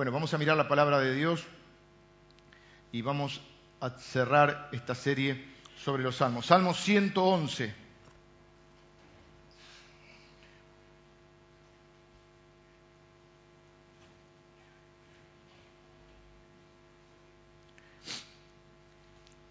Bueno, 0.00 0.12
vamos 0.12 0.32
a 0.32 0.38
mirar 0.38 0.56
la 0.56 0.66
palabra 0.66 0.98
de 0.98 1.14
Dios 1.14 1.44
y 2.90 3.02
vamos 3.02 3.42
a 3.82 3.90
cerrar 3.90 4.70
esta 4.72 4.94
serie 4.94 5.44
sobre 5.76 6.02
los 6.02 6.16
salmos. 6.16 6.46
Salmo 6.46 6.72
111. 6.72 7.74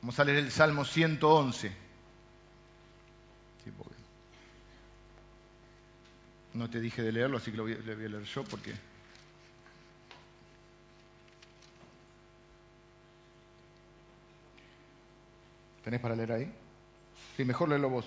Vamos 0.02 0.20
a 0.20 0.24
leer 0.24 0.40
el 0.40 0.52
Salmo 0.52 0.84
111. 0.84 1.90
no 6.56 6.68
te 6.68 6.80
dije 6.80 7.04
de 7.04 7.12
leerlo, 7.12 7.38
así 7.38 7.52
que 7.52 7.58
lo 7.58 7.64
voy, 7.64 7.74
a 7.74 7.78
leer 7.78 8.24
yo 8.24 8.44
porque... 8.46 8.89
¿Tenés 15.84 16.00
para 16.00 16.16
leer 16.16 16.32
ahí? 16.32 16.54
Sí, 17.38 17.46
mejor 17.46 17.70
léelo 17.70 17.90
vos. 17.90 18.06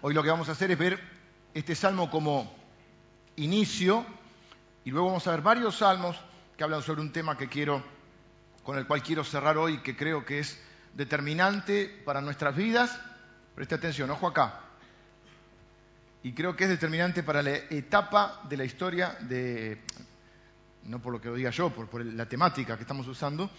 Hoy 0.00 0.14
lo 0.14 0.22
que 0.22 0.30
vamos 0.30 0.48
a 0.48 0.52
hacer 0.52 0.70
es 0.72 0.78
ver 0.78 0.98
este 1.54 1.76
salmo 1.76 2.10
como 2.10 2.52
inicio 3.36 4.04
y 4.84 4.90
luego 4.90 5.06
vamos 5.06 5.26
a 5.28 5.30
ver 5.30 5.42
varios 5.42 5.76
salmos 5.76 6.16
que 6.56 6.64
hablan 6.64 6.82
sobre 6.82 7.00
un 7.00 7.12
tema 7.12 7.38
que 7.38 7.48
quiero, 7.48 7.84
con 8.64 8.76
el 8.76 8.86
cual 8.86 9.02
quiero 9.02 9.22
cerrar 9.22 9.56
hoy, 9.56 9.78
que 9.78 9.96
creo 9.96 10.24
que 10.24 10.40
es 10.40 10.60
determinante 10.94 11.86
para 12.04 12.20
nuestras 12.20 12.56
vidas. 12.56 13.00
Preste 13.54 13.76
atención, 13.76 14.10
ojo 14.10 14.26
acá. 14.26 14.60
Y 16.24 16.32
creo 16.32 16.56
que 16.56 16.64
es 16.64 16.70
determinante 16.70 17.22
para 17.22 17.42
la 17.42 17.54
etapa 17.54 18.40
de 18.48 18.56
la 18.56 18.64
historia 18.64 19.16
de, 19.20 19.80
no 20.84 21.00
por 21.00 21.12
lo 21.12 21.20
que 21.20 21.28
lo 21.28 21.34
diga 21.34 21.50
yo, 21.50 21.70
por, 21.70 22.04
la 22.04 22.26
temática 22.26 22.76
que 22.76 22.82
estamos 22.82 23.06
usando, 23.06 23.50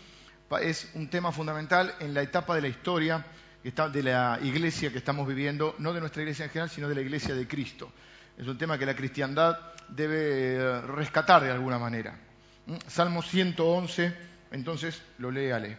es 0.62 0.92
un 0.94 1.10
tema 1.10 1.32
fundamental 1.32 1.96
en 2.00 2.14
la 2.14 2.22
etapa 2.22 2.56
de 2.56 2.62
la 2.62 2.68
historia 2.68 3.26
de 3.64 4.04
la 4.04 4.40
iglesia 4.42 4.92
que 4.92 4.98
estamos 4.98 5.26
viviendo, 5.26 5.76
no 5.80 5.94
de 5.94 6.02
nuestra 6.02 6.22
iglesia 6.22 6.46
en 6.46 6.52
general, 6.52 6.70
sino 6.70 6.90
de 6.90 6.96
la 6.96 7.02
iglesia 7.02 7.34
de 7.34 7.48
Cristo. 7.48 7.90
Es 8.38 8.46
un 8.48 8.58
tema 8.58 8.78
que 8.78 8.86
la 8.86 8.96
cristiandad 8.96 9.58
debe 9.88 10.56
eh, 10.56 10.82
rescatar 10.82 11.44
de 11.44 11.52
alguna 11.52 11.80
manera. 11.80 12.20
¿Mm? 12.66 12.76
Salmo 12.88 13.22
111, 13.22 14.14
entonces 14.52 15.02
lo 15.18 15.32
léale. 15.32 15.78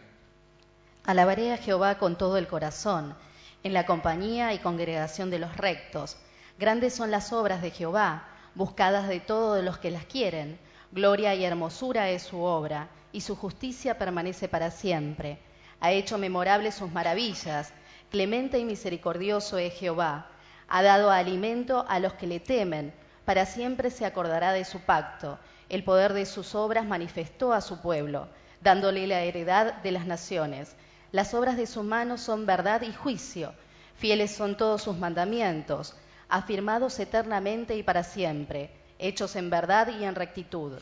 Alabaré 1.04 1.52
a 1.52 1.58
Jehová 1.58 1.98
con 1.98 2.16
todo 2.16 2.38
el 2.38 2.46
corazón, 2.46 3.14
en 3.62 3.74
la 3.74 3.84
compañía 3.84 4.54
y 4.54 4.60
congregación 4.60 5.28
de 5.28 5.38
los 5.38 5.54
rectos. 5.56 6.16
Grandes 6.58 6.94
son 6.94 7.10
las 7.10 7.32
obras 7.34 7.60
de 7.60 7.70
Jehová, 7.70 8.28
buscadas 8.54 9.08
de 9.08 9.20
todos 9.20 9.62
los 9.62 9.76
que 9.76 9.90
las 9.90 10.06
quieren. 10.06 10.58
Gloria 10.94 11.34
y 11.34 11.44
hermosura 11.44 12.08
es 12.08 12.22
su 12.22 12.40
obra, 12.40 12.88
y 13.12 13.20
su 13.20 13.36
justicia 13.36 13.98
permanece 13.98 14.48
para 14.48 14.70
siempre. 14.70 15.38
Ha 15.80 15.92
hecho 15.92 16.16
memorables 16.16 16.76
sus 16.76 16.90
maravillas. 16.90 17.74
Clemente 18.10 18.58
y 18.58 18.64
misericordioso 18.64 19.58
es 19.58 19.74
Jehová. 19.74 20.30
Ha 20.68 20.82
dado 20.82 21.10
alimento 21.10 21.84
a 21.86 21.98
los 21.98 22.14
que 22.14 22.26
le 22.26 22.40
temen. 22.40 22.94
Para 23.26 23.44
siempre 23.44 23.90
se 23.90 24.06
acordará 24.06 24.52
de 24.52 24.64
su 24.64 24.80
pacto 24.80 25.38
el 25.68 25.82
poder 25.82 26.12
de 26.12 26.26
sus 26.26 26.54
obras 26.54 26.84
manifestó 26.84 27.52
a 27.52 27.60
su 27.60 27.80
pueblo, 27.80 28.28
dándole 28.60 29.06
la 29.06 29.22
heredad 29.22 29.74
de 29.82 29.92
las 29.92 30.06
naciones. 30.06 30.76
Las 31.10 31.34
obras 31.34 31.56
de 31.56 31.66
sus 31.66 31.84
manos 31.84 32.20
son 32.20 32.46
verdad 32.46 32.82
y 32.82 32.92
juicio. 32.92 33.54
Fieles 33.96 34.34
son 34.34 34.56
todos 34.56 34.82
sus 34.82 34.98
mandamientos, 34.98 35.96
afirmados 36.28 36.98
eternamente 36.98 37.76
y 37.76 37.82
para 37.82 38.02
siempre, 38.02 38.70
hechos 38.98 39.36
en 39.36 39.50
verdad 39.50 39.88
y 39.88 40.04
en 40.04 40.14
rectitud. 40.14 40.72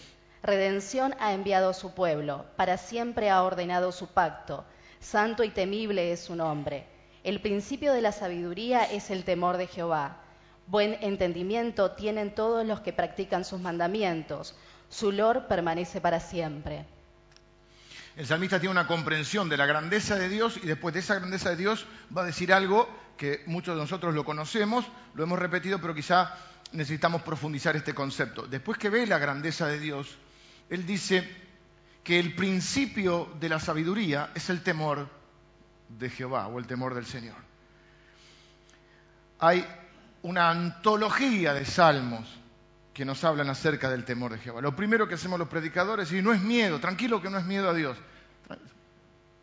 Redención 0.42 1.14
ha 1.20 1.32
enviado 1.32 1.70
a 1.70 1.74
su 1.74 1.94
pueblo, 1.94 2.46
para 2.56 2.76
siempre 2.76 3.30
ha 3.30 3.42
ordenado 3.42 3.92
su 3.92 4.08
pacto. 4.08 4.64
Santo 5.00 5.44
y 5.44 5.50
temible 5.50 6.12
es 6.12 6.20
su 6.20 6.36
nombre. 6.36 6.86
El 7.24 7.40
principio 7.40 7.92
de 7.92 8.02
la 8.02 8.12
sabiduría 8.12 8.84
es 8.84 9.10
el 9.10 9.24
temor 9.24 9.56
de 9.56 9.66
Jehová. 9.66 10.18
Buen 10.66 10.96
entendimiento 11.00 11.92
tienen 11.92 12.34
todos 12.34 12.66
los 12.66 12.80
que 12.80 12.92
practican 12.92 13.44
sus 13.44 13.60
mandamientos 13.60 14.54
su 14.92 15.10
lor 15.10 15.46
permanece 15.48 16.00
para 16.00 16.20
siempre. 16.20 16.84
El 18.14 18.26
salmista 18.26 18.60
tiene 18.60 18.72
una 18.72 18.86
comprensión 18.86 19.48
de 19.48 19.56
la 19.56 19.64
grandeza 19.64 20.16
de 20.16 20.28
Dios 20.28 20.58
y 20.62 20.66
después 20.66 20.92
de 20.92 21.00
esa 21.00 21.14
grandeza 21.14 21.48
de 21.48 21.56
Dios 21.56 21.86
va 22.14 22.22
a 22.22 22.26
decir 22.26 22.52
algo 22.52 22.86
que 23.16 23.42
muchos 23.46 23.74
de 23.74 23.80
nosotros 23.80 24.14
lo 24.14 24.26
conocemos, 24.26 24.84
lo 25.14 25.22
hemos 25.22 25.38
repetido, 25.38 25.80
pero 25.80 25.94
quizá 25.94 26.34
necesitamos 26.72 27.22
profundizar 27.22 27.76
este 27.76 27.94
concepto. 27.94 28.46
Después 28.46 28.78
que 28.78 28.90
ve 28.90 29.06
la 29.06 29.18
grandeza 29.18 29.66
de 29.66 29.78
Dios, 29.78 30.16
él 30.70 30.86
dice 30.86 31.28
que 32.02 32.18
el 32.18 32.34
principio 32.34 33.30
de 33.38 33.48
la 33.48 33.60
sabiduría 33.60 34.30
es 34.34 34.50
el 34.50 34.62
temor 34.62 35.08
de 35.88 36.10
Jehová 36.10 36.48
o 36.48 36.58
el 36.58 36.66
temor 36.66 36.94
del 36.94 37.06
Señor. 37.06 37.36
Hay 39.38 39.66
una 40.22 40.50
antología 40.50 41.52
de 41.52 41.64
salmos 41.64 42.38
que 42.94 43.04
nos 43.04 43.24
hablan 43.24 43.48
acerca 43.48 43.90
del 43.90 44.04
temor 44.04 44.32
de 44.32 44.38
Jehová. 44.38 44.60
Lo 44.60 44.76
primero 44.76 45.08
que 45.08 45.14
hacemos 45.14 45.38
los 45.38 45.48
predicadores 45.48 46.10
es 46.12 46.22
no 46.22 46.32
es 46.32 46.42
miedo, 46.42 46.78
tranquilo 46.78 47.20
que 47.20 47.30
no 47.30 47.38
es 47.38 47.44
miedo 47.44 47.68
a 47.68 47.74
Dios. 47.74 47.96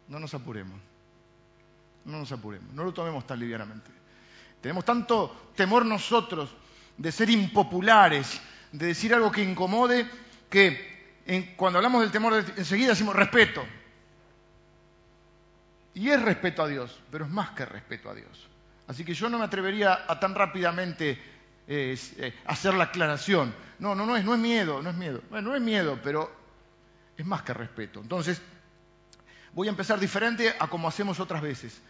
No 0.07 0.19
nos 0.19 0.33
apuremos, 0.33 0.79
no 2.05 2.19
nos 2.19 2.31
apuremos, 2.31 2.73
no 2.73 2.83
lo 2.83 2.93
tomemos 2.93 3.25
tan 3.27 3.39
livianamente. 3.39 3.91
Tenemos 4.61 4.83
tanto 4.85 5.51
temor 5.55 5.85
nosotros 5.85 6.49
de 6.99 7.11
ser 7.11 7.29
impopulares, 7.29 8.39
de 8.71 8.87
decir 8.87 9.13
algo 9.13 9.31
que 9.31 9.41
incomode, 9.41 10.05
que 10.49 11.15
cuando 11.55 11.79
hablamos 11.79 12.01
del 12.01 12.11
temor 12.11 12.43
enseguida 12.57 12.89
decimos 12.89 13.15
respeto. 13.15 13.65
Y 15.93 16.09
es 16.09 16.21
respeto 16.21 16.61
a 16.61 16.67
Dios, 16.67 16.99
pero 17.09 17.25
es 17.25 17.31
más 17.31 17.51
que 17.51 17.65
respeto 17.65 18.09
a 18.09 18.13
Dios. 18.13 18.47
Así 18.87 19.05
que 19.05 19.13
yo 19.13 19.29
no 19.29 19.39
me 19.39 19.45
atrevería 19.45 20.05
a 20.07 20.19
tan 20.19 20.35
rápidamente 20.35 21.17
eh, 21.67 21.97
hacer 22.45 22.73
la 22.73 22.85
aclaración. 22.85 23.53
No, 23.79 23.95
no, 23.95 24.05
no 24.05 24.17
es, 24.17 24.25
no 24.25 24.33
es 24.33 24.39
miedo, 24.39 24.81
no 24.81 24.89
es 24.89 24.95
miedo. 24.95 25.21
Bueno, 25.29 25.49
no 25.49 25.55
es 25.55 25.61
miedo, 25.61 25.99
pero 26.03 26.29
es 27.15 27.25
más 27.25 27.43
que 27.43 27.53
respeto. 27.53 28.01
Entonces, 28.01 28.41
voy 29.53 29.67
a 29.67 29.71
empezar 29.71 29.99
diferente 29.99 30.53
a 30.59 30.67
como 30.67 30.87
hacemos 30.87 31.19
otras 31.19 31.41
veces. 31.41 31.81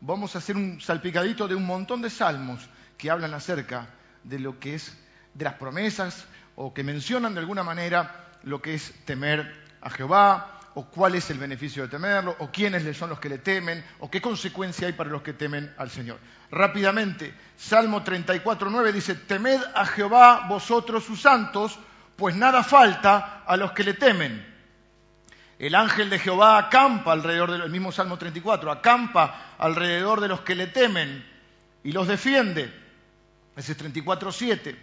Vamos 0.00 0.34
a 0.34 0.38
hacer 0.38 0.56
un 0.56 0.78
salpicadito 0.80 1.48
de 1.48 1.54
un 1.54 1.64
montón 1.64 2.02
de 2.02 2.10
salmos 2.10 2.68
que 2.98 3.10
hablan 3.10 3.32
acerca 3.32 3.88
de 4.24 4.38
lo 4.38 4.58
que 4.58 4.74
es, 4.74 4.96
de 5.34 5.44
las 5.44 5.54
promesas 5.54 6.26
o 6.56 6.74
que 6.74 6.82
mencionan 6.82 7.34
de 7.34 7.40
alguna 7.40 7.62
manera 7.62 8.26
lo 8.42 8.60
que 8.60 8.74
es 8.74 8.92
temer 9.04 9.64
a 9.80 9.90
Jehová, 9.90 10.58
o 10.74 10.84
cuál 10.84 11.16
es 11.16 11.28
el 11.30 11.38
beneficio 11.38 11.82
de 11.82 11.88
temerlo, 11.88 12.36
o 12.38 12.50
quiénes 12.52 12.96
son 12.96 13.10
los 13.10 13.18
que 13.18 13.28
le 13.28 13.38
temen, 13.38 13.84
o 13.98 14.10
qué 14.10 14.20
consecuencia 14.20 14.86
hay 14.86 14.92
para 14.92 15.10
los 15.10 15.22
que 15.22 15.32
temen 15.32 15.74
al 15.76 15.90
Señor. 15.90 16.18
Rápidamente, 16.50 17.34
Salmo 17.56 18.04
34.9 18.04 18.92
dice, 18.92 19.14
temed 19.16 19.60
a 19.74 19.86
Jehová 19.86 20.46
vosotros 20.48 21.04
sus 21.04 21.20
santos, 21.20 21.78
pues 22.16 22.36
nada 22.36 22.62
falta 22.62 23.42
a 23.44 23.56
los 23.56 23.72
que 23.72 23.84
le 23.84 23.94
temen. 23.94 24.46
El 25.58 25.74
ángel 25.74 26.10
de 26.10 26.20
Jehová 26.20 26.58
acampa 26.58 27.12
alrededor 27.12 27.50
del 27.50 27.70
mismo 27.70 27.90
Salmo 27.90 28.16
34, 28.16 28.70
acampa 28.70 29.54
alrededor 29.58 30.20
de 30.20 30.28
los 30.28 30.42
que 30.42 30.54
le 30.54 30.68
temen 30.68 31.24
y 31.82 31.90
los 31.90 32.06
defiende. 32.06 32.87
Ese 33.58 33.72
es 33.72 33.78
34.7. 33.78 34.76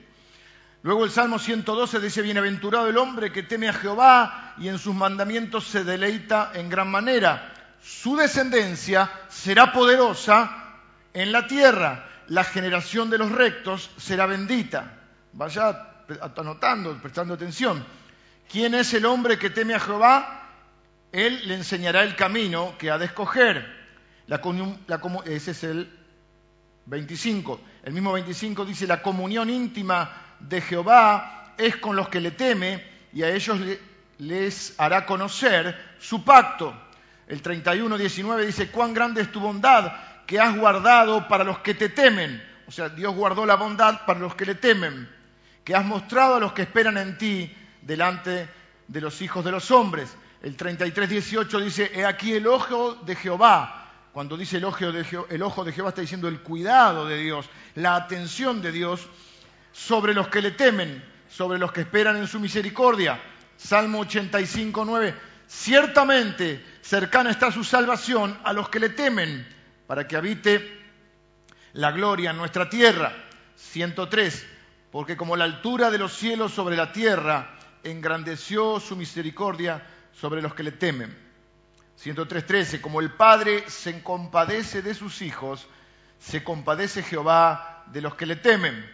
Luego 0.84 1.06
el 1.06 1.10
Salmo 1.10 1.40
112 1.40 2.02
dice, 2.02 2.22
bienaventurado 2.22 2.90
el 2.90 2.98
hombre 2.98 3.32
que 3.32 3.42
teme 3.42 3.70
a 3.70 3.74
Jehová 3.74 4.54
y 4.58 4.68
en 4.68 4.78
sus 4.80 4.94
mandamientos 4.94 5.66
se 5.66 5.86
deleita 5.86 6.52
en 6.54 6.70
gran 6.70 6.92
manera. 6.92 7.54
Su 7.82 8.18
descendencia 8.18 9.10
será 9.30 9.72
poderosa 9.72 10.82
en 11.14 11.32
la 11.32 11.48
tierra. 11.48 12.10
La 12.28 12.44
generación 12.44 13.10
de 13.10 13.18
los 13.18 13.32
rectos 13.32 13.90
será 13.96 14.26
bendita. 14.26 15.00
Vaya 15.32 16.04
anotando, 16.36 17.02
prestando 17.02 17.36
atención. 17.36 17.82
¿Quién 18.52 18.76
es 18.76 18.94
el 18.94 19.06
hombre 19.06 19.40
que 19.40 19.52
teme 19.52 19.74
a 19.74 19.80
Jehová? 19.80 20.52
Él 21.14 21.48
le 21.48 21.56
enseñará 21.56 22.04
el 22.04 22.18
camino 22.18 22.76
que 22.78 22.92
ha 22.92 22.98
de 22.98 23.06
escoger. 23.06 23.66
ese 25.26 25.52
es 25.52 25.64
el 25.64 25.90
25. 26.88 27.62
El 27.86 27.94
mismo 27.94 28.12
25 28.14 28.66
dice, 28.66 28.88
la 28.88 29.04
comunión 29.04 29.48
íntima 29.48 30.12
de 30.40 30.60
Jehová 30.60 31.54
es 31.56 31.76
con 31.76 31.96
los 31.96 32.10
que 32.10 32.20
le 32.20 32.32
teme 32.32 32.84
y 33.14 33.22
a 33.22 33.30
ellos 33.30 33.60
les 34.18 34.74
hará 34.80 35.06
conocer 35.06 35.96
su 36.00 36.24
pacto. 36.24 36.76
El 37.28 37.44
31, 37.44 37.96
19 37.96 38.48
dice, 38.48 38.72
cuán 38.72 38.96
grande 38.96 39.22
es 39.22 39.32
tu 39.32 39.40
bondad 39.40 39.94
que 40.26 40.40
has 40.40 40.58
guardado 40.58 41.28
para 41.28 41.44
los 41.44 41.60
que 41.60 41.76
te 41.76 41.90
temen. 41.90 42.44
O 42.68 42.72
sea, 42.72 42.90
Dios 42.90 43.14
guardó 43.14 43.46
la 43.46 43.56
bondad 43.56 44.04
para 44.08 44.20
los 44.20 44.34
que 44.34 44.48
le 44.48 44.56
temen, 44.56 45.08
que 45.64 45.76
has 45.76 45.86
mostrado 45.86 46.36
a 46.36 46.40
los 46.40 46.54
que 46.54 46.64
esperan 46.64 46.98
en 46.98 47.20
ti 47.20 47.56
delante 47.84 48.50
de 48.88 49.02
los 49.02 49.22
hijos 49.22 49.46
de 49.46 49.52
los 49.52 49.70
hombres. 49.70 50.18
El 50.42 50.56
33, 50.56 51.08
18 51.08 51.60
dice, 51.60 51.92
he 51.94 52.04
aquí 52.04 52.34
el 52.34 52.48
ojo 52.48 52.96
de 52.96 53.16
Jehová. 53.16 53.85
Cuando 54.16 54.38
dice 54.38 54.56
el 54.56 54.64
ojo 54.64 54.94
de, 54.94 55.06
el 55.30 55.42
ojo 55.42 55.66
de 55.66 55.74
Jehová 55.74 55.90
está 55.90 56.00
diciendo 56.00 56.30
el 56.30 56.40
cuidado 56.40 57.06
de 57.06 57.18
Dios, 57.18 57.50
la 57.74 57.98
atención 57.98 58.62
de 58.62 58.72
Dios 58.72 59.10
sobre 59.74 60.14
los 60.14 60.30
que 60.30 60.42
le 60.42 60.52
temen, 60.52 61.04
sobre 61.28 61.60
los 61.60 61.74
que 61.74 61.82
esperan 61.82 62.16
en 62.16 62.26
su 62.26 62.40
misericordia. 62.40 63.22
Salmo 63.58 64.00
85, 64.00 64.86
9. 64.86 65.16
Ciertamente 65.48 66.64
cercana 66.80 67.30
está 67.30 67.52
su 67.52 67.66
salvación 67.66 68.40
a 68.46 68.54
los 68.54 68.70
que 68.70 68.80
le 68.80 68.88
temen, 68.88 69.46
para 69.86 70.08
que 70.08 70.16
habite 70.16 70.66
la 71.74 71.92
gloria 71.92 72.32
en 72.32 72.38
nuestra 72.38 72.70
tierra. 72.70 73.12
103. 73.56 74.48
Porque 74.94 75.18
como 75.18 75.36
la 75.36 75.44
altura 75.44 75.92
de 75.92 75.98
los 75.98 76.14
cielos 76.14 76.54
sobre 76.54 76.78
la 76.78 76.94
tierra, 76.94 77.58
engrandeció 77.84 78.80
su 78.80 78.96
misericordia 78.96 79.86
sobre 80.14 80.42
los 80.42 80.54
que 80.54 80.64
le 80.64 80.72
temen. 80.72 81.25
103.13, 82.04 82.82
como 82.82 83.00
el 83.00 83.12
Padre 83.12 83.70
se 83.70 84.04
compadece 84.04 84.82
de 84.82 84.94
sus 84.94 85.22
hijos, 85.22 85.68
se 86.20 86.44
compadece 86.44 87.04
Jehová 87.04 87.84
de 87.88 88.02
los 88.02 88.16
que 88.16 88.26
le 88.26 88.36
temen. 88.36 88.86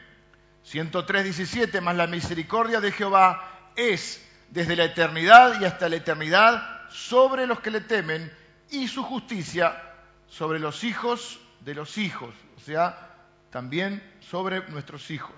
103.17, 0.66 1.82
más 1.82 1.96
la 1.96 2.08
misericordia 2.08 2.80
de 2.80 2.92
Jehová 2.92 3.72
es 3.76 4.24
desde 4.50 4.76
la 4.76 4.86
eternidad 4.86 5.60
y 5.60 5.66
hasta 5.66 5.90
la 5.90 5.96
eternidad 5.96 6.90
sobre 6.90 7.48
los 7.48 7.60
que 7.62 7.72
le 7.72 7.82
temen 7.82 8.32
y 8.70 8.88
su 8.88 9.04
justicia 9.04 9.82
sobre 10.28 10.60
los 10.60 10.84
hijos 10.84 11.40
de 11.62 11.76
los 11.76 11.98
hijos, 11.98 12.34
o 12.58 12.60
sea, 12.60 13.10
también 13.50 14.02
sobre 14.20 14.68
nuestros 14.70 15.10
hijos 15.12 15.36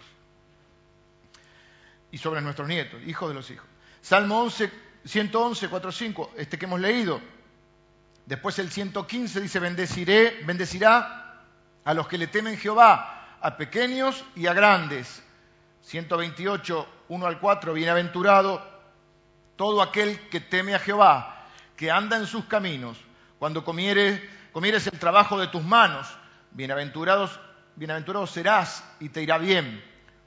y 2.11 2.17
sobre 2.17 2.41
nuestros 2.41 2.67
nietos, 2.67 3.01
hijos 3.05 3.29
de 3.29 3.35
los 3.35 3.49
hijos. 3.49 3.67
Salmo 4.01 4.41
11, 4.41 4.71
111, 5.05 5.67
4, 5.67 5.91
5, 5.91 6.31
este 6.37 6.57
que 6.57 6.65
hemos 6.65 6.79
leído. 6.79 7.19
Después 8.25 8.57
el 8.59 8.71
115 8.71 9.41
dice, 9.41 9.59
bendeciré, 9.59 10.43
bendecirá 10.45 11.41
a 11.83 11.93
los 11.93 12.07
que 12.07 12.17
le 12.17 12.27
temen 12.27 12.57
Jehová, 12.57 13.37
a 13.41 13.57
pequeños 13.57 14.23
y 14.35 14.47
a 14.47 14.53
grandes. 14.53 15.21
128, 15.81 16.87
1 17.09 17.27
al 17.27 17.39
4, 17.39 17.73
bienaventurado 17.73 18.73
todo 19.55 19.81
aquel 19.81 20.29
que 20.29 20.39
teme 20.39 20.73
a 20.73 20.79
Jehová, 20.79 21.47
que 21.75 21.91
anda 21.91 22.17
en 22.17 22.25
sus 22.25 22.45
caminos. 22.45 22.97
Cuando 23.39 23.63
comieres, 23.65 24.21
comieres 24.53 24.87
el 24.87 24.97
trabajo 24.97 25.37
de 25.37 25.47
tus 25.47 25.63
manos, 25.63 26.07
bienaventurados, 26.51 27.39
bienaventurados 27.75 28.31
serás 28.31 28.83
y 28.99 29.09
te 29.09 29.21
irá 29.21 29.37
bien. 29.37 29.83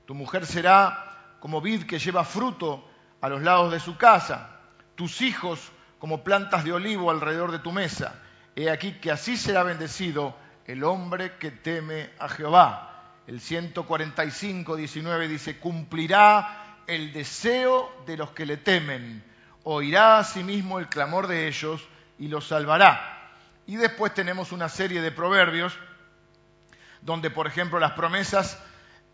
Tu 0.07 0.15
mujer 0.15 0.45
será 0.45 1.37
como 1.41 1.61
vid 1.61 1.85
que 1.85 1.99
lleva 1.99 2.25
fruto 2.25 2.87
a 3.21 3.29
los 3.29 3.43
lados 3.43 3.73
de 3.73 3.81
su 3.81 3.97
casa. 3.97 4.61
Tus 4.95 5.23
hijos 5.23 5.73
como 5.99 6.25
plantas 6.25 6.65
de 6.65 6.73
olivo 6.73 7.11
alrededor 7.11 7.53
de 7.53 7.59
tu 7.59 7.73
mesa. 7.73 8.23
He 8.55 8.71
aquí 8.71 8.93
que 8.93 9.11
así 9.11 9.37
será 9.37 9.63
bendecido 9.63 10.37
el 10.67 10.85
hombre 10.85 11.37
que 11.39 11.51
teme 11.51 12.11
a 12.19 12.29
Jehová. 12.29 13.15
El 13.27 13.41
145, 13.41 14.77
19 14.77 15.29
dice, 15.29 15.59
cumplirá 15.59 16.83
el 16.87 17.13
deseo 17.13 17.93
de 18.07 18.17
los 18.17 18.31
que 18.31 18.47
le 18.47 18.57
temen, 18.57 19.25
oirá 19.65 20.19
a 20.19 20.25
sí 20.25 20.45
mismo 20.45 20.79
el 20.79 20.89
clamor 20.89 21.27
de 21.27 21.49
ellos 21.49 21.87
y 22.19 22.29
los 22.29 22.47
salvará. 22.47 23.33
Y 23.67 23.77
después 23.77 24.15
tenemos 24.15 24.53
una 24.53 24.69
serie 24.69 25.03
de 25.03 25.11
proverbios 25.11 25.77
donde, 27.01 27.31
por 27.31 27.47
ejemplo, 27.47 27.79
las 27.79 27.93
promesas 27.93 28.61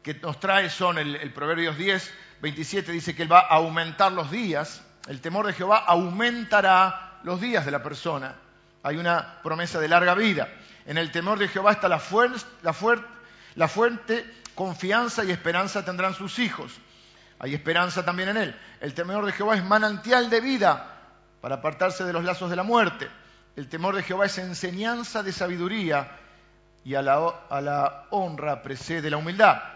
que 0.03 0.15
nos 0.15 0.41
trae 0.41 0.69
son 0.69 0.99
el, 0.99 1.17
el 1.17 1.33
Proverbios 1.33 1.77
10, 1.77 2.13
27, 2.41 2.93
dice 2.93 3.15
que 3.15 3.23
él 3.23 3.33
va 3.33 3.41
a 3.41 3.57
aumentar 3.57 4.13
los 4.13 4.31
días, 4.31 4.85
el 5.07 5.21
temor 5.21 5.47
de 5.47 5.53
Jehová 5.53 5.79
aumentará 5.87 7.19
los 7.25 7.41
días 7.41 7.65
de 7.65 7.71
la 7.71 7.83
persona. 7.83 8.35
Hay 8.83 8.97
una 8.97 9.41
promesa 9.43 9.81
de 9.81 9.89
larga 9.89 10.15
vida. 10.15 10.49
En 10.87 10.99
el 10.99 11.11
temor 11.11 11.39
de 11.39 11.49
Jehová 11.49 11.73
está 11.73 11.89
la, 11.89 12.01
la 13.55 13.69
fuente, 13.69 14.35
confianza 14.55 15.25
y 15.25 15.31
esperanza 15.31 15.85
tendrán 15.85 16.15
sus 16.15 16.39
hijos. 16.39 16.73
Hay 17.39 17.55
esperanza 17.55 18.05
también 18.05 18.31
en 18.31 18.37
él. 18.37 18.61
El 18.81 18.95
temor 18.95 19.27
de 19.27 19.33
Jehová 19.33 19.57
es 19.57 19.65
manantial 19.65 20.31
de 20.31 20.41
vida 20.41 21.01
para 21.41 21.57
apartarse 21.57 22.05
de 22.05 22.13
los 22.13 22.25
lazos 22.25 22.51
de 22.51 22.57
la 22.57 22.63
muerte. 22.63 23.09
El 23.57 23.69
temor 23.69 23.97
de 23.97 24.03
Jehová 24.03 24.27
es 24.27 24.39
enseñanza 24.39 25.23
de 25.23 25.33
sabiduría 25.33 26.09
y 26.85 26.93
la, 26.93 27.35
a 27.51 27.61
la 27.61 28.07
honra 28.11 28.63
precede 28.63 29.11
la 29.11 29.17
humildad. 29.17 29.72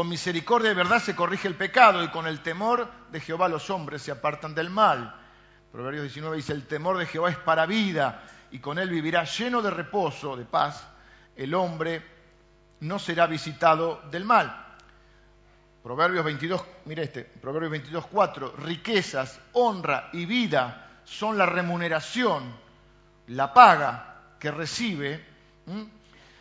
Con 0.00 0.08
misericordia 0.08 0.70
y 0.70 0.74
verdad 0.74 0.98
se 0.98 1.14
corrige 1.14 1.46
el 1.46 1.56
pecado 1.56 2.02
y 2.02 2.08
con 2.08 2.26
el 2.26 2.40
temor 2.40 2.90
de 3.12 3.20
Jehová 3.20 3.48
los 3.48 3.68
hombres 3.68 4.00
se 4.00 4.10
apartan 4.10 4.54
del 4.54 4.70
mal. 4.70 5.14
Proverbios 5.70 6.04
19 6.04 6.38
dice, 6.38 6.54
el 6.54 6.66
temor 6.66 6.96
de 6.96 7.04
Jehová 7.04 7.28
es 7.28 7.36
para 7.36 7.66
vida 7.66 8.22
y 8.50 8.60
con 8.60 8.78
él 8.78 8.88
vivirá 8.88 9.24
lleno 9.24 9.60
de 9.60 9.68
reposo, 9.68 10.38
de 10.38 10.46
paz. 10.46 10.88
El 11.36 11.52
hombre 11.52 12.02
no 12.80 12.98
será 12.98 13.26
visitado 13.26 14.00
del 14.10 14.24
mal. 14.24 14.78
Proverbios 15.82 16.24
22, 16.24 16.64
mire 16.86 17.02
este, 17.02 17.24
Proverbios 17.24 17.72
22, 17.72 18.06
4, 18.06 18.54
riquezas, 18.56 19.38
honra 19.52 20.08
y 20.14 20.24
vida 20.24 21.02
son 21.04 21.36
la 21.36 21.44
remuneración, 21.44 22.56
la 23.26 23.52
paga 23.52 24.36
que 24.38 24.50
recibe 24.50 25.26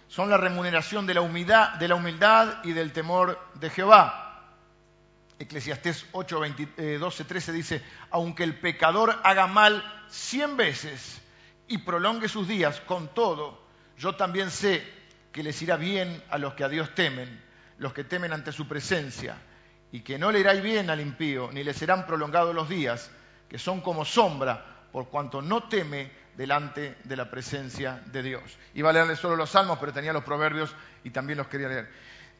son 0.10 0.30
la 0.30 0.38
remuneración 0.38 1.06
de 1.06 1.14
la, 1.14 1.22
humildad, 1.22 1.76
de 1.76 1.88
la 1.88 1.96
humildad 1.96 2.64
y 2.64 2.74
del 2.74 2.92
temor 2.92 3.40
de 3.54 3.70
Jehová. 3.70 4.26
Eclesiastés 5.38 6.06
8, 6.12 6.42
12, 7.00 7.24
13 7.24 7.54
dice, 7.54 7.84
aunque 8.10 8.44
el 8.44 8.60
pecador 8.60 9.20
haga 9.24 9.46
mal 9.46 10.04
cien 10.10 10.58
veces 10.58 11.22
y 11.68 11.78
prolongue 11.78 12.28
sus 12.28 12.48
días, 12.48 12.82
con 12.82 13.14
todo, 13.14 13.64
yo 13.98 14.16
también 14.16 14.50
sé 14.50 14.84
que 15.32 15.44
les 15.44 15.62
irá 15.62 15.78
bien 15.78 16.24
a 16.32 16.40
los 16.40 16.56
que 16.56 16.64
a 16.64 16.70
Dios 16.70 16.94
temen, 16.96 17.42
los 17.78 17.94
que 17.94 18.04
temen 18.04 18.34
ante 18.34 18.52
su 18.52 18.68
presencia, 18.68 19.38
y 19.92 20.02
que 20.02 20.18
no 20.18 20.32
le 20.32 20.40
irá 20.40 20.54
bien 20.54 20.90
al 20.90 21.02
impío, 21.02 21.52
ni 21.54 21.64
le 21.64 21.74
serán 21.74 22.08
prolongados 22.08 22.56
los 22.56 22.68
días, 22.68 23.12
que 23.48 23.60
son 23.60 23.82
como 23.82 24.06
sombra, 24.06 24.88
por 24.92 25.10
cuanto 25.10 25.42
no 25.44 25.70
teme 25.70 26.12
delante 26.38 26.98
de 27.04 27.16
la 27.16 27.30
presencia 27.30 28.02
de 28.12 28.24
Dios. 28.24 28.58
Iba 28.74 28.90
a 28.90 28.94
leerles 28.94 29.20
solo 29.20 29.36
los 29.36 29.50
salmos, 29.50 29.78
pero 29.80 29.94
tenía 29.94 30.14
los 30.14 30.24
proverbios 30.24 30.74
y 31.04 31.10
también 31.10 31.38
los 31.38 31.48
quería 31.48 31.68
leer. 31.68 31.90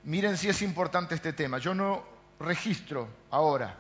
Miren 0.04 0.38
si 0.38 0.50
es 0.50 0.62
importante 0.62 1.16
este 1.16 1.34
tema. 1.34 1.58
Yo 1.58 1.74
no 1.74 2.06
registro 2.40 3.10
ahora, 3.32 3.76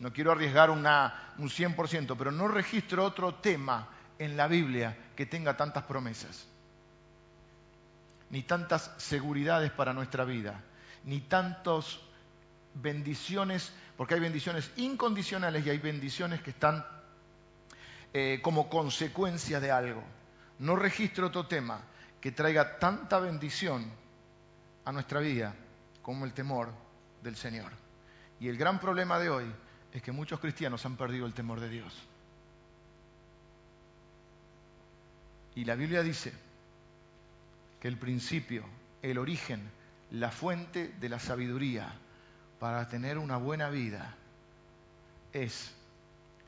no 0.00 0.12
quiero 0.12 0.32
arriesgar 0.32 0.70
un 0.70 0.84
100%, 0.84 2.16
pero 2.18 2.32
no 2.32 2.48
registro 2.48 3.04
otro 3.04 3.36
tema 3.36 3.88
en 4.18 4.36
la 4.36 4.48
Biblia 4.48 4.96
que 5.16 5.26
tenga 5.26 5.56
tantas 5.56 5.84
promesas, 5.84 6.46
ni 8.30 8.42
tantas 8.42 8.92
seguridades 8.98 9.70
para 9.70 9.92
nuestra 9.92 10.24
vida, 10.24 10.60
ni 11.04 11.20
tantas 11.20 12.00
bendiciones, 12.74 13.72
porque 13.96 14.14
hay 14.14 14.20
bendiciones 14.20 14.70
incondicionales 14.76 15.64
y 15.66 15.70
hay 15.70 15.78
bendiciones 15.78 16.42
que 16.42 16.50
están 16.50 16.84
eh, 18.12 18.40
como 18.42 18.68
consecuencia 18.68 19.60
de 19.60 19.70
algo. 19.70 20.02
No 20.58 20.76
registro 20.76 21.28
otro 21.28 21.46
tema 21.46 21.82
que 22.20 22.32
traiga 22.32 22.78
tanta 22.78 23.18
bendición 23.18 23.90
a 24.84 24.92
nuestra 24.92 25.20
vida 25.20 25.54
como 26.02 26.24
el 26.24 26.32
temor 26.32 26.72
del 27.22 27.36
Señor. 27.36 27.72
Y 28.40 28.48
el 28.48 28.56
gran 28.56 28.80
problema 28.80 29.18
de 29.18 29.30
hoy 29.30 29.52
es 29.92 30.02
que 30.02 30.12
muchos 30.12 30.40
cristianos 30.40 30.84
han 30.86 30.96
perdido 30.96 31.26
el 31.26 31.34
temor 31.34 31.60
de 31.60 31.68
Dios. 31.68 31.94
Y 35.54 35.64
la 35.64 35.74
Biblia 35.74 36.02
dice 36.02 36.32
que 37.80 37.88
el 37.88 37.98
principio, 37.98 38.64
el 39.02 39.18
origen, 39.18 39.70
la 40.10 40.30
fuente 40.30 40.88
de 41.00 41.08
la 41.08 41.18
sabiduría 41.18 41.92
para 42.58 42.88
tener 42.88 43.18
una 43.18 43.36
buena 43.36 43.70
vida 43.70 44.14
es 45.32 45.74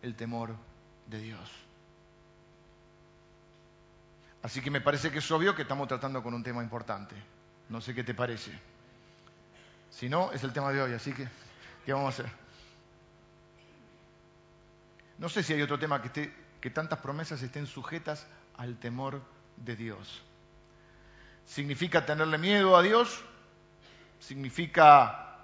el 0.03 0.15
temor 0.15 0.57
de 1.07 1.19
Dios. 1.19 1.51
Así 4.43 4.61
que 4.61 4.71
me 4.71 4.81
parece 4.81 5.11
que 5.13 5.19
es 5.19 5.31
obvio 5.31 5.55
que 5.55 5.63
estamos 5.63 5.87
tratando 5.87 6.23
con 6.23 6.35
un 6.35 6.43
tema 6.43 6.63
importante. 6.63 7.15
No 7.69 7.81
sé 7.81 7.95
qué 7.95 8.03
te 8.03 8.15
parece. 8.15 8.51
Si 9.91 10.09
no, 10.09 10.33
es 10.33 10.43
el 10.43 10.53
tema 10.53 10.73
de 10.73 10.83
hoy, 10.83 10.93
así 10.95 11.13
que, 11.13 11.29
¿qué 11.87 11.93
vamos 11.93 12.07
a 12.07 12.23
hacer? 12.23 12.33
No 15.19 15.29
sé 15.29 15.43
si 15.43 15.53
hay 15.53 15.63
otro 15.63 15.79
tema 15.79 16.01
que, 16.03 16.09
esté, 16.09 16.35
que 16.61 16.71
tantas 16.71 16.99
promesas 16.99 17.41
estén 17.43 17.67
sujetas 17.67 18.27
al 18.57 18.79
temor 18.79 19.23
de 19.57 19.77
Dios. 19.77 20.23
¿Significa 21.47 22.05
tenerle 22.05 22.39
miedo 22.39 22.77
a 22.77 22.83
Dios? 22.83 23.23
¿Significa 24.19 25.39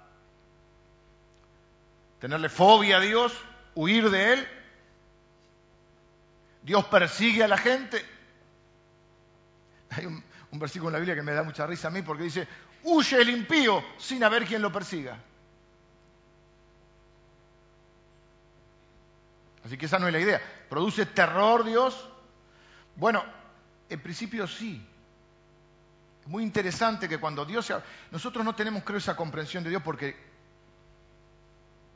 tenerle 2.19 2.49
fobia 2.49 2.97
a 2.97 2.99
Dios? 2.99 3.33
¿Huir 3.75 4.09
de 4.09 4.33
Él? 4.33 4.47
Dios 6.61 6.85
persigue 6.85 7.43
a 7.43 7.47
la 7.47 7.57
gente. 7.57 8.03
Hay 9.91 10.05
un, 10.05 10.23
versículo 10.51 10.89
en 10.89 10.93
la 10.93 10.99
Biblia 10.99 11.15
que 11.15 11.21
me 11.21 11.33
da 11.33 11.43
mucha 11.43 11.65
risa 11.65 11.87
a 11.87 11.91
mí 11.91 12.01
porque 12.01 12.23
dice, 12.23 12.47
huye 12.83 13.21
el 13.21 13.29
impío 13.29 13.83
sin 13.97 14.23
haber 14.23 14.45
quien 14.45 14.61
lo 14.61 14.71
persiga. 14.71 15.17
Así 19.63 19.77
que 19.77 19.85
esa 19.85 19.99
no 19.99 20.07
es 20.07 20.13
la 20.13 20.19
idea. 20.19 20.41
¿Produce 20.69 21.05
terror 21.05 21.63
Dios? 21.63 22.09
Bueno, 22.95 23.23
en 23.87 24.01
principio 24.01 24.47
sí. 24.47 24.85
muy 26.25 26.43
interesante 26.43 27.07
que 27.07 27.19
cuando 27.19 27.45
Dios... 27.45 27.71
Nosotros 28.11 28.43
no 28.43 28.55
tenemos, 28.55 28.83
creo, 28.83 28.97
esa 28.97 29.15
comprensión 29.15 29.63
de 29.63 29.69
Dios 29.69 29.83
porque... 29.83 30.29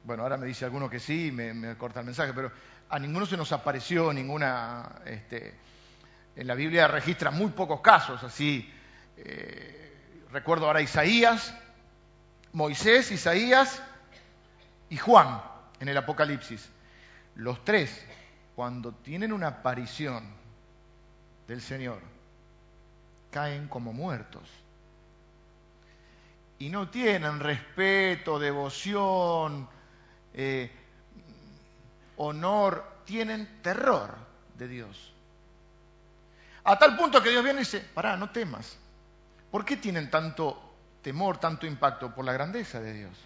Bueno, 0.04 0.24
ahora 0.24 0.38
me 0.38 0.46
dice 0.46 0.66
alguno 0.66 0.90
que 0.90 1.00
sí, 1.00 1.32
me 1.32 1.78
corta 1.78 2.02
el 2.02 2.06
mensaje, 2.06 2.34
pero 2.34 2.52
a 2.94 3.00
ninguno 3.00 3.26
se 3.26 3.38
nos 3.38 3.52
apareció 3.52 4.14
ninguna... 4.14 5.02
Este, 5.04 5.56
en 6.36 6.46
la 6.46 6.54
Biblia 6.54 6.88
registra 6.88 7.32
muy 7.32 7.50
pocos 7.50 7.82
casos 7.82 8.24
así. 8.24 8.72
Eh, 9.18 9.98
recuerdo 10.32 10.68
ahora 10.68 10.80
Isaías, 10.80 11.56
Moisés, 12.52 13.10
Isaías 13.10 13.82
y 14.92 14.98
Juan 14.98 15.42
en 15.80 15.90
el 15.90 15.98
Apocalipsis. 15.98 16.70
Los 17.34 17.66
tres, 17.66 18.06
cuando 18.56 18.92
tienen 18.92 19.34
una 19.34 19.48
aparición 19.48 20.28
del 21.48 21.62
Señor, 21.62 22.00
caen 23.32 23.68
como 23.70 23.92
muertos. 23.92 24.48
Y 26.60 26.70
no 26.70 26.90
tienen 26.90 27.40
respeto, 27.40 28.38
devoción, 28.38 29.68
eh, 30.36 30.83
honor, 32.18 33.02
tienen 33.06 33.62
terror 33.62 34.16
de 34.58 34.68
Dios. 34.68 35.14
A 36.64 36.78
tal 36.78 36.96
punto 36.96 37.22
que 37.22 37.30
Dios 37.30 37.44
viene 37.44 37.60
y 37.60 37.64
dice, 37.64 37.80
pará, 37.80 38.16
no 38.16 38.30
temas. 38.32 38.78
¿Por 39.52 39.66
qué 39.66 39.78
tienen 39.78 40.10
tanto 40.10 40.76
temor, 41.02 41.38
tanto 41.38 41.66
impacto? 41.66 42.14
Por 42.14 42.26
la 42.26 42.34
grandeza 42.34 42.80
de 42.80 42.94
Dios, 42.94 43.18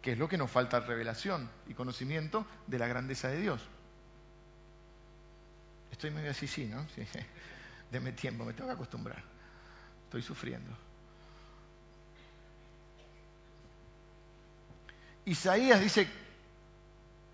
que 0.00 0.12
es 0.12 0.18
lo 0.18 0.28
que 0.28 0.38
nos 0.38 0.50
falta 0.50 0.80
revelación 0.80 1.50
y 1.66 1.74
conocimiento 1.74 2.46
de 2.66 2.78
la 2.78 2.86
grandeza 2.86 3.28
de 3.28 3.40
Dios. 3.40 3.60
Estoy 5.90 6.10
medio 6.10 6.30
así, 6.30 6.46
sí, 6.46 6.66
¿no? 6.66 6.86
Deme 7.90 8.12
tiempo, 8.12 8.44
me 8.44 8.52
tengo 8.52 8.68
que 8.68 8.74
acostumbrar. 8.74 9.22
Estoy 10.04 10.22
sufriendo. 10.22 10.70
Isaías 15.24 15.80
dice 15.80 16.08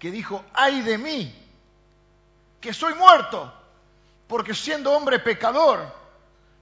que 0.00 0.11
dijo, 0.11 0.45
ay 0.52 0.80
de 0.80 0.99
mí, 0.99 1.33
que 2.61 2.75
soy 2.75 2.95
muerto 2.95 3.61
porque 4.30 4.54
siendo 4.54 4.92
hombre 4.92 5.19
pecador, 5.19 5.92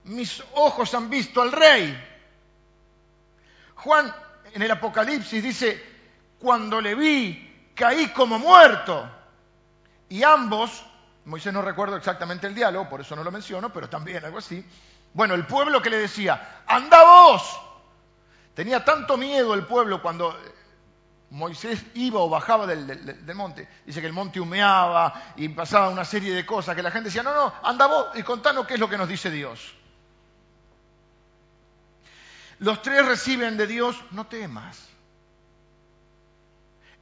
mis 0.05 0.43
ojos 0.55 0.95
han 0.95 1.11
visto 1.11 1.43
al 1.43 1.53
rey. 1.53 2.03
Juan 3.75 4.11
en 4.55 4.63
el 4.63 4.71
Apocalipsis 4.71 5.43
dice, 5.43 5.99
cuando 6.39 6.81
le 6.81 6.95
vi, 6.95 7.73
caí 7.75 8.09
como 8.09 8.39
muerto. 8.39 9.07
Y 10.09 10.23
ambos, 10.23 10.83
Moisés 11.27 11.53
no 11.53 11.61
recuerdo 11.61 11.97
exactamente 11.97 12.47
el 12.47 12.55
diálogo, 12.55 12.89
por 12.89 13.03
eso 13.03 13.15
no 13.15 13.23
lo 13.23 13.31
menciono, 13.31 13.71
pero 13.71 13.87
también 13.91 14.25
algo 14.25 14.39
así. 14.39 14.65
Bueno, 15.13 15.35
el 15.35 15.47
pueblo 15.47 15.83
que 15.83 15.91
le 15.91 15.99
decía, 15.99 16.63
anda 16.67 17.05
vos. 17.05 17.61
Tenía 18.55 18.83
tanto 18.83 19.19
miedo 19.19 19.53
el 19.53 19.67
pueblo 19.67 20.01
cuando 20.01 20.35
Moisés 21.31 21.85
iba 21.95 22.21
o 22.21 22.29
bajaba 22.29 22.67
del, 22.67 23.35
monte. 23.35 23.69
Dice 23.85 24.01
que 24.01 24.07
el 24.07 24.13
monte 24.13 24.41
humeaba 24.41 25.35
y 25.37 25.49
pasaba 25.51 25.91
una 25.91 26.05
serie 26.05 26.35
de 26.35 26.47
cosas 26.47 26.75
que 26.75 26.83
la 26.83 26.91
gente 26.91 27.09
decía, 27.09 27.23
no, 27.23 27.35
no, 27.35 27.53
anda 27.63 27.87
vos 27.87 28.07
y 28.15 28.23
contanos 28.23 28.67
qué 28.67 28.75
es 28.75 28.81
lo 28.81 28.89
que 28.89 28.97
nos 28.97 29.09
dice 29.09 29.31
Dios. 29.31 29.75
Los 32.61 32.83
tres 32.83 33.07
reciben 33.07 33.57
de 33.57 33.67
Dios, 33.67 34.03
no 34.11 34.27
temas. 34.27 34.89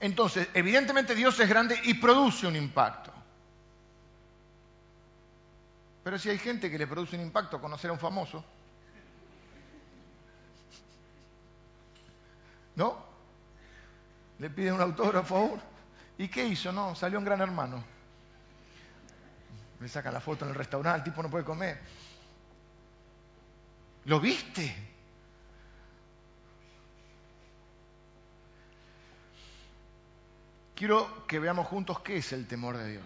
Entonces, 0.00 0.48
evidentemente 0.52 1.14
Dios 1.14 1.38
es 1.40 1.48
grande 1.48 1.80
y 1.84 1.94
produce 1.94 2.46
un 2.46 2.56
impacto. 2.56 3.12
Pero 6.02 6.18
si 6.18 6.30
hay 6.30 6.38
gente 6.38 6.70
que 6.70 6.78
le 6.78 6.86
produce 6.86 7.16
un 7.16 7.22
impacto 7.22 7.60
conocer 7.60 7.90
a 7.90 7.92
un 7.92 7.98
famoso, 7.98 8.44
¿no? 12.74 13.06
Le 14.38 14.50
piden 14.50 14.74
un 14.74 14.80
autógrafo 14.80 15.34
favor. 15.34 15.60
¿Y 16.18 16.28
qué 16.28 16.46
hizo? 16.46 16.72
No, 16.72 16.94
salió 16.94 17.18
un 17.18 17.24
gran 17.24 17.40
hermano. 17.40 17.82
Le 19.80 19.88
saca 19.88 20.10
la 20.10 20.20
foto 20.20 20.44
en 20.44 20.50
el 20.50 20.54
restaurante, 20.56 20.98
el 20.98 21.04
tipo 21.04 21.22
no 21.22 21.30
puede 21.30 21.44
comer. 21.44 21.78
¿Lo 24.06 24.20
viste? 24.20 24.74
Quiero 30.74 31.26
que 31.26 31.38
veamos 31.38 31.66
juntos 31.66 32.00
qué 32.00 32.18
es 32.18 32.32
el 32.32 32.46
temor 32.46 32.76
de 32.76 32.88
Dios. 32.88 33.04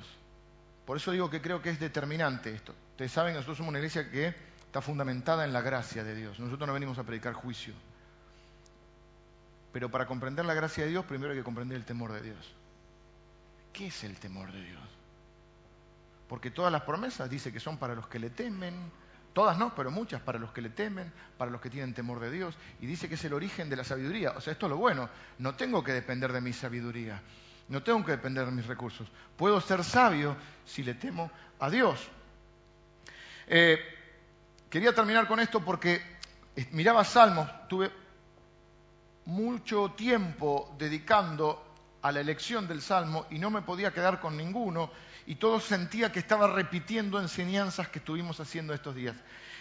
Por 0.85 0.97
eso 0.97 1.13
digo 1.13 1.31
que 1.31 1.41
creo 1.41 1.63
que 1.63 1.71
es 1.71 1.79
determinante 1.79 2.53
esto. 2.53 2.75
Ustedes 2.93 3.13
saben 3.13 3.35
nosotros 3.35 3.59
somos 3.59 3.71
una 3.71 3.79
iglesia 3.79 4.11
que 4.11 4.35
está 4.67 4.81
fundamentada 4.81 5.45
en 5.45 5.53
la 5.53 5.61
gracia 5.61 6.05
de 6.05 6.15
Dios. 6.15 6.39
Nosotros 6.41 6.67
no 6.67 6.75
venimos 6.75 6.99
a 6.99 7.05
predicar 7.05 7.33
juicio. 7.33 7.75
Pero 9.73 9.91
para 9.91 10.07
comprender 10.07 10.45
la 10.45 10.55
gracia 10.55 10.85
de 10.85 10.91
Dios, 10.91 11.05
primero 11.05 11.33
hay 11.33 11.39
que 11.39 11.45
comprender 11.45 11.77
el 11.77 11.85
temor 11.85 12.13
de 12.13 12.23
Dios. 12.23 12.55
¿Qué 13.73 13.87
es 13.87 14.05
el 14.05 14.19
temor 14.19 14.51
de 14.53 14.63
Dios? 14.63 14.83
Porque 16.29 16.51
todas 16.51 16.73
las 16.73 16.83
promesas 16.83 17.31
dice 17.31 17.53
que 17.53 17.61
son 17.61 17.77
para 17.77 17.95
los 17.95 18.07
que 18.09 18.19
le 18.19 18.31
temen, 18.31 18.75
todas 19.33 19.59
no, 19.59 19.75
pero 19.75 19.91
muchas 19.91 20.21
para 20.21 20.39
los 20.39 20.53
que 20.53 20.63
le 20.63 20.71
temen, 20.71 21.13
para 21.39 21.51
los 21.51 21.61
que 21.61 21.71
tienen 21.71 21.95
temor 21.95 22.21
de 22.21 22.31
Dios, 22.31 22.57
y 22.81 22.87
dice 22.87 23.09
que 23.09 23.15
es 23.15 23.25
el 23.25 23.33
origen 23.33 23.69
de 23.71 23.77
la 23.77 23.85
sabiduría. 23.85 24.33
O 24.33 24.41
sea, 24.41 24.53
esto 24.53 24.67
es 24.67 24.71
lo 24.71 24.77
bueno, 24.77 25.09
no 25.39 25.55
tengo 25.55 25.83
que 25.83 25.93
depender 25.93 26.33
de 26.33 26.41
mi 26.41 26.53
sabiduría, 26.53 27.21
no 27.69 27.83
tengo 27.83 28.05
que 28.05 28.13
depender 28.13 28.47
de 28.47 28.53
mis 28.53 28.67
recursos. 28.67 29.09
Puedo 29.37 29.61
ser 29.61 29.85
sabio 29.85 30.37
si 30.65 30.83
le 30.83 30.95
temo 30.95 31.31
a 31.61 31.71
Dios. 31.71 32.09
Eh, 33.47 33.79
quería 34.69 34.95
terminar 34.95 35.27
con 35.27 35.41
esto 35.41 35.65
porque 35.65 36.01
eh, 36.57 36.69
miraba 36.73 37.05
Salmos, 37.05 37.49
tuve 37.69 37.91
mucho 39.31 39.93
tiempo 39.93 40.75
dedicando 40.77 41.65
a 42.03 42.11
la 42.11 42.21
elección 42.21 42.67
del 42.67 42.83
Salmo 42.83 43.27
y 43.31 43.39
no 43.39 43.49
me 43.49 43.63
podía 43.63 43.93
quedar 43.93 44.19
con 44.19 44.37
ninguno 44.37 44.91
y 45.27 45.37
todo 45.37 45.61
sentía 45.61 46.11
que 46.11 46.19
estaba 46.19 46.49
repitiendo 46.49 47.21
enseñanzas 47.21 47.89
que 47.89 48.01
estuvimos 48.01 48.41
haciendo 48.41 48.75
estos 48.75 48.95
días. 48.95 49.15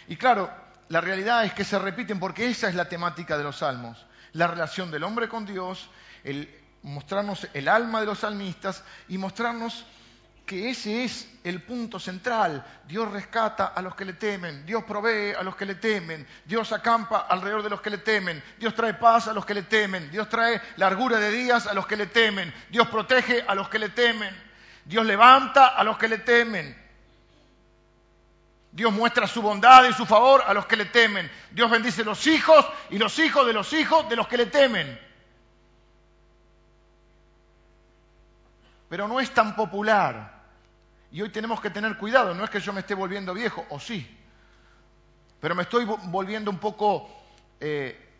Y 0.08 0.16
claro, 0.16 0.50
la 0.88 1.00
realidad 1.00 1.44
es 1.44 1.52
que 1.54 1.64
se 1.64 1.78
repiten 1.78 2.18
porque 2.18 2.48
esa 2.48 2.68
es 2.68 2.74
la 2.74 2.88
temática 2.88 3.38
de 3.38 3.44
los 3.44 3.58
Salmos, 3.58 4.04
la 4.32 4.48
relación 4.48 4.90
del 4.90 5.04
hombre 5.04 5.28
con 5.28 5.46
Dios, 5.46 5.88
el 6.24 6.52
mostrarnos 6.82 7.46
el 7.54 7.68
alma 7.68 8.00
de 8.00 8.06
los 8.06 8.20
salmistas 8.20 8.82
y 9.08 9.18
mostrarnos 9.18 9.84
que 10.46 10.70
ese 10.70 11.04
es 11.04 11.28
el 11.44 11.62
punto 11.62 11.98
central. 11.98 12.64
Dios 12.86 13.10
rescata 13.10 13.66
a 13.66 13.82
los 13.82 13.94
que 13.94 14.04
le 14.04 14.14
temen, 14.14 14.66
Dios 14.66 14.84
provee 14.84 15.32
a 15.38 15.42
los 15.42 15.56
que 15.56 15.66
le 15.66 15.76
temen, 15.76 16.26
Dios 16.44 16.72
acampa 16.72 17.26
alrededor 17.28 17.62
de 17.62 17.70
los 17.70 17.80
que 17.80 17.90
le 17.90 17.98
temen, 17.98 18.42
Dios 18.58 18.74
trae 18.74 18.94
paz 18.94 19.28
a 19.28 19.32
los 19.32 19.46
que 19.46 19.54
le 19.54 19.62
temen, 19.62 20.10
Dios 20.10 20.28
trae 20.28 20.60
largura 20.76 21.18
de 21.18 21.30
días 21.30 21.66
a 21.66 21.74
los 21.74 21.86
que 21.86 21.96
le 21.96 22.06
temen, 22.06 22.52
Dios 22.70 22.88
protege 22.88 23.44
a 23.46 23.54
los 23.54 23.68
que 23.68 23.78
le 23.78 23.90
temen, 23.90 24.34
Dios 24.84 25.06
levanta 25.06 25.68
a 25.68 25.84
los 25.84 25.96
que 25.98 26.08
le 26.08 26.18
temen. 26.18 26.80
Dios 28.72 28.92
muestra 28.92 29.26
su 29.26 29.42
bondad 29.42 29.84
y 29.88 29.92
su 29.92 30.06
favor 30.06 30.44
a 30.46 30.54
los 30.54 30.66
que 30.66 30.76
le 30.76 30.84
temen. 30.86 31.30
Dios 31.50 31.70
bendice 31.70 32.04
los 32.04 32.26
hijos 32.26 32.64
y 32.90 32.98
los 32.98 33.18
hijos 33.18 33.46
de 33.46 33.52
los 33.52 33.72
hijos 33.72 34.08
de 34.08 34.16
los 34.16 34.28
que 34.28 34.36
le 34.36 34.46
temen. 34.46 35.09
Pero 38.90 39.06
no 39.06 39.20
es 39.20 39.32
tan 39.32 39.54
popular 39.54 40.42
y 41.12 41.22
hoy 41.22 41.30
tenemos 41.30 41.60
que 41.60 41.70
tener 41.70 41.96
cuidado, 41.96 42.34
no 42.34 42.42
es 42.42 42.50
que 42.50 42.58
yo 42.58 42.72
me 42.72 42.80
esté 42.80 42.94
volviendo 42.94 43.32
viejo, 43.32 43.64
o 43.70 43.78
sí, 43.78 44.18
pero 45.40 45.54
me 45.54 45.62
estoy 45.62 45.84
volviendo 45.84 46.50
un 46.50 46.58
poco 46.58 47.08
eh, 47.60 48.10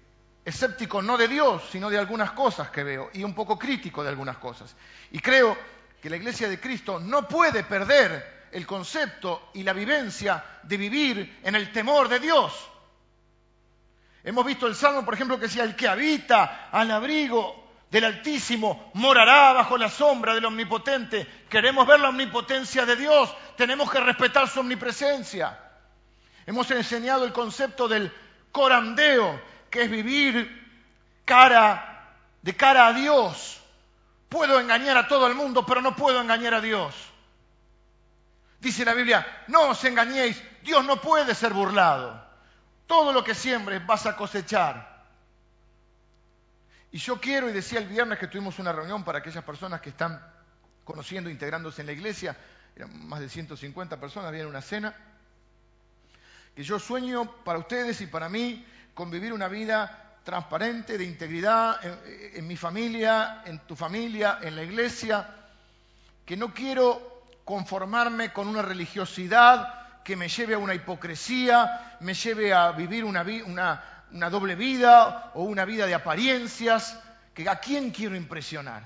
escéptico 0.45 1.03
no 1.03 1.19
de 1.19 1.27
Dios, 1.27 1.65
sino 1.73 1.91
de 1.91 1.99
algunas 1.99 2.31
cosas 2.31 2.71
que 2.71 2.85
veo, 2.85 3.11
y 3.13 3.25
un 3.25 3.35
poco 3.35 3.59
crítico 3.59 4.05
de 4.05 4.11
algunas 4.11 4.39
cosas. 4.39 4.77
Y 5.11 5.19
creo 5.19 5.59
que 6.01 6.09
la 6.09 6.17
iglesia 6.17 6.49
de 6.49 6.61
Cristo 6.61 7.01
no 7.01 7.27
puede 7.27 7.65
perder 7.65 8.49
el 8.53 8.65
concepto 8.65 9.51
y 9.55 9.65
la 9.65 9.73
vivencia 9.73 10.45
de 10.63 10.77
vivir 10.77 11.41
en 11.43 11.57
el 11.57 11.73
temor 11.73 12.09
de 12.09 12.21
Dios. 12.21 12.71
Hemos 14.23 14.47
visto 14.47 14.69
el 14.69 14.77
Salmo, 14.77 15.05
por 15.05 15.15
ejemplo, 15.15 15.37
que 15.37 15.47
decía, 15.47 15.65
el 15.65 15.75
que 15.75 15.89
habita 15.89 16.69
al 16.71 16.93
abrigo 16.93 17.60
del 17.91 18.05
Altísimo 18.05 18.91
morará 18.95 19.53
bajo 19.53 19.77
la 19.77 19.91
sombra 19.91 20.35
del 20.35 20.45
Omnipotente. 20.45 21.27
Queremos 21.49 21.87
ver 21.87 22.01
la 22.01 22.11
omnipotencia 22.11 22.87
de 22.87 22.97
Dios, 22.97 23.35
tenemos 23.57 23.91
que 23.91 24.01
respetar 24.01 24.49
su 24.49 24.61
omnipresencia. 24.61 25.59
Hemos 26.47 26.71
enseñado 26.71 27.25
el 27.25 27.33
concepto 27.33 27.89
del 27.89 28.13
corandeo, 28.53 29.41
que 29.69 29.83
es 29.83 29.91
vivir 29.91 30.61
cara 31.25 32.15
de 32.43 32.57
cara 32.57 32.87
a 32.87 32.93
Dios. 32.93 33.61
Puedo 34.29 34.61
engañar 34.61 34.97
a 34.97 35.09
todo 35.09 35.27
el 35.27 35.35
mundo, 35.35 35.67
pero 35.67 35.83
no 35.83 35.97
puedo 35.97 36.21
engañar 36.21 36.55
a 36.55 36.61
Dios. 36.61 36.95
Dice 38.61 38.85
la 38.85 38.95
Biblia, 38.95 39.27
no 39.49 39.71
os 39.71 39.85
engañéis, 39.85 40.41
Dios 40.63 40.85
no 40.85 41.01
puede 41.01 41.35
ser 41.35 41.53
burlado. 41.53 42.23
Todo 42.87 43.13
lo 43.13 43.25
que 43.25 43.35
siembres 43.35 43.85
vas 43.85 44.07
a 44.07 44.17
cosechar. 44.17 44.90
Y 46.93 46.99
yo 46.99 47.21
quiero, 47.21 47.49
y 47.49 47.53
decía 47.53 47.79
el 47.79 47.87
viernes 47.87 48.19
que 48.19 48.27
tuvimos 48.27 48.59
una 48.59 48.73
reunión 48.73 49.05
para 49.05 49.19
aquellas 49.19 49.45
personas 49.45 49.81
que 49.81 49.91
están 49.91 50.21
conociendo, 50.85 51.31
integrándose 51.31 51.83
en 51.83 51.87
la 51.87 51.93
iglesia, 51.93 52.37
eran 52.75 53.09
más 53.09 53.21
de 53.21 53.29
150 53.29 54.01
personas, 54.01 54.29
había 54.29 54.47
una 54.47 54.61
cena, 54.61 54.95
que 56.55 56.65
yo 56.65 56.79
sueño 56.79 57.31
para 57.45 57.59
ustedes 57.59 58.01
y 58.01 58.07
para 58.07 58.29
mí 58.29 58.67
con 58.95 59.11
vivir 59.11 59.33
una 59.33 59.49
vida 59.49 60.19
transparente, 60.25 60.99
de 60.99 61.05
integridad 61.05 61.81
en, 62.35 62.47
mi 62.47 62.57
familia, 62.57 63.43
en 63.47 63.61
tu 63.61 63.75
familia, 63.75 64.39
en 64.43 64.57
la 64.57 64.63
iglesia, 64.63 65.29
que 66.25 66.37
no 66.37 66.53
quiero 66.53 67.29
conformarme 67.45 68.33
con 68.33 68.47
una 68.49 68.63
religiosidad 68.63 70.03
que 70.05 70.17
me 70.17 70.29
lleve 70.29 70.55
a 70.55 70.59
una 70.59 70.75
hipocresía, 70.75 71.97
me 72.01 72.15
lleve 72.15 72.53
a 72.53 72.73
vivir 72.73 73.05
una, 73.05 74.00
una 74.13 74.31
doble 74.31 74.55
vida 74.55 75.31
o 75.35 75.45
una 75.45 75.65
vida 75.65 75.87
de 75.87 75.95
apariencias, 75.95 76.99
que 77.35 77.49
a 77.49 77.61
quién 77.61 77.91
quiero 77.91 78.17
impresionar. 78.17 78.85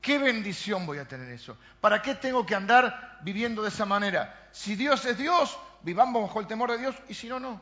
¿Qué 0.00 0.18
bendición 0.18 0.84
voy 0.84 0.98
a 0.98 1.08
tener 1.08 1.30
eso? 1.30 1.56
¿Para 1.80 2.02
qué 2.02 2.14
tengo 2.14 2.44
que 2.44 2.54
andar 2.54 3.18
viviendo 3.22 3.62
de 3.62 3.68
esa 3.68 3.86
manera? 3.86 4.48
Si 4.52 4.76
Dios 4.76 5.04
es 5.06 5.16
Dios, 5.16 5.58
vivamos 5.82 6.22
bajo 6.22 6.40
el 6.40 6.46
temor 6.46 6.70
de 6.72 6.78
Dios 6.78 6.94
y 7.08 7.14
si 7.14 7.28
no, 7.28 7.40
no. 7.40 7.60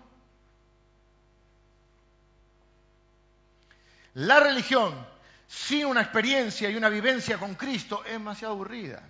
La 4.15 4.41
religión 4.41 5.07
sin 5.47 5.87
una 5.87 6.01
experiencia 6.01 6.69
y 6.69 6.77
una 6.77 6.89
vivencia 6.89 7.39
con 7.39 7.55
Cristo 7.55 8.03
es 8.05 8.13
demasiado 8.13 8.55
aburrida. 8.55 9.03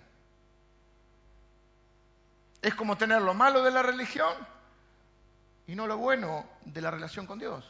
Es 2.61 2.75
como 2.75 2.97
tener 2.97 3.21
lo 3.21 3.33
malo 3.33 3.63
de 3.63 3.71
la 3.71 3.81
religión 3.81 4.33
y 5.67 5.75
no 5.75 5.87
lo 5.87 5.97
bueno 5.97 6.45
de 6.65 6.81
la 6.81 6.91
relación 6.91 7.25
con 7.25 7.39
Dios. 7.39 7.65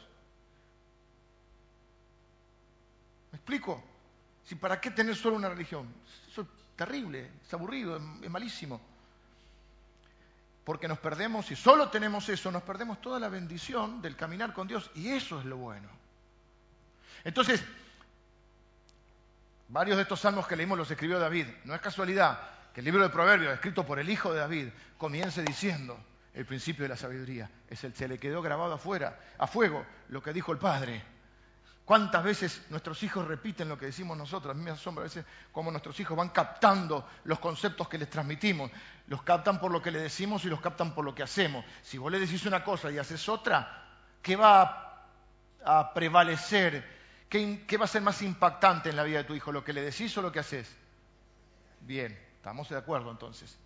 ¿Me 3.34 3.38
explico? 3.38 3.82
Si 4.44 4.54
¿Para 4.54 4.80
qué 4.80 4.92
tener 4.92 5.16
solo 5.16 5.34
una 5.34 5.48
religión? 5.48 5.92
Eso 6.30 6.42
es 6.42 6.46
terrible, 6.76 7.32
es 7.44 7.52
aburrido, 7.52 7.96
es, 7.96 8.30
malísimo. 8.30 8.80
Porque 10.62 10.86
nos 10.86 11.00
perdemos, 11.00 11.46
si 11.46 11.56
solo 11.56 11.90
tenemos 11.90 12.28
eso, 12.28 12.52
nos 12.52 12.62
perdemos 12.62 13.00
toda 13.00 13.18
la 13.18 13.28
bendición 13.28 14.00
del 14.00 14.14
caminar 14.14 14.52
con 14.52 14.68
Dios. 14.68 14.88
Y 14.94 15.08
eso 15.08 15.40
es 15.40 15.46
lo 15.46 15.56
bueno. 15.56 15.88
Entonces, 17.24 17.64
varios 19.66 19.96
de 19.96 20.04
estos 20.04 20.20
salmos 20.20 20.46
que 20.46 20.54
leímos 20.54 20.78
los 20.78 20.88
escribió 20.88 21.18
David. 21.18 21.48
No 21.64 21.74
es 21.74 21.80
casualidad 21.80 22.38
que 22.72 22.82
el 22.82 22.84
libro 22.84 23.02
de 23.02 23.10
Proverbios, 23.10 23.52
escrito 23.52 23.84
por 23.84 23.98
el 23.98 24.08
hijo 24.08 24.32
de 24.32 24.38
David, 24.38 24.68
comience 24.96 25.42
diciendo 25.42 25.98
el 26.34 26.46
principio 26.46 26.84
de 26.84 26.90
la 26.90 26.96
sabiduría. 26.96 27.50
Es 27.68 27.82
el, 27.82 27.96
se 27.96 28.06
le 28.06 28.16
quedó 28.16 28.42
grabado 28.42 28.74
afuera, 28.74 29.18
a 29.38 29.48
fuego, 29.48 29.84
lo 30.08 30.22
que 30.22 30.32
dijo 30.32 30.52
el 30.52 30.58
Padre. 30.58 31.13
¿Cuántas 31.84 32.24
veces 32.24 32.62
nuestros 32.70 33.02
hijos 33.02 33.28
repiten 33.28 33.68
lo 33.68 33.78
que 33.78 33.86
decimos 33.86 34.16
nosotros? 34.16 34.54
A 34.54 34.58
mí 34.58 34.64
me 34.64 34.70
asombra 34.70 35.02
a 35.02 35.04
veces 35.04 35.24
cómo 35.52 35.70
nuestros 35.70 35.98
hijos 36.00 36.16
van 36.16 36.30
captando 36.30 37.06
los 37.24 37.38
conceptos 37.38 37.88
que 37.88 37.98
les 37.98 38.08
transmitimos. 38.08 38.70
Los 39.06 39.22
captan 39.22 39.60
por 39.60 39.70
lo 39.70 39.82
que 39.82 39.90
le 39.90 40.00
decimos 40.00 40.44
y 40.46 40.48
los 40.48 40.62
captan 40.62 40.94
por 40.94 41.04
lo 41.04 41.14
que 41.14 41.22
hacemos. 41.22 41.62
Si 41.82 41.98
vos 41.98 42.10
le 42.10 42.18
decís 42.18 42.46
una 42.46 42.64
cosa 42.64 42.90
y 42.90 42.96
haces 42.96 43.28
otra, 43.28 43.84
¿qué 44.22 44.34
va 44.34 45.10
a, 45.62 45.92
prevalecer? 45.92 46.88
¿Qué, 47.28 47.66
¿Qué 47.66 47.76
va 47.76 47.84
a 47.84 47.88
ser 47.88 48.00
más 48.00 48.22
impactante 48.22 48.88
en 48.88 48.96
la 48.96 49.02
vida 49.02 49.18
de 49.18 49.24
tu 49.24 49.34
hijo? 49.34 49.52
¿Lo 49.52 49.62
que 49.62 49.74
le 49.74 49.82
decís 49.82 50.16
o 50.16 50.22
lo 50.22 50.32
que 50.32 50.38
haces? 50.38 50.74
Bien, 51.80 52.18
estamos 52.36 52.66
de 52.70 52.78
acuerdo 52.78 53.10
entonces. 53.10 53.58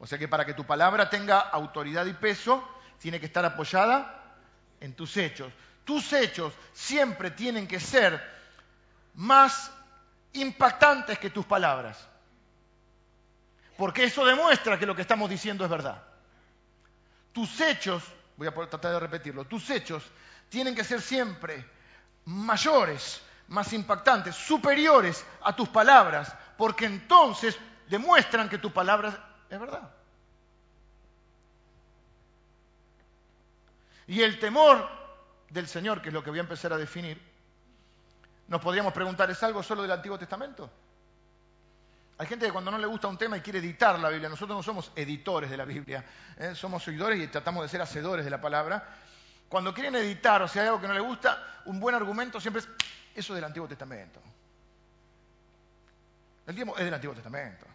O 0.00 0.06
sea 0.08 0.18
que 0.18 0.26
para 0.26 0.44
que 0.44 0.54
tu 0.54 0.64
palabra 0.64 1.08
tenga 1.08 1.38
autoridad 1.38 2.06
y 2.06 2.12
peso, 2.14 2.68
tiene 2.98 3.20
que 3.20 3.26
estar 3.26 3.44
apoyada 3.44 4.34
en 4.80 4.96
tus 4.96 5.16
hechos 5.16 5.52
tus 5.84 6.12
hechos 6.12 6.52
siempre 6.72 7.30
tienen 7.30 7.66
que 7.66 7.80
ser 7.80 8.22
más 9.14 9.70
impactantes 10.32 11.18
que 11.18 11.30
tus 11.30 11.44
palabras. 11.44 12.08
Porque 13.76 14.04
eso 14.04 14.24
demuestra 14.24 14.78
que 14.78 14.86
lo 14.86 14.94
que 14.94 15.02
estamos 15.02 15.28
diciendo 15.28 15.64
es 15.64 15.70
verdad. 15.70 16.02
Tus 17.32 17.60
hechos, 17.60 18.02
voy 18.36 18.46
a 18.46 18.52
tratar 18.52 18.92
de 18.92 19.00
repetirlo, 19.00 19.44
tus 19.44 19.68
hechos 19.70 20.04
tienen 20.48 20.74
que 20.74 20.84
ser 20.84 21.00
siempre 21.00 21.64
mayores, 22.26 23.22
más 23.48 23.72
impactantes, 23.72 24.36
superiores 24.36 25.24
a 25.42 25.56
tus 25.56 25.68
palabras, 25.68 26.32
porque 26.56 26.84
entonces 26.84 27.58
demuestran 27.88 28.48
que 28.48 28.58
tu 28.58 28.72
palabra 28.72 29.18
es 29.48 29.58
verdad. 29.58 29.90
Y 34.06 34.22
el 34.22 34.38
temor 34.38 35.01
del 35.52 35.68
Señor, 35.68 36.00
que 36.00 36.08
es 36.08 36.14
lo 36.14 36.24
que 36.24 36.30
voy 36.30 36.38
a 36.38 36.42
empezar 36.42 36.72
a 36.72 36.78
definir, 36.78 37.20
nos 38.48 38.60
podríamos 38.60 38.92
preguntar, 38.92 39.30
¿es 39.30 39.42
algo 39.42 39.62
solo 39.62 39.82
del 39.82 39.92
Antiguo 39.92 40.18
Testamento? 40.18 40.70
Hay 42.18 42.26
gente 42.26 42.46
que 42.46 42.52
cuando 42.52 42.70
no 42.70 42.78
le 42.78 42.86
gusta 42.86 43.08
un 43.08 43.18
tema 43.18 43.36
y 43.36 43.40
quiere 43.40 43.58
editar 43.58 43.98
la 43.98 44.08
Biblia, 44.08 44.28
nosotros 44.28 44.56
no 44.56 44.62
somos 44.62 44.92
editores 44.94 45.50
de 45.50 45.56
la 45.56 45.64
Biblia, 45.64 46.04
¿eh? 46.38 46.54
somos 46.54 46.86
oidores 46.88 47.20
y 47.20 47.26
tratamos 47.28 47.62
de 47.62 47.68
ser 47.68 47.82
hacedores 47.82 48.24
de 48.24 48.30
la 48.30 48.40
palabra. 48.40 48.86
Cuando 49.48 49.74
quieren 49.74 49.94
editar 49.96 50.40
o 50.42 50.48
si 50.48 50.58
hay 50.58 50.66
algo 50.66 50.80
que 50.80 50.88
no 50.88 50.94
le 50.94 51.00
gusta, 51.00 51.62
un 51.66 51.80
buen 51.80 51.94
argumento 51.94 52.40
siempre 52.40 52.60
es, 52.60 52.68
eso 53.14 53.32
es 53.32 53.36
del 53.36 53.44
Antiguo 53.44 53.68
Testamento. 53.68 54.20
El 56.46 56.54
tiempo 56.54 56.76
es 56.76 56.84
del 56.84 56.94
Antiguo 56.94 57.14
Testamento. 57.14 57.66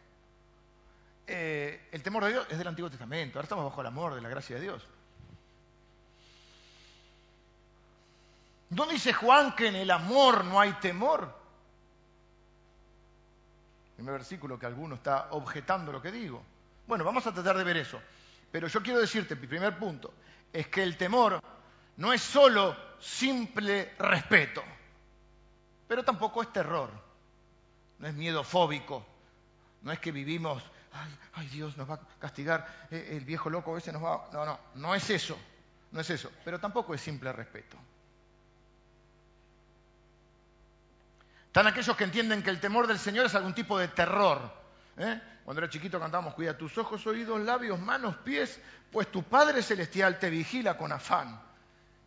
Eh, 1.28 1.90
el 1.92 2.02
temor 2.02 2.24
de 2.24 2.32
Dios 2.32 2.48
es 2.50 2.58
del 2.58 2.68
Antiguo 2.68 2.90
Testamento. 2.90 3.38
Ahora 3.38 3.44
estamos 3.44 3.66
bajo 3.66 3.82
el 3.82 3.88
amor 3.88 4.16
de 4.16 4.22
la 4.22 4.30
gracia 4.30 4.56
de 4.56 4.62
Dios. 4.62 4.88
¿No 8.70 8.86
dice 8.86 9.14
Juan 9.14 9.56
que 9.56 9.68
en 9.68 9.76
el 9.76 9.92
amor 9.92 10.44
no 10.46 10.60
hay 10.60 10.74
temor? 10.74 11.34
Primer 13.96 14.14
versículo 14.14 14.60
que 14.60 14.66
alguno 14.66 14.96
está 14.96 15.30
objetando 15.32 15.92
lo 15.92 16.02
que 16.02 16.12
digo. 16.12 16.44
Bueno, 16.86 17.04
vamos 17.04 17.26
a 17.28 17.34
tratar 17.34 17.58
de 17.58 17.64
ver 17.64 17.78
eso. 17.78 18.00
Pero 18.52 18.68
yo 18.68 18.82
quiero 18.82 19.00
decirte, 19.00 19.36
mi 19.36 19.48
primer 19.48 19.78
punto, 19.78 20.14
es 20.54 20.68
que 20.68 20.84
el 20.84 20.98
temor 20.98 21.42
no 21.98 22.14
es 22.14 22.22
solo 22.22 22.76
simple 23.00 23.94
respeto, 24.00 24.64
pero 25.88 26.04
tampoco 26.04 26.42
es 26.42 26.52
terror, 26.54 26.90
no 28.00 28.08
es 28.08 28.14
miedo 28.14 28.44
fóbico, 28.44 29.06
no 29.82 29.92
es 29.92 30.00
que 30.00 30.12
vivimos, 30.12 30.64
ay, 30.94 31.18
ay 31.34 31.48
Dios 31.48 31.76
nos 31.78 31.90
va 31.90 31.96
a 31.96 32.00
castigar, 32.20 32.88
eh, 32.92 33.10
el 33.12 33.26
viejo 33.26 33.50
loco 33.50 33.78
ese 33.78 33.92
nos 33.92 34.04
va... 34.04 34.30
No, 34.32 34.46
no, 34.46 34.60
no 34.76 34.96
es 34.96 35.10
eso, 35.10 35.38
no 35.92 36.00
es 36.00 36.10
eso, 36.10 36.32
pero 36.46 36.60
tampoco 36.60 36.94
es 36.94 37.02
simple 37.02 37.32
respeto. 37.32 37.78
Están 41.58 41.74
aquellos 41.74 41.98
que 41.98 42.04
entienden 42.04 42.44
que 42.44 42.52
el 42.52 42.60
temor 42.60 42.86
del 42.86 43.00
Señor 43.00 43.26
es 43.26 43.34
algún 43.34 43.56
tipo 43.56 43.80
de 43.80 43.88
terror. 43.88 44.40
¿eh? 44.96 45.20
Cuando 45.44 45.60
era 45.60 45.68
chiquito 45.68 46.00
cantábamos, 46.00 46.36
cuida 46.36 46.56
tus 46.56 46.78
ojos, 46.78 47.08
oídos, 47.08 47.42
labios, 47.42 47.80
manos, 47.80 48.16
pies, 48.18 48.62
pues 48.92 49.12
tu 49.12 49.24
Padre 49.24 49.64
Celestial 49.64 50.20
te 50.20 50.30
vigila 50.30 50.78
con 50.78 50.92
afán. 50.92 51.42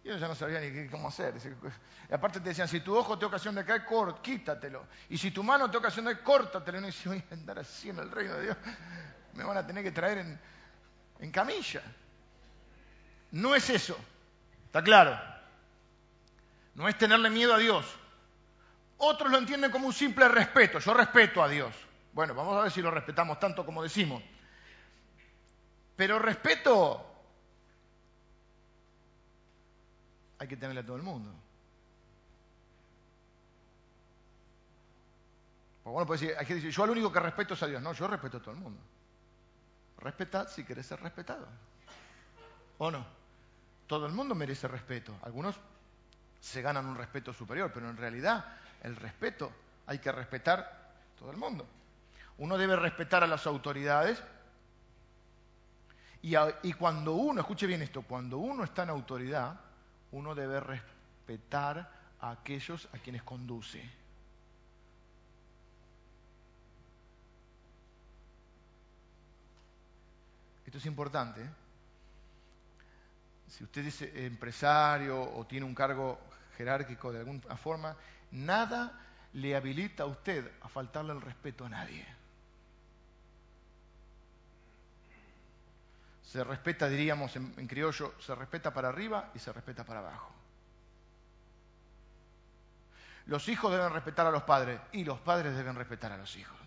Y 0.05 0.09
ellos 0.09 0.21
ya 0.21 0.29
no 0.29 0.37
sabían 0.37 0.63
ni 0.73 0.89
cómo 0.89 1.09
hacer. 1.09 1.35
Y 2.09 2.15
aparte 2.15 2.39
te 2.39 2.51
decían, 2.51 2.69
si 2.69 2.79
tu 2.79 2.97
ojo 2.97 3.19
te 3.19 3.27
ocasión 3.27 3.57
de 3.57 3.65
caer, 3.65 3.83
quítatelo. 4.23 4.87
Y 5.09 5.19
si 5.19 5.33
tu 5.33 5.43
mano 5.43 5.69
te 5.69 5.79
ocasión 5.79 6.05
de 6.05 6.21
córtatelo. 6.21 6.79
Y 6.79 6.81
no 6.83 6.87
dice, 6.87 7.09
voy 7.09 7.25
a 7.29 7.35
andar 7.35 7.59
así 7.59 7.91
en 7.91 7.99
el 7.99 8.09
reino 8.09 8.35
de 8.35 8.43
Dios. 8.43 8.57
Me 9.35 9.43
van 9.43 9.57
a 9.57 9.67
tener 9.67 9.83
que 9.83 9.91
traer 9.91 10.39
en 11.19 11.31
camilla. 11.33 11.83
No 13.33 13.57
es 13.57 13.69
eso. 13.69 13.99
¿Está 14.67 14.81
claro? 14.81 15.21
No 16.77 16.87
es 16.87 16.97
tenerle 16.97 17.31
miedo 17.31 17.53
a 17.53 17.59
Dios. 17.59 17.85
Otros 19.03 19.31
lo 19.31 19.39
entienden 19.39 19.71
como 19.71 19.87
un 19.87 19.95
simple 19.95 20.29
respeto. 20.29 20.79
Yo 20.79 20.93
respeto 20.93 21.43
a 21.43 21.49
Dios. 21.49 21.75
Bueno, 22.13 22.35
vamos 22.35 22.57
a 22.59 22.63
ver 22.65 22.71
si 22.71 22.83
lo 22.83 22.91
respetamos 22.91 23.39
tanto 23.41 23.65
como 23.65 23.83
decimos. 23.83 24.23
Pero 25.97 26.19
respeto 26.19 27.07
hay 30.39 30.47
que 30.47 30.57
tenerle 30.57 30.83
a 30.83 30.85
todo 30.85 30.97
el 30.97 31.03
mundo. 31.03 31.33
Porque 35.83 35.95
bueno, 35.95 36.07
puede 36.07 36.21
decir, 36.21 36.37
hay 36.39 36.45
que 36.45 36.55
decir, 36.57 36.71
yo 36.71 36.85
al 36.85 36.91
único 36.91 37.11
que 37.11 37.21
respeto 37.21 37.55
es 37.55 37.63
a 37.63 37.69
Dios. 37.69 37.81
No, 37.81 37.95
yo 37.95 38.07
respeto 38.07 38.37
a 38.37 38.41
todo 38.41 38.53
el 38.53 38.61
mundo. 38.61 38.81
Respetad 39.97 40.47
si 40.47 40.63
querés 40.63 40.85
ser 40.85 41.01
respetado. 41.01 41.49
¿O 42.77 42.91
no? 42.91 43.07
Todo 43.87 44.05
el 44.05 44.13
mundo 44.13 44.35
merece 44.35 44.69
respeto. 44.69 45.19
Algunos 45.23 45.57
se 46.41 46.63
ganan 46.63 46.87
un 46.87 46.97
respeto 46.97 47.33
superior, 47.33 47.71
pero 47.73 47.89
en 47.89 47.97
realidad 47.97 48.45
el 48.83 48.97
respeto, 48.97 49.53
hay 49.87 49.99
que 49.99 50.11
respetar 50.11 50.93
todo 51.19 51.31
el 51.31 51.37
mundo. 51.37 51.67
Uno 52.39 52.57
debe 52.57 52.77
respetar 52.77 53.23
a 53.23 53.27
las 53.27 53.47
autoridades 53.47 54.23
y, 56.23 56.35
y, 56.63 56.73
cuando 56.75 57.15
uno, 57.15 57.41
escuche 57.41 57.67
bien 57.67 57.83
esto, 57.83 58.03
cuando 58.03 58.39
uno 58.39 58.65
está 58.65 58.83
en 58.83 58.91
autoridad, 58.91 59.59
uno 60.13 60.35
debe 60.35 60.61
respetar 60.61 61.91
a 62.21 62.31
aquellos 62.31 62.89
a 62.93 62.99
quienes 62.99 63.23
conduce. 63.23 63.83
Esto 70.67 70.79
es 70.79 70.87
importante. 70.87 71.43
¿eh? 71.43 71.51
Si 73.49 73.65
usted 73.65 73.87
es 73.87 74.03
empresario 74.03 75.21
o 75.21 75.45
tiene 75.45 75.67
un 75.67 75.75
cargo 75.75 76.21
jerárquico 76.61 77.11
de 77.11 77.21
alguna 77.21 77.57
forma, 77.57 77.97
nada 78.33 78.93
le 79.33 79.57
habilita 79.57 80.03
a 80.03 80.07
usted 80.07 80.51
a 80.61 80.69
faltarle 80.69 81.13
el 81.13 81.21
respeto 81.21 81.65
a 81.65 81.69
nadie. 81.69 82.07
Se 86.23 86.45
respeta, 86.45 86.89
diríamos 86.89 87.35
en, 87.37 87.55
en 87.57 87.67
criollo, 87.67 88.15
se 88.21 88.35
respeta 88.35 88.73
para 88.73 88.89
arriba 88.89 89.31
y 89.35 89.39
se 89.39 89.53
respeta 89.53 89.85
para 89.85 90.01
abajo. 90.01 90.33
Los 93.27 93.49
hijos 93.49 93.73
deben 93.73 93.93
respetar 93.93 94.27
a 94.27 94.31
los 94.31 94.43
padres 94.43 94.81
y 94.93 95.05
los 95.05 95.19
padres 95.21 95.57
deben 95.57 95.77
respetar 95.77 96.13
a 96.13 96.19
los 96.19 96.37
hijos. 96.37 96.60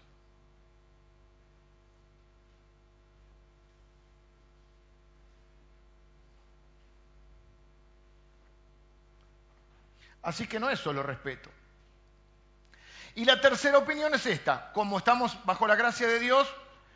Así 10.24 10.48
que 10.48 10.60
no 10.60 10.70
es 10.70 10.80
solo 10.80 11.04
respeto. 11.04 11.50
Y 13.16 13.26
la 13.26 13.40
tercera 13.40 13.78
opinión 13.78 14.14
es 14.14 14.26
esta. 14.26 14.72
Como 14.74 14.98
estamos 14.98 15.38
bajo 15.46 15.68
la 15.68 15.76
gracia 15.76 16.08
de 16.08 16.20
Dios, 16.20 16.52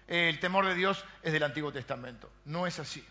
el 0.07 0.39
temor 0.39 0.65
de 0.65 0.73
Dios 0.73 1.03
es 1.21 1.33
del 1.33 1.43
Antiguo 1.43 1.71
Testamento. 1.71 2.31
No 2.45 2.65
es 2.65 2.79
así. 2.79 3.05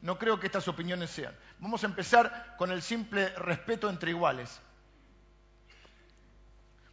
No 0.00 0.18
creo 0.18 0.38
que 0.38 0.46
estas 0.46 0.68
opiniones 0.68 1.10
sean. 1.10 1.34
Vamos 1.58 1.82
a 1.82 1.86
empezar 1.86 2.54
con 2.56 2.70
el 2.70 2.82
simple 2.82 3.30
respeto 3.30 3.90
entre 3.90 4.10
iguales. 4.10 4.60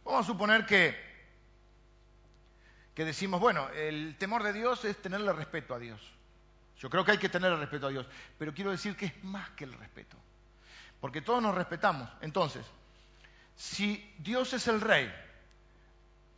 Vamos 0.04 0.24
a 0.24 0.26
suponer 0.26 0.66
que, 0.66 0.96
que 2.94 3.04
decimos, 3.04 3.40
bueno, 3.40 3.68
el 3.70 4.16
temor 4.18 4.42
de 4.42 4.52
Dios 4.52 4.84
es 4.84 5.00
tenerle 5.00 5.32
respeto 5.32 5.74
a 5.74 5.78
Dios. 5.78 6.00
Yo 6.78 6.90
creo 6.90 7.04
que 7.04 7.12
hay 7.12 7.18
que 7.18 7.28
tenerle 7.28 7.56
respeto 7.56 7.86
a 7.86 7.90
Dios, 7.90 8.06
pero 8.38 8.52
quiero 8.52 8.72
decir 8.72 8.96
que 8.96 9.06
es 9.06 9.24
más 9.24 9.50
que 9.50 9.64
el 9.64 9.72
respeto, 9.72 10.16
porque 11.04 11.20
todos 11.20 11.42
nos 11.42 11.54
respetamos. 11.54 12.08
Entonces, 12.22 12.64
si 13.54 14.10
Dios 14.20 14.54
es 14.54 14.66
el 14.68 14.80
rey 14.80 15.14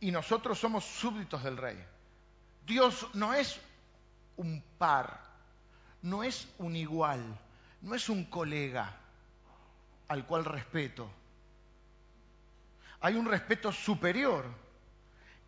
y 0.01 0.11
nosotros 0.11 0.59
somos 0.59 0.83
súbditos 0.83 1.41
del 1.41 1.55
rey, 1.55 1.81
Dios 2.65 3.07
no 3.13 3.33
es 3.33 3.61
un 4.35 4.61
par, 4.77 5.21
no 6.01 6.21
es 6.21 6.49
un 6.57 6.75
igual, 6.75 7.23
no 7.81 7.95
es 7.95 8.09
un 8.09 8.25
colega 8.25 8.93
al 10.09 10.25
cual 10.25 10.43
respeto 10.43 11.09
hay 12.99 13.15
un 13.15 13.25
respeto 13.25 13.71
superior 13.71 14.43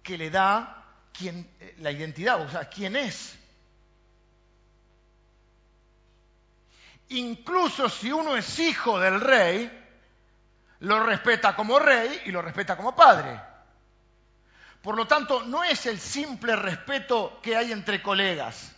que 0.01 0.17
le 0.17 0.29
da 0.29 0.85
quien, 1.11 1.45
eh, 1.59 1.75
la 1.79 1.91
identidad, 1.91 2.41
o 2.41 2.49
sea, 2.49 2.69
quién 2.69 2.95
es. 2.95 3.37
Incluso 7.09 7.89
si 7.89 8.11
uno 8.11 8.35
es 8.35 8.59
hijo 8.59 8.99
del 8.99 9.19
rey, 9.19 9.71
lo 10.79 11.03
respeta 11.03 11.55
como 11.55 11.79
rey 11.79 12.21
y 12.25 12.31
lo 12.31 12.41
respeta 12.41 12.77
como 12.77 12.95
padre. 12.95 13.39
Por 14.81 14.95
lo 14.95 15.07
tanto, 15.07 15.43
no 15.43 15.63
es 15.63 15.85
el 15.87 15.99
simple 15.99 16.55
respeto 16.55 17.39
que 17.41 17.55
hay 17.55 17.71
entre 17.71 18.01
colegas. 18.01 18.75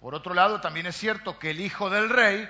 Por 0.00 0.16
otro 0.16 0.34
lado, 0.34 0.60
también 0.60 0.86
es 0.86 0.96
cierto 0.96 1.38
que 1.38 1.50
el 1.50 1.60
hijo 1.60 1.88
del 1.88 2.10
rey 2.10 2.48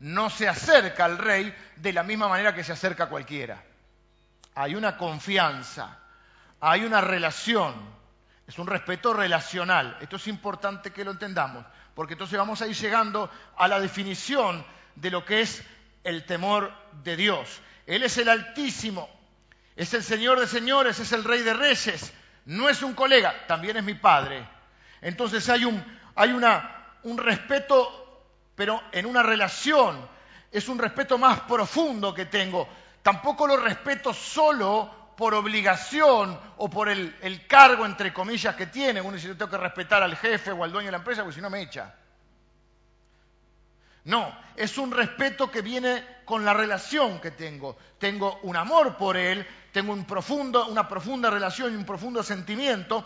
no 0.00 0.30
se 0.30 0.48
acerca 0.48 1.04
al 1.04 1.18
rey 1.18 1.54
de 1.76 1.92
la 1.92 2.02
misma 2.02 2.28
manera 2.28 2.54
que 2.54 2.64
se 2.64 2.72
acerca 2.72 3.04
a 3.04 3.08
cualquiera. 3.08 3.62
Hay 4.54 4.74
una 4.74 4.96
confianza, 4.96 5.98
hay 6.60 6.84
una 6.84 7.02
relación, 7.02 7.74
es 8.46 8.58
un 8.58 8.66
respeto 8.66 9.12
relacional. 9.12 9.96
Esto 10.00 10.16
es 10.16 10.26
importante 10.26 10.92
que 10.92 11.04
lo 11.04 11.12
entendamos, 11.12 11.64
porque 11.94 12.14
entonces 12.14 12.38
vamos 12.38 12.60
a 12.62 12.66
ir 12.66 12.74
llegando 12.74 13.30
a 13.56 13.68
la 13.68 13.80
definición 13.80 14.64
de 14.94 15.10
lo 15.10 15.24
que 15.24 15.40
es 15.40 15.62
el 16.02 16.24
temor 16.24 16.72
de 17.02 17.16
Dios. 17.16 17.60
Él 17.86 18.02
es 18.02 18.18
el 18.18 18.28
Altísimo, 18.28 19.08
es 19.76 19.92
el 19.94 20.02
Señor 20.02 20.40
de 20.40 20.46
señores, 20.46 21.00
es 21.00 21.12
el 21.12 21.24
Rey 21.24 21.42
de 21.42 21.54
reyes, 21.54 22.12
no 22.46 22.68
es 22.68 22.82
un 22.82 22.94
colega, 22.94 23.46
también 23.46 23.76
es 23.76 23.84
mi 23.84 23.94
Padre. 23.94 24.46
Entonces 25.00 25.48
hay 25.48 25.64
un, 25.64 25.82
hay 26.14 26.32
una, 26.32 26.96
un 27.02 27.18
respeto 27.18 28.04
pero 28.54 28.82
en 28.92 29.06
una 29.06 29.22
relación. 29.22 30.08
Es 30.50 30.68
un 30.68 30.78
respeto 30.78 31.18
más 31.18 31.40
profundo 31.40 32.14
que 32.14 32.26
tengo. 32.26 32.68
Tampoco 33.02 33.46
lo 33.46 33.56
respeto 33.56 34.14
solo 34.14 35.03
por 35.16 35.34
obligación 35.34 36.38
o 36.56 36.68
por 36.68 36.88
el, 36.88 37.46
cargo, 37.46 37.86
entre 37.86 38.12
comillas, 38.12 38.54
que 38.56 38.66
tiene. 38.66 39.00
Uno 39.00 39.16
dice, 39.16 39.28
yo 39.28 39.36
tengo 39.36 39.50
que 39.50 39.58
respetar 39.58 40.02
al 40.02 40.16
jefe 40.16 40.52
o 40.52 40.64
al 40.64 40.72
dueño 40.72 40.86
de 40.86 40.92
la 40.92 40.98
empresa 40.98 41.22
porque 41.22 41.36
si 41.36 41.40
no 41.40 41.50
me 41.50 41.62
echa. 41.62 41.94
No, 44.04 44.36
es 44.56 44.76
un 44.76 44.90
respeto 44.90 45.50
que 45.50 45.62
viene 45.62 46.04
con 46.24 46.44
la 46.44 46.52
relación 46.52 47.20
que 47.20 47.30
tengo. 47.30 47.76
Tengo 47.98 48.38
un 48.42 48.56
amor 48.56 48.96
por 48.96 49.16
él, 49.16 49.46
tengo 49.72 49.92
un 49.92 50.04
profundo, 50.04 50.66
una 50.66 50.86
profunda 50.86 51.30
relación 51.30 51.72
y 51.72 51.76
un 51.76 51.86
profundo 51.86 52.22
sentimiento. 52.22 53.04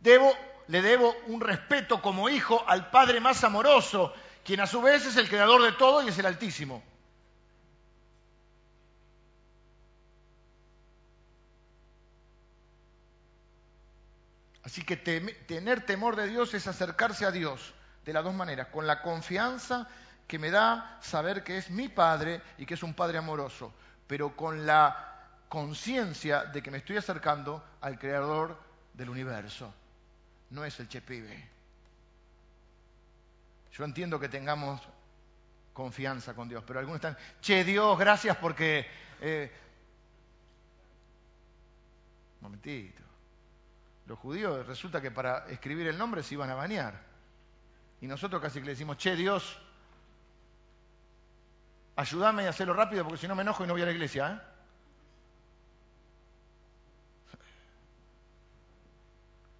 Debo, 0.00 0.32
le 0.68 0.80
debo 0.80 1.16
un 1.26 1.40
respeto 1.40 2.00
como 2.00 2.28
hijo 2.28 2.64
al 2.68 2.90
padre 2.90 3.20
más 3.20 3.42
amoroso 3.42 4.14
quien 4.48 4.60
a 4.60 4.66
su 4.66 4.80
vez 4.80 5.04
es 5.04 5.16
el 5.18 5.28
creador 5.28 5.62
de 5.62 5.72
todo 5.72 6.02
y 6.02 6.08
es 6.08 6.18
el 6.18 6.24
Altísimo. 6.24 6.82
Así 14.68 14.82
que 14.82 14.98
tener 14.98 15.86
temor 15.86 16.14
de 16.14 16.28
Dios 16.28 16.52
es 16.52 16.66
acercarse 16.66 17.24
a 17.24 17.30
Dios 17.30 17.72
de 18.04 18.12
las 18.12 18.22
dos 18.22 18.34
maneras, 18.34 18.66
con 18.66 18.86
la 18.86 19.00
confianza 19.00 19.88
que 20.26 20.38
me 20.38 20.50
da 20.50 20.98
saber 21.00 21.42
que 21.42 21.56
es 21.56 21.70
mi 21.70 21.88
Padre 21.88 22.42
y 22.58 22.66
que 22.66 22.74
es 22.74 22.82
un 22.82 22.92
Padre 22.92 23.16
amoroso, 23.16 23.72
pero 24.06 24.36
con 24.36 24.66
la 24.66 25.24
conciencia 25.48 26.44
de 26.44 26.62
que 26.62 26.70
me 26.70 26.76
estoy 26.76 26.98
acercando 26.98 27.64
al 27.80 27.98
Creador 27.98 28.60
del 28.92 29.08
universo. 29.08 29.72
No 30.50 30.66
es 30.66 30.78
el 30.80 30.88
chepibe. 30.90 31.48
Yo 33.72 33.84
entiendo 33.84 34.20
que 34.20 34.28
tengamos 34.28 34.82
confianza 35.72 36.34
con 36.34 36.46
Dios, 36.46 36.62
pero 36.66 36.78
algunos 36.78 36.96
están, 36.96 37.16
che 37.40 37.64
Dios, 37.64 37.98
gracias 37.98 38.36
porque... 38.36 38.86
Eh... 39.22 39.50
Momentito. 42.42 43.07
Los 44.08 44.18
judíos 44.18 44.66
resulta 44.66 45.02
que 45.02 45.10
para 45.10 45.46
escribir 45.50 45.86
el 45.86 45.98
nombre 45.98 46.22
se 46.22 46.32
iban 46.32 46.48
a 46.48 46.54
bañar. 46.54 46.98
Y 48.00 48.06
nosotros 48.06 48.40
casi 48.40 48.58
que 48.58 48.64
le 48.64 48.72
decimos, 48.72 48.96
che 48.96 49.14
Dios, 49.14 49.58
ayúdame 51.94 52.46
a 52.46 52.50
hacerlo 52.50 52.72
rápido 52.72 53.04
porque 53.04 53.20
si 53.20 53.28
no 53.28 53.34
me 53.34 53.42
enojo 53.42 53.64
y 53.64 53.66
no 53.66 53.74
voy 53.74 53.82
a 53.82 53.84
la 53.84 53.92
iglesia. 53.92 54.32
¿eh? 54.32 54.48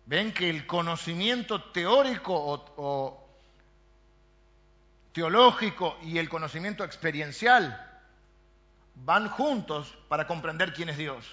Ven 0.06 0.32
que 0.32 0.48
el 0.48 0.66
conocimiento 0.66 1.64
teórico 1.64 2.32
o, 2.34 3.28
teológico 5.12 5.98
y 6.00 6.16
el 6.16 6.30
conocimiento 6.30 6.84
experiencial 6.84 8.00
van 8.94 9.28
juntos 9.28 9.94
para 10.08 10.26
comprender 10.26 10.72
quién 10.72 10.88
es 10.88 10.96
Dios. 10.96 11.26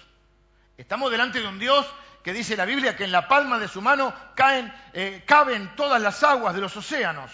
Estamos 0.76 1.10
delante 1.10 1.40
de 1.40 1.48
un 1.48 1.58
Dios 1.58 1.90
que 2.26 2.32
dice 2.32 2.56
la 2.56 2.64
Biblia 2.64 2.96
que 2.96 3.04
en 3.04 3.12
la 3.12 3.28
palma 3.28 3.56
de 3.56 3.68
su 3.68 3.80
mano 3.80 4.12
caen, 4.34 4.74
eh, 4.92 5.22
caben 5.24 5.76
todas 5.76 6.02
las 6.02 6.24
aguas 6.24 6.56
de 6.56 6.60
los 6.60 6.76
océanos. 6.76 7.30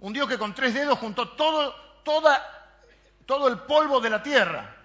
Un 0.00 0.12
Dios 0.12 0.28
que 0.28 0.36
con 0.36 0.54
tres 0.54 0.74
dedos 0.74 0.98
juntó 0.98 1.30
todo, 1.30 1.74
todo 2.04 3.48
el 3.48 3.60
polvo 3.60 3.98
de 4.02 4.10
la 4.10 4.22
tierra. 4.22 4.76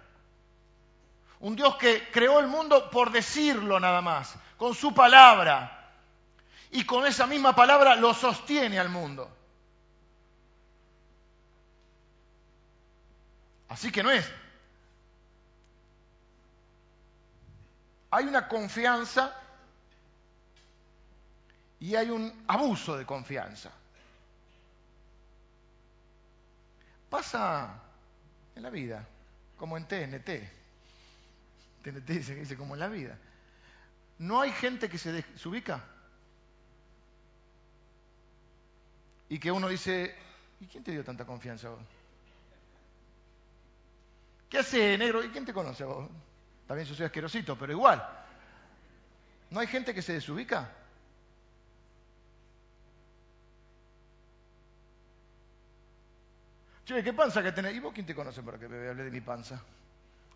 Un 1.41 1.57
Dios 1.57 1.75
que 1.75 2.09
creó 2.09 2.39
el 2.39 2.47
mundo 2.47 2.89
por 2.89 3.11
decirlo 3.11 3.81
nada 3.81 4.01
más, 4.01 4.33
con 4.55 4.73
su 4.73 4.93
palabra. 4.93 5.91
Y 6.71 6.85
con 6.85 7.05
esa 7.05 7.27
misma 7.27 7.53
palabra 7.53 7.97
lo 7.97 8.13
sostiene 8.13 8.79
al 8.79 8.87
mundo. 8.87 9.29
Así 13.67 13.91
que 13.91 14.01
no 14.01 14.11
es. 14.11 14.25
Hay 18.15 18.23
una 18.27 18.47
confianza 18.47 19.35
y 21.81 21.95
hay 21.95 22.09
un 22.09 22.45
abuso 22.47 22.95
de 22.95 23.05
confianza. 23.05 23.69
Pasa 27.09 27.77
en 28.55 28.63
la 28.63 28.69
vida, 28.69 29.05
como 29.57 29.75
en 29.75 29.85
TNT. 29.85 30.29
TNT 31.83 32.07
dice, 32.07 32.55
como 32.55 32.75
en 32.75 32.79
la 32.79 32.87
vida. 32.87 33.17
No 34.19 34.39
hay 34.39 34.53
gente 34.53 34.87
que 34.87 34.97
se, 34.97 35.21
se 35.37 35.49
ubica 35.49 35.83
y 39.27 39.39
que 39.39 39.51
uno 39.51 39.67
dice, 39.67 40.15
¿y 40.61 40.67
quién 40.67 40.85
te 40.85 40.91
dio 40.91 41.03
tanta 41.03 41.25
confianza 41.25 41.67
vos? 41.67 41.81
¿Qué 44.49 44.59
hace 44.59 44.97
negro? 44.97 45.21
¿Y 45.21 45.31
quién 45.31 45.43
te 45.43 45.53
conoce 45.53 45.83
vos? 45.83 46.09
También 46.67 46.87
yo 46.87 46.95
soy 46.95 47.05
asquerosito, 47.05 47.57
pero 47.57 47.71
igual. 47.71 48.03
¿No 49.51 49.59
hay 49.59 49.67
gente 49.67 49.93
que 49.93 50.01
se 50.01 50.13
desubica? 50.13 50.69
Che, 56.85 57.03
¿qué 57.03 57.13
panza 57.13 57.41
que 57.41 57.51
tenés? 57.51 57.75
¿Y 57.75 57.79
vos 57.79 57.93
quién 57.93 58.05
te 58.05 58.13
conoce 58.13 58.43
para 58.43 58.59
que 58.59 58.67
me 58.67 58.87
hable 58.87 59.03
de 59.03 59.11
mi 59.11 59.21
panza? 59.21 59.59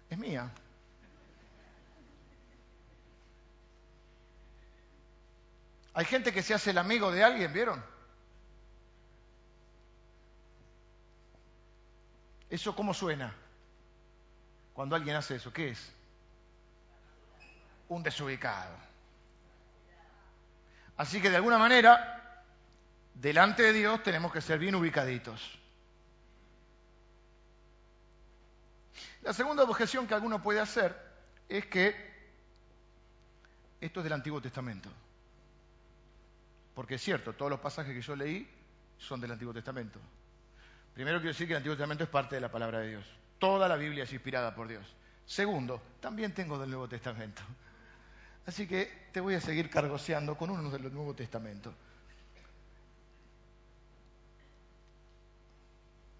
Es 0.09 0.17
mía. 0.17 0.49
Hay 5.93 6.05
gente 6.05 6.31
que 6.31 6.41
se 6.41 6.53
hace 6.53 6.71
el 6.71 6.77
amigo 6.77 7.11
de 7.11 7.23
alguien, 7.23 7.51
¿vieron? 7.51 7.83
¿Eso 12.49 12.75
cómo 12.75 12.93
suena? 12.93 13.35
Cuando 14.73 14.95
alguien 14.95 15.15
hace 15.15 15.35
eso, 15.35 15.53
¿qué 15.53 15.69
es? 15.69 15.98
Un 17.89 18.01
desubicado. 18.01 18.75
Así 20.97 21.21
que 21.21 21.29
de 21.29 21.35
alguna 21.35 21.57
manera, 21.57 22.43
delante 23.13 23.63
de 23.63 23.73
Dios 23.73 24.03
tenemos 24.03 24.31
que 24.31 24.41
ser 24.41 24.59
bien 24.59 24.75
ubicaditos. 24.75 25.59
La 29.21 29.33
segunda 29.33 29.63
objeción 29.63 30.07
que 30.07 30.13
alguno 30.13 30.41
puede 30.41 30.59
hacer 30.59 30.95
es 31.47 31.65
que 31.65 32.09
esto 33.81 33.99
es 33.99 34.03
del 34.03 34.13
Antiguo 34.13 34.41
Testamento. 34.41 34.89
Porque 36.73 36.95
es 36.95 37.01
cierto, 37.01 37.33
todos 37.33 37.49
los 37.49 37.59
pasajes 37.59 37.93
que 37.93 38.01
yo 38.01 38.15
leí 38.15 38.49
son 38.97 39.19
del 39.19 39.31
Antiguo 39.31 39.53
Testamento. 39.53 39.99
Primero 40.93 41.19
quiero 41.19 41.31
decir 41.31 41.47
que 41.47 41.53
el 41.53 41.57
Antiguo 41.57 41.75
Testamento 41.75 42.03
es 42.03 42.09
parte 42.09 42.35
de 42.35 42.41
la 42.41 42.51
palabra 42.51 42.79
de 42.79 42.89
Dios. 42.89 43.05
Toda 43.37 43.67
la 43.67 43.75
Biblia 43.75 44.03
es 44.03 44.13
inspirada 44.13 44.53
por 44.53 44.67
Dios. 44.67 44.85
Segundo, 45.25 45.81
también 46.01 46.33
tengo 46.33 46.57
del 46.59 46.69
Nuevo 46.69 46.89
Testamento. 46.89 47.41
Así 48.49 48.65
que 48.65 48.91
te 49.11 49.21
voy 49.21 49.35
a 49.35 49.41
seguir 49.41 49.69
cargoseando 49.69 50.35
con 50.35 50.49
uno 50.49 50.71
del 50.71 50.91
Nuevo 50.91 51.13
Testamento. 51.13 51.71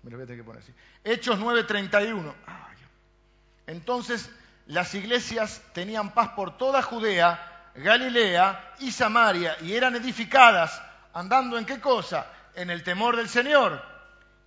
Me 0.04 0.12
lo 0.12 0.18
voy 0.18 0.26
a 0.26 0.28
tener 0.28 0.42
que 0.42 0.46
poner 0.46 0.62
así. 0.62 0.72
Hechos 1.04 1.39
9:31. 1.39 2.32
Entonces 3.65 4.30
las 4.68 4.94
iglesias 4.94 5.63
tenían 5.74 6.13
paz 6.13 6.30
por 6.36 6.56
toda 6.56 6.84
Judea, 6.84 7.72
Galilea 7.74 8.76
y 8.78 8.92
Samaria 8.92 9.58
y 9.62 9.74
eran 9.74 9.96
edificadas 9.96 10.80
andando 11.13 11.58
en 11.58 11.65
qué 11.65 11.80
cosa? 11.80 12.32
En 12.54 12.70
el 12.70 12.84
temor 12.84 13.15
del 13.15 13.28
Señor 13.28 13.84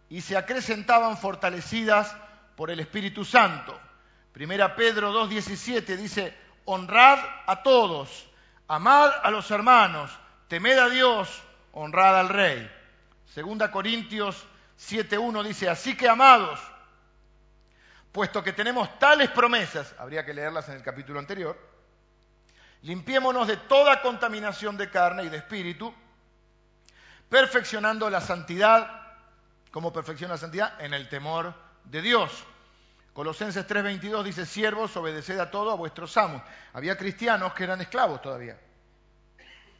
y 0.08 0.20
se 0.20 0.36
acrecentaban 0.36 1.18
fortalecidas 1.18 2.14
por 2.54 2.70
el 2.70 2.78
Espíritu 2.78 3.24
Santo. 3.24 3.76
Primera 4.32 4.76
Pedro 4.76 5.12
2.17 5.28 5.96
dice, 5.96 6.42
honrad 6.64 7.18
a 7.46 7.62
todos, 7.62 8.28
amad 8.68 9.10
a 9.22 9.30
los 9.30 9.50
hermanos, 9.50 10.10
temed 10.48 10.78
a 10.78 10.88
Dios, 10.88 11.42
honrad 11.72 12.20
al 12.20 12.28
Rey. 12.28 12.70
Segunda 13.26 13.70
Corintios 13.70 14.46
7.1 14.78 15.42
dice, 15.44 15.68
así 15.68 15.96
que 15.96 16.08
amados, 16.08 16.60
puesto 18.10 18.42
que 18.42 18.52
tenemos 18.52 18.98
tales 18.98 19.30
promesas, 19.30 19.94
habría 19.98 20.24
que 20.24 20.34
leerlas 20.34 20.68
en 20.68 20.76
el 20.76 20.82
capítulo 20.82 21.18
anterior, 21.18 21.58
limpiémonos 22.82 23.46
de 23.48 23.56
toda 23.56 24.02
contaminación 24.02 24.76
de 24.76 24.90
carne 24.90 25.24
y 25.24 25.28
de 25.28 25.38
espíritu, 25.38 25.94
perfeccionando 27.28 28.10
la 28.10 28.20
santidad, 28.20 29.00
como 29.70 29.92
perfecciona 29.92 30.34
la 30.34 30.38
santidad, 30.38 30.80
en 30.80 30.92
el 30.92 31.08
temor 31.08 31.54
de 31.84 32.02
Dios. 32.02 32.44
Colosenses 33.12 33.66
3:22 33.66 34.22
dice, 34.24 34.46
siervos, 34.46 34.96
obedeced 34.96 35.38
a 35.38 35.50
todo 35.50 35.70
a 35.70 35.74
vuestros 35.74 36.16
amos. 36.16 36.42
Había 36.72 36.96
cristianos 36.96 37.52
que 37.52 37.64
eran 37.64 37.80
esclavos 37.80 38.22
todavía. 38.22 38.58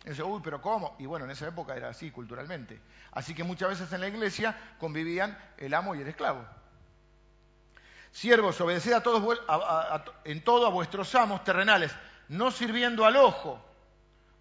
Dice, 0.05 0.23
uy, 0.23 0.40
pero 0.42 0.61
¿cómo? 0.61 0.97
Y 0.99 1.07
bueno, 1.07 1.25
en 1.25 1.31
esa 1.31 1.49
época 1.49 1.77
era 1.77 1.88
así 1.88 2.11
culturalmente. 2.11 2.79
Así 3.12 3.35
que 3.35 3.45
muchas 3.45 3.71
veces 3.71 3.92
en 3.92 4.01
la 4.01 4.09
iglesia 4.09 4.75
convivían 4.79 5.38
el 5.59 5.73
amo 5.75 5.95
y 5.95 6.01
el 6.01 6.09
esclavo. 6.09 6.45
Siervos, 8.11 8.61
obedeced 8.61 8.92
a 8.92 9.03
todos, 9.03 9.40
en 10.25 10.45
todo 10.45 10.66
a 10.66 10.71
vuestros 10.71 11.14
amos 11.14 11.45
terrenales, 11.45 11.95
no 12.29 12.51
sirviendo 12.51 13.07
al 13.07 13.16
ojo, 13.16 13.64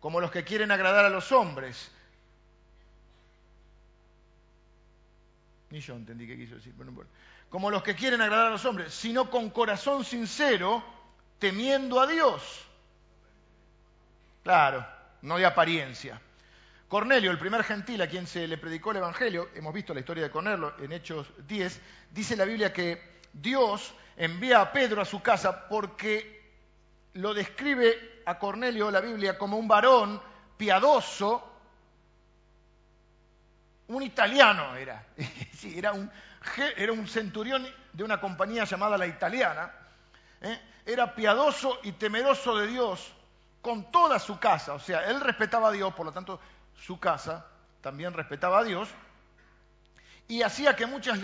como 0.02 0.20
los 0.20 0.32
que 0.32 0.44
quieren 0.44 0.72
agradar 0.72 1.06
a 1.06 1.10
los 1.10 1.32
hombres. 1.32 1.92
Ni 5.70 5.80
yo 5.80 5.96
entendí 5.96 6.28
qué 6.28 6.36
quiso 6.36 6.56
decir, 6.56 6.74
pero 6.78 6.92
Como 7.52 7.70
los 7.70 7.84
que 7.84 7.96
quieren 7.96 8.22
agradar 8.22 8.48
a 8.48 8.52
los 8.52 8.66
hombres, 8.66 8.94
sino 8.94 9.30
con 9.30 9.50
corazón 9.50 10.06
sincero, 10.06 10.82
temiendo 11.38 12.00
a 12.00 12.08
Dios. 12.08 12.66
Claro, 14.42 14.88
no 15.22 15.38
de 15.38 15.46
apariencia. 15.46 16.20
Cornelio, 16.88 17.30
el 17.30 17.38
primer 17.38 17.64
gentil 17.66 18.02
a 18.02 18.08
quien 18.08 18.26
se 18.26 18.48
le 18.48 18.58
predicó 18.58 18.92
el 18.92 18.98
Evangelio, 18.98 19.50
hemos 19.54 19.74
visto 19.74 19.94
la 19.94 20.00
historia 20.00 20.24
de 20.24 20.32
Cornelio 20.32 20.74
en 20.80 20.94
Hechos 20.94 21.28
10, 21.46 21.82
dice 22.12 22.38
la 22.38 22.46
Biblia 22.46 22.72
que 22.72 23.20
Dios 23.34 23.94
envía 24.16 24.62
a 24.62 24.72
Pedro 24.72 25.02
a 25.02 25.06
su 25.06 25.22
casa 25.22 25.68
porque 25.68 26.42
lo 27.14 27.34
describe 27.34 28.24
a 28.26 28.40
Cornelio 28.40 28.90
la 28.92 29.02
Biblia 29.02 29.38
como 29.38 29.58
un 29.58 29.68
varón 29.68 30.22
piadoso, 30.56 31.50
un 33.88 34.04
italiano 34.04 34.76
era, 34.78 35.06
sí, 35.54 35.78
era 35.78 35.92
un, 35.92 36.10
era 36.76 36.92
un 36.92 37.08
centurión 37.08 37.68
de 37.94 38.04
una 38.04 38.20
compañía 38.20 38.64
llamada 38.64 38.98
la 38.98 39.08
italiana, 39.08 39.72
¿eh? 40.42 40.60
era 40.86 41.14
piadoso 41.14 41.80
y 41.84 41.94
temeroso 41.94 42.58
de 42.58 42.68
Dios 42.68 43.14
con 43.62 43.92
toda 43.92 44.18
su 44.18 44.40
casa, 44.40 44.74
o 44.74 44.80
sea, 44.80 45.06
él 45.10 45.22
respetaba 45.22 45.70
a 45.70 45.72
Dios, 45.72 45.94
por 45.94 46.06
lo 46.06 46.12
tanto 46.12 46.40
su 46.76 47.00
casa 47.00 47.46
también 47.82 48.14
respetaba 48.14 48.60
a 48.60 48.64
Dios, 48.64 48.90
y 50.28 50.42
hacía 50.42 50.76
que 50.76 50.86
muchas 50.86 51.20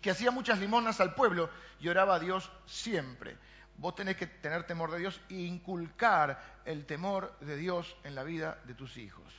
que, 0.00 0.10
hacía 0.10 0.30
muchas 0.30 0.58
limonas 0.58 1.00
al 1.00 1.14
pueblo 1.14 1.50
y 1.80 1.88
oraba 1.88 2.16
a 2.16 2.18
Dios 2.18 2.50
siempre. 2.66 3.36
Vos 3.76 3.94
tenés 3.94 4.16
que 4.16 4.26
tener 4.26 4.64
temor 4.64 4.90
de 4.90 4.98
Dios 4.98 5.20
e 5.28 5.34
inculcar 5.34 6.60
el 6.64 6.84
temor 6.84 7.38
de 7.40 7.56
Dios 7.56 7.96
en 8.02 8.14
la 8.14 8.24
vida 8.24 8.58
de 8.64 8.74
tus 8.74 8.96
hijos. 8.96 9.32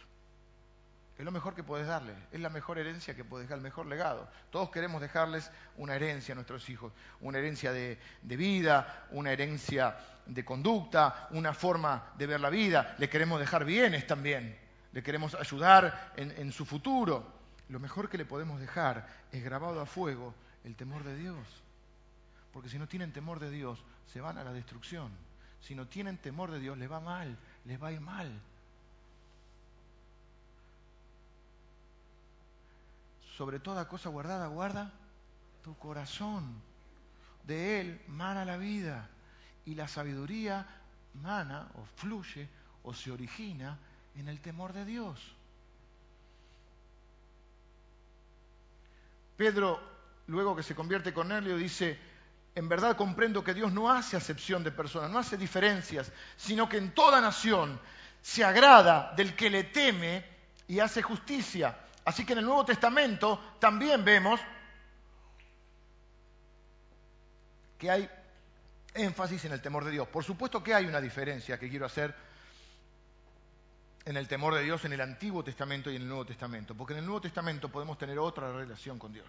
Es 1.19 1.25
lo 1.25 1.32
mejor 1.32 1.53
que 1.53 1.63
puedes 1.63 1.86
darle, 1.86 2.13
es 2.32 2.39
la 2.39 2.49
mejor 2.49 2.79
herencia 2.79 3.13
que 3.13 3.23
puedes 3.23 3.47
dejar, 3.47 3.58
el 3.60 3.63
mejor 3.63 3.86
legado. 3.86 4.27
Todos 4.49 4.71
queremos 4.71 5.01
dejarles 5.01 5.51
una 5.77 5.95
herencia 5.95 6.32
a 6.32 6.36
nuestros 6.36 6.67
hijos, 6.69 6.91
una 7.21 7.38
herencia 7.38 7.71
de, 7.71 7.99
vida, 8.23 9.05
una 9.12 9.32
herencia 9.32 9.95
de 10.25 10.43
conducta, 10.43 11.27
una 11.32 11.53
forma 11.53 12.13
de 12.17 12.25
ver 12.25 12.39
la 12.39 12.49
vida. 12.49 12.95
Le 12.97 13.10
queremos 13.10 13.39
dejar 13.39 13.65
bienes 13.65 14.08
también, 14.08 14.58
le 14.93 15.03
queremos 15.03 15.36
ayudar 15.36 16.13
en 16.15 16.51
su 16.51 16.65
futuro 16.65 17.39
lo 17.69 17.79
mejor 17.79 18.10
que 18.10 18.17
le 18.17 18.25
podemos 18.25 18.60
dejar 18.60 19.08
es 19.32 19.43
grabado 19.43 19.79
a 19.79 19.86
fuego 19.86 20.34
el 20.63 20.75
temor 20.75 21.03
de 21.03 21.15
Dios. 21.15 21.38
Porque 22.51 22.67
si 22.67 22.79
no 22.79 22.88
tienen 22.88 23.13
temor 23.13 23.39
de 23.39 23.51
Dios, 23.51 23.84
se 24.08 24.21
van 24.21 24.39
a 24.39 24.43
la 24.43 24.51
destrucción. 24.51 25.12
Si 25.62 25.75
no 25.75 25.88
tienen 25.88 26.17
temor 26.17 26.49
de 26.49 26.60
Dios, 26.60 26.77
les 26.77 26.91
va 26.91 26.99
mal, 26.99 27.38
les 27.65 27.82
va 27.82 27.89
a 27.89 27.91
ir 27.91 28.01
mal. 28.01 28.41
Sobre 33.39 33.62
toda 33.62 33.88
cosa 33.88 34.10
guardada, 34.10 34.47
guarda 34.47 34.91
tu 35.63 35.73
corazón. 35.78 36.62
De 37.45 37.80
él 37.80 38.02
mana 38.10 38.43
la 38.43 38.58
vida. 38.58 39.08
Y 39.63 39.75
la 39.75 39.88
sabiduría 39.88 40.67
mana 41.13 41.69
o 41.75 41.86
fluye 41.95 42.49
o 42.84 42.93
se 42.93 43.12
origina 43.12 43.80
en 44.15 44.28
el 44.28 44.41
temor 44.41 44.73
de 44.73 44.84
Dios. 44.84 45.21
Pedro, 49.38 49.80
luego 50.28 50.54
que 50.54 50.63
se 50.63 50.75
convierte 50.75 51.13
Cornelio, 51.13 51.56
dice, 51.56 51.97
en 52.56 52.67
verdad 52.67 52.97
comprendo 52.97 53.41
que 53.41 53.54
Dios 53.54 53.71
no 53.71 53.89
hace 53.89 54.17
acepción 54.17 54.65
de 54.65 54.73
personas, 54.73 55.10
no 55.12 55.17
hace 55.17 55.38
diferencias, 55.38 56.12
sino 56.36 56.67
que 56.67 56.75
en 56.75 56.93
toda 56.93 57.21
nación 57.21 57.80
se 58.21 58.43
agrada 58.43 59.13
del 59.15 59.34
que 59.34 59.49
le 59.49 59.63
teme 59.63 60.25
y 60.67 60.82
hace 60.82 61.02
justicia. 61.02 61.86
Así 62.05 62.25
que 62.25 62.33
en 62.33 62.39
el 62.39 62.45
Nuevo 62.45 62.65
Testamento 62.65 63.55
también 63.59 64.03
vemos 64.03 64.39
que 67.77 67.89
hay 67.89 68.09
énfasis 68.93 69.45
en 69.45 69.53
el 69.53 69.62
temor 69.62 69.85
de 69.85 69.91
Dios. 69.91 70.07
Por 70.07 70.23
supuesto 70.23 70.63
que 70.63 70.73
hay 70.73 70.85
una 70.85 70.99
diferencia 70.99 71.57
que 71.57 71.69
quiero 71.69 71.85
hacer 71.85 72.13
en 74.05 74.17
el 74.17 74.27
temor 74.27 74.55
de 74.55 74.63
Dios 74.63 74.83
en 74.85 74.93
el 74.93 75.01
Antiguo 75.01 75.43
Testamento 75.43 75.91
y 75.91 75.95
en 75.95 76.01
el 76.01 76.07
Nuevo 76.07 76.25
Testamento, 76.25 76.75
porque 76.75 76.93
en 76.93 76.99
el 76.99 77.05
Nuevo 77.05 77.21
Testamento 77.21 77.69
podemos 77.69 77.97
tener 77.97 78.17
otra 78.17 78.51
relación 78.51 78.97
con 78.97 79.13
Dios, 79.13 79.27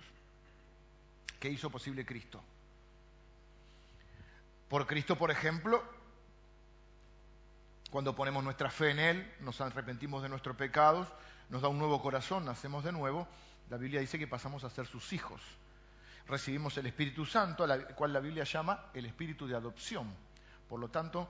que 1.38 1.50
hizo 1.50 1.70
posible 1.70 2.06
Cristo. 2.06 2.42
Por 4.68 4.86
Cristo, 4.86 5.16
por 5.16 5.30
ejemplo, 5.30 5.82
cuando 7.90 8.14
ponemos 8.14 8.42
nuestra 8.42 8.70
fe 8.70 8.90
en 8.90 8.98
Él, 9.00 9.34
nos 9.40 9.60
arrepentimos 9.60 10.22
de 10.22 10.28
nuestros 10.28 10.56
pecados, 10.56 11.08
nos 11.50 11.62
da 11.62 11.68
un 11.68 11.78
nuevo 11.78 12.00
corazón, 12.00 12.44
nacemos 12.44 12.84
de 12.84 12.92
nuevo, 12.92 13.26
la 13.68 13.76
Biblia 13.76 14.00
dice 14.00 14.18
que 14.18 14.26
pasamos 14.26 14.64
a 14.64 14.70
ser 14.70 14.86
sus 14.86 15.12
hijos. 15.12 15.40
Recibimos 16.26 16.76
el 16.78 16.86
Espíritu 16.86 17.26
Santo, 17.26 17.64
al 17.64 17.88
cual 17.94 18.12
la 18.12 18.20
Biblia 18.20 18.44
llama 18.44 18.86
el 18.94 19.04
Espíritu 19.04 19.48
de 19.48 19.56
adopción. 19.56 20.12
Por 20.68 20.78
lo 20.78 20.88
tanto, 20.88 21.28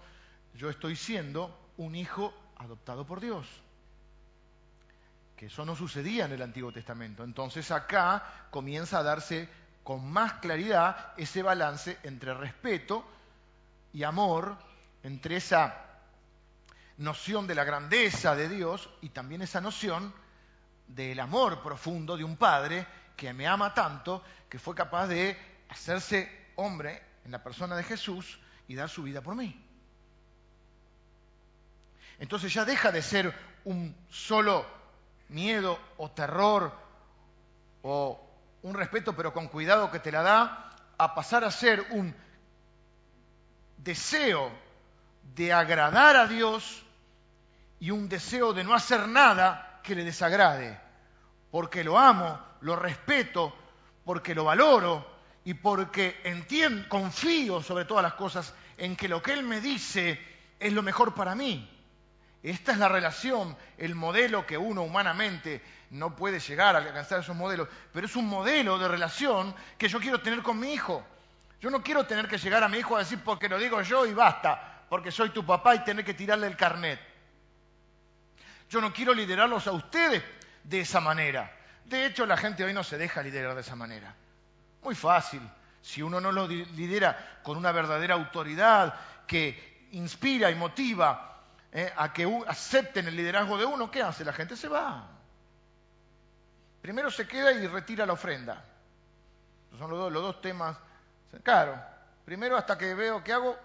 yo 0.54 0.68
estoy 0.68 0.94
siendo 0.94 1.70
un 1.78 1.94
hijo 1.94 2.34
adoptado 2.58 3.06
por 3.06 3.20
Dios. 3.20 3.46
Que 5.36 5.46
eso 5.46 5.64
no 5.64 5.74
sucedía 5.74 6.26
en 6.26 6.32
el 6.32 6.42
Antiguo 6.42 6.70
Testamento. 6.70 7.24
Entonces 7.24 7.70
acá 7.70 8.46
comienza 8.50 8.98
a 8.98 9.02
darse 9.02 9.48
con 9.82 10.10
más 10.10 10.34
claridad 10.34 11.14
ese 11.16 11.42
balance 11.42 11.98
entre 12.02 12.34
respeto 12.34 13.02
y 13.94 14.02
amor, 14.02 14.58
entre 15.02 15.36
esa 15.36 15.89
noción 17.00 17.46
de 17.46 17.54
la 17.54 17.64
grandeza 17.64 18.36
de 18.36 18.48
Dios 18.48 18.90
y 19.00 19.08
también 19.08 19.40
esa 19.40 19.60
noción 19.60 20.12
del 20.86 21.18
amor 21.18 21.62
profundo 21.62 22.16
de 22.16 22.24
un 22.24 22.36
padre 22.36 22.86
que 23.16 23.32
me 23.32 23.46
ama 23.46 23.72
tanto 23.72 24.22
que 24.50 24.58
fue 24.58 24.74
capaz 24.74 25.06
de 25.06 25.36
hacerse 25.70 26.50
hombre 26.56 27.02
en 27.24 27.32
la 27.32 27.42
persona 27.42 27.74
de 27.74 27.84
Jesús 27.84 28.38
y 28.68 28.74
dar 28.74 28.90
su 28.90 29.02
vida 29.02 29.22
por 29.22 29.34
mí. 29.34 29.66
Entonces 32.18 32.52
ya 32.52 32.66
deja 32.66 32.92
de 32.92 33.00
ser 33.00 33.34
un 33.64 33.96
solo 34.10 34.66
miedo 35.30 35.78
o 35.96 36.10
terror 36.10 36.70
o 37.82 38.20
un 38.62 38.74
respeto 38.74 39.16
pero 39.16 39.32
con 39.32 39.48
cuidado 39.48 39.90
que 39.90 40.00
te 40.00 40.12
la 40.12 40.20
da 40.20 40.76
a 40.98 41.14
pasar 41.14 41.44
a 41.44 41.50
ser 41.50 41.80
un 41.92 42.14
deseo 43.78 44.52
de 45.34 45.54
agradar 45.54 46.16
a 46.16 46.26
Dios 46.26 46.84
y 47.80 47.90
un 47.90 48.08
deseo 48.08 48.52
de 48.52 48.62
no 48.62 48.74
hacer 48.74 49.08
nada 49.08 49.80
que 49.82 49.94
le 49.94 50.04
desagrade, 50.04 50.78
porque 51.50 51.82
lo 51.82 51.98
amo, 51.98 52.38
lo 52.60 52.76
respeto, 52.76 53.56
porque 54.04 54.34
lo 54.34 54.44
valoro 54.44 55.18
y 55.44 55.54
porque 55.54 56.20
entiendo, 56.24 56.88
confío 56.88 57.62
sobre 57.62 57.86
todas 57.86 58.02
las 58.02 58.14
cosas 58.14 58.54
en 58.76 58.94
que 58.96 59.08
lo 59.08 59.22
que 59.22 59.32
Él 59.32 59.42
me 59.42 59.60
dice 59.60 60.20
es 60.58 60.72
lo 60.72 60.82
mejor 60.82 61.14
para 61.14 61.34
mí. 61.34 61.68
Esta 62.42 62.72
es 62.72 62.78
la 62.78 62.88
relación, 62.88 63.56
el 63.76 63.94
modelo 63.94 64.46
que 64.46 64.56
uno 64.56 64.82
humanamente 64.82 65.62
no 65.90 66.16
puede 66.16 66.38
llegar 66.38 66.74
a 66.74 66.78
alcanzar 66.78 67.20
esos 67.20 67.36
modelos, 67.36 67.68
pero 67.92 68.06
es 68.06 68.16
un 68.16 68.26
modelo 68.26 68.78
de 68.78 68.88
relación 68.88 69.54
que 69.76 69.88
yo 69.88 70.00
quiero 70.00 70.20
tener 70.20 70.42
con 70.42 70.58
mi 70.58 70.72
hijo. 70.72 71.04
Yo 71.60 71.70
no 71.70 71.82
quiero 71.82 72.04
tener 72.06 72.28
que 72.28 72.38
llegar 72.38 72.62
a 72.62 72.68
mi 72.68 72.78
hijo 72.78 72.96
a 72.96 73.00
decir 73.00 73.20
porque 73.24 73.48
lo 73.48 73.58
digo 73.58 73.80
yo 73.82 74.06
y 74.06 74.14
basta, 74.14 74.84
porque 74.88 75.10
soy 75.10 75.30
tu 75.30 75.44
papá 75.44 75.74
y 75.74 75.84
tener 75.84 76.04
que 76.04 76.14
tirarle 76.14 76.46
el 76.46 76.56
carnet. 76.56 77.09
Yo 78.70 78.80
no 78.80 78.92
quiero 78.92 79.12
liderarlos 79.12 79.66
a 79.66 79.72
ustedes 79.72 80.22
de 80.62 80.80
esa 80.80 81.00
manera. 81.00 81.52
De 81.84 82.06
hecho, 82.06 82.24
la 82.24 82.36
gente 82.36 82.62
hoy 82.62 82.72
no 82.72 82.84
se 82.84 82.96
deja 82.96 83.20
liderar 83.20 83.56
de 83.56 83.62
esa 83.62 83.74
manera. 83.74 84.14
Muy 84.82 84.94
fácil. 84.94 85.42
Si 85.82 86.00
uno 86.00 86.20
no 86.20 86.30
lo 86.30 86.46
lidera 86.46 87.40
con 87.42 87.56
una 87.56 87.72
verdadera 87.72 88.14
autoridad 88.14 88.94
que 89.26 89.88
inspira 89.90 90.52
y 90.52 90.54
motiva 90.54 91.42
eh, 91.72 91.92
a 91.96 92.12
que 92.12 92.42
acepten 92.46 93.08
el 93.08 93.16
liderazgo 93.16 93.58
de 93.58 93.64
uno, 93.64 93.90
¿qué 93.90 94.02
hace? 94.02 94.24
La 94.24 94.32
gente 94.32 94.56
se 94.56 94.68
va. 94.68 95.04
Primero 96.80 97.10
se 97.10 97.26
queda 97.26 97.50
y 97.50 97.66
retira 97.66 98.06
la 98.06 98.12
ofrenda. 98.12 98.62
son 99.78 99.90
los 99.90 100.12
dos, 100.12 100.40
temas. 100.40 100.76
Claro, 101.42 101.76
primero 102.24 102.56
hasta 102.56 102.78
que 102.78 102.94
veo 102.94 103.24
qué 103.24 103.32
hago. 103.32 103.58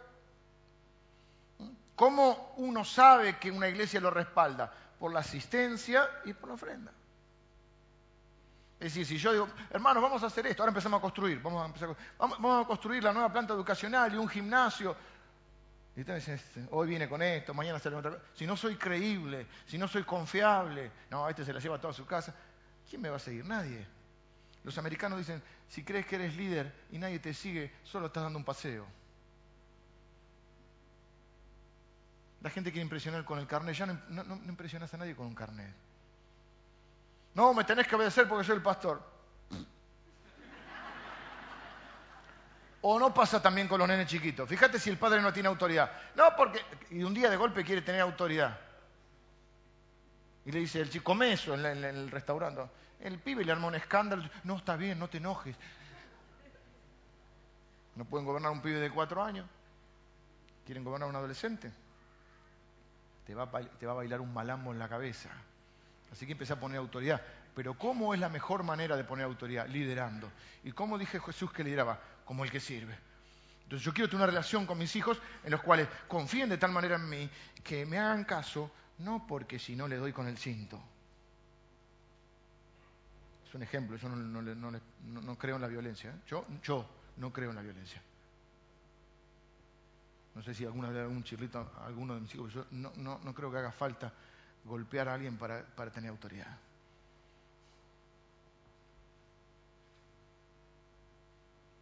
¿Cómo 1.96 2.54
uno 2.58 2.84
sabe 2.84 3.38
que 3.38 3.52
una 3.52 3.68
iglesia 3.68 4.02
lo 4.02 4.10
respalda? 4.10 4.74
Por 5.00 5.14
la 5.14 5.20
asistencia 5.20 6.10
y 6.26 6.34
por 6.34 6.50
la 6.50 6.56
ofrenda. 6.56 6.92
Es 8.80 8.94
decir, 8.94 9.06
si 9.06 9.18
yo 9.18 9.32
digo, 9.32 9.48
hermanos, 9.72 10.04
vamos 10.04 10.22
a 10.24 10.28
hacer 10.28 10.46
esto, 10.48 10.62
ahora 10.62 10.72
empezamos 10.72 10.98
a 10.98 11.02
construir, 11.02 11.42
vamos 11.42 11.64
a, 11.64 11.66
empezar 11.66 11.90
a 12.20 12.66
construir 12.66 13.04
la 13.04 13.14
nueva 13.14 13.32
planta 13.32 13.54
educacional 13.54 14.14
y 14.14 14.18
un 14.18 14.28
gimnasio. 14.28 14.96
Y 15.96 16.02
entonces, 16.02 16.42
este, 16.42 16.68
hoy 16.72 16.90
viene 16.90 17.08
con 17.08 17.22
esto, 17.22 17.54
mañana 17.54 17.80
sale 17.80 17.96
otra 17.96 18.12
cosa. 18.12 18.24
Si 18.34 18.46
no 18.46 18.58
soy 18.58 18.76
creíble, 18.76 19.48
si 19.66 19.78
no 19.78 19.88
soy 19.88 20.04
confiable, 20.04 20.92
no, 21.10 21.28
este 21.30 21.46
se 21.46 21.54
la 21.54 21.60
lleva 21.60 21.78
a 21.78 21.82
toda 21.82 21.94
su 21.94 22.06
casa. 22.06 22.36
¿Quién 22.90 23.02
me 23.02 23.10
va 23.10 23.16
a 23.16 23.20
seguir? 23.20 23.46
Nadie. 23.46 23.88
Los 24.66 24.78
americanos 24.78 25.20
dicen, 25.20 25.42
si 25.70 25.84
crees 25.84 26.06
que 26.06 26.16
eres 26.16 26.36
líder 26.36 26.74
y 26.92 26.98
nadie 26.98 27.20
te 27.20 27.34
sigue, 27.34 27.72
solo 27.84 28.08
estás 28.08 28.24
dando 28.24 28.40
un 28.40 28.46
paseo. 28.46 28.86
La 32.46 32.52
gente 32.52 32.72
quiere 32.72 32.84
impresionar 32.84 33.26
con 33.26 33.40
el 33.40 33.48
carnet, 33.48 33.74
ya 33.74 33.88
no, 33.88 34.24
no 34.24 34.36
impresionas 34.46 34.94
a 34.94 34.98
nadie 34.98 35.16
con 35.16 35.26
un 35.26 35.34
carnet. 35.34 35.74
No, 37.34 37.56
me 37.56 37.64
tenés 37.64 37.88
que 37.88 37.96
obedecer 37.96 38.30
porque 38.30 38.44
soy 38.44 38.58
el 38.58 38.62
pastor. 38.62 39.02
O 42.82 43.00
no 43.00 43.12
pasa 43.12 43.42
también 43.42 43.68
con 43.68 43.80
los 43.80 43.88
nenes 43.88 44.06
chiquitos. 44.06 44.48
Fíjate 44.48 44.78
si 44.78 44.92
el 44.92 45.00
padre 45.00 45.24
no 45.24 45.34
tiene 45.34 45.50
autoridad. 45.50 45.92
No, 46.14 46.36
porque. 46.38 46.64
Y 46.92 47.02
un 47.02 47.16
día 47.16 47.32
de 47.32 47.36
golpe 47.36 47.64
quiere 47.64 47.82
tener 47.82 48.02
autoridad. 48.02 48.60
Y 50.46 50.52
le 50.52 50.60
dice 50.60 50.82
el 50.82 50.92
chico, 50.92 51.04
come 51.06 51.34
eso 51.34 51.56
en, 51.56 51.66
el 51.66 52.12
restaurante. 52.12 52.62
El 53.00 53.18
pibe 53.18 53.44
le 53.44 53.54
arma 53.54 53.70
un 53.70 53.74
escándalo. 53.74 54.30
No, 54.44 54.58
está 54.58 54.76
bien, 54.76 55.00
no 55.00 55.08
te 55.08 55.18
enojes. 55.18 55.56
No 57.96 58.06
pueden 58.06 58.24
gobernar 58.24 58.52
un 58.52 58.62
pibe 58.62 58.80
de 58.80 58.92
cuatro 58.92 59.24
años. 59.24 59.48
Quieren 60.64 60.84
gobernar 60.84 61.08
a 61.08 61.10
un 61.10 61.16
adolescente. 61.16 61.85
Te 63.26 63.34
va, 63.34 63.44
a 63.44 63.94
bailar 63.94 64.22
un 64.22 64.34
malambo 64.34 64.72
en 64.72 64.80
la 64.80 64.88
cabeza. 64.88 65.30
Así 66.12 66.26
que 66.26 66.34
empecé 66.34 66.54
a 66.54 66.60
poner 66.60 66.78
autoridad. 66.78 67.22
Pero 67.56 67.74
¿cómo 67.76 68.14
es 68.14 68.20
la 68.20 68.30
mejor 68.30 68.64
manera 68.64 68.96
de 68.96 69.04
poner 69.04 69.26
autoridad? 69.26 69.68
Liderando. 69.68 70.32
¿Y 70.64 70.72
cómo 70.72 70.98
dije 70.98 71.20
Jesús 71.20 71.52
que 71.52 71.64
lideraba? 71.64 72.00
Como 72.26 72.44
el 72.44 72.52
que 72.52 72.60
sirve. 72.60 72.98
Entonces 73.64 73.84
yo 73.84 73.94
quiero 73.94 74.08
tener 74.08 74.24
una 74.24 74.28
relación 74.28 74.68
con 74.68 74.78
mis 74.78 74.96
hijos 74.96 75.20
en 75.44 75.52
los 75.52 75.62
cuales 75.62 75.88
confíen 76.08 76.50
de 76.50 76.58
tal 76.58 76.72
manera 76.72 76.98
en 76.98 77.10
mí 77.10 77.30
que 77.64 77.86
me 77.86 77.98
hagan 77.98 78.24
caso, 78.24 78.70
no 79.00 79.26
porque 79.26 79.58
si 79.58 79.76
no 79.76 79.88
le 79.88 79.96
doy 79.96 80.14
con 80.14 80.28
el 80.28 80.38
cinto. 80.38 80.80
Es 83.48 83.56
un 83.56 83.64
ejemplo, 83.64 83.98
yo 83.98 84.08
no, 84.10 85.38
creo 85.38 85.56
en 85.56 85.62
la 85.62 85.68
violencia. 85.68 86.12
¿eh? 86.12 86.22
Yo, 86.28 86.46
yo 86.62 86.88
no 87.18 87.34
creo 87.34 87.50
en 87.50 87.56
la 87.56 87.64
violencia. 87.64 88.02
No 90.36 90.44
sé 90.44 90.54
si 90.54 90.66
alguna 90.66 90.90
vez 90.90 91.02
algún 91.02 91.24
chirrito 91.24 91.72
alguno 91.86 92.14
de 92.16 92.22
mis 92.22 92.36
hijos, 92.36 92.54
yo 92.54 92.66
no, 92.72 92.92
no 92.96 93.34
creo 93.34 93.52
que 93.52 93.58
haga 93.58 93.72
falta 93.72 94.12
golpear 94.66 95.08
a 95.08 95.14
alguien 95.14 95.38
para, 95.38 95.64
tener 95.92 96.10
autoridad. 96.10 96.58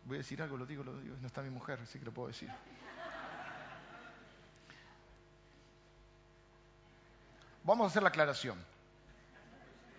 Voy 0.05 0.15
a 0.15 0.17
decir 0.17 0.41
algo, 0.41 0.57
lo 0.57 0.65
digo, 0.65 0.83
lo 0.83 0.99
digo, 0.99 1.15
no 1.21 1.27
está 1.27 1.41
mi 1.41 1.49
mujer, 1.49 1.79
así 1.81 1.97
que 1.97 2.05
lo 2.05 2.11
puedo 2.11 2.27
decir. 2.27 2.49
Vamos 7.63 7.85
a 7.85 7.87
hacer 7.87 8.03
la 8.03 8.09
aclaración. 8.09 8.57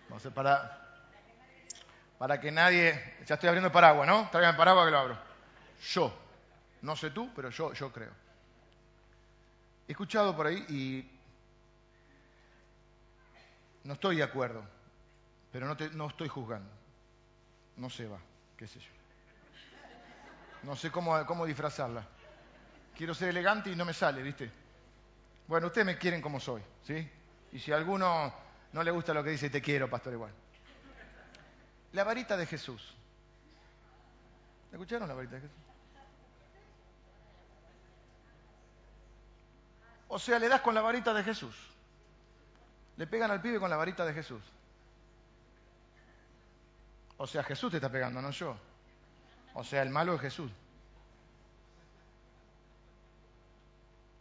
Vamos 0.05 0.13
a 0.13 0.29
hacer 0.29 0.33
para, 0.33 1.09
para 2.19 2.39
que 2.39 2.53
nadie. 2.53 3.15
Ya 3.27 3.35
estoy 3.37 3.49
abriendo 3.49 3.69
el 3.69 3.73
paraguas, 3.73 4.07
¿no? 4.07 4.29
Traigan 4.31 4.51
el 4.51 4.57
paraguas 4.59 4.85
que 4.85 4.91
lo 4.91 4.99
abro. 4.99 5.19
Yo. 5.89 6.21
No 6.83 6.95
sé 6.95 7.11
tú, 7.11 7.33
pero 7.35 7.49
yo, 7.49 7.73
yo 7.73 7.91
creo. 7.91 8.24
He 9.87 9.93
escuchado 9.93 10.35
por 10.35 10.47
ahí 10.47 10.65
y 10.69 11.11
no 13.85 13.95
estoy 13.95 14.17
de 14.17 14.23
acuerdo, 14.23 14.65
pero 15.53 15.67
no, 15.93 16.07
estoy 16.09 16.29
juzgando. 16.29 16.71
No 17.77 17.91
se 17.91 18.07
va, 18.07 18.19
qué 18.57 18.67
sé 18.67 18.81
yo. 18.81 18.91
No 20.63 20.75
sé 20.75 20.91
cómo, 20.91 21.27
cómo 21.27 21.45
disfrazarla. 21.45 22.07
Quiero 22.97 23.13
ser 23.13 23.29
elegante 23.29 23.71
y 23.71 23.77
no 23.77 23.85
me 23.85 23.93
sale, 23.93 24.23
¿viste? 24.23 24.51
Bueno, 25.47 25.67
ustedes 25.67 25.87
me 25.87 25.99
quieren 25.99 26.23
como 26.23 26.41
soy, 26.41 26.63
¿sí? 26.87 27.11
Y 27.53 27.59
si 27.59 27.73
a 27.73 27.77
alguno 27.77 28.33
no 28.73 28.83
le 28.83 28.91
gusta 28.91 29.13
lo 29.13 29.23
que 29.23 29.31
dice, 29.31 29.51
te 29.51 29.61
quiero, 29.61 29.91
pastor, 29.91 30.15
igual. 30.15 30.33
La 31.93 32.05
varita 32.05 32.37
de 32.37 32.47
Jesús. 32.47 32.95
¿Escucharon 34.73 35.07
la 35.07 35.15
varita 35.15 35.37
de 35.37 35.43
Jesús? 35.43 35.64
O 40.15 40.19
sea, 40.21 40.39
le 40.39 40.49
das 40.49 40.61
con 40.61 40.77
la 40.77 40.81
varita 40.81 41.13
de 41.13 41.25
Jesús. 41.25 41.57
Le 42.97 43.05
pegan 43.05 43.33
al 43.33 43.43
pibe 43.43 43.59
con 43.59 43.69
la 43.69 43.77
varita 43.77 44.07
de 44.07 44.15
Jesús. 44.15 44.41
O 47.17 47.27
sea, 47.27 47.43
Jesús 47.43 47.73
te 47.73 47.79
está 47.79 47.91
pegando, 47.91 48.23
no 48.23 48.31
yo. 48.31 48.57
O 49.55 49.65
sea, 49.65 49.83
el 49.83 49.91
malo 49.91 50.15
es 50.15 50.21
Jesús. 50.21 50.53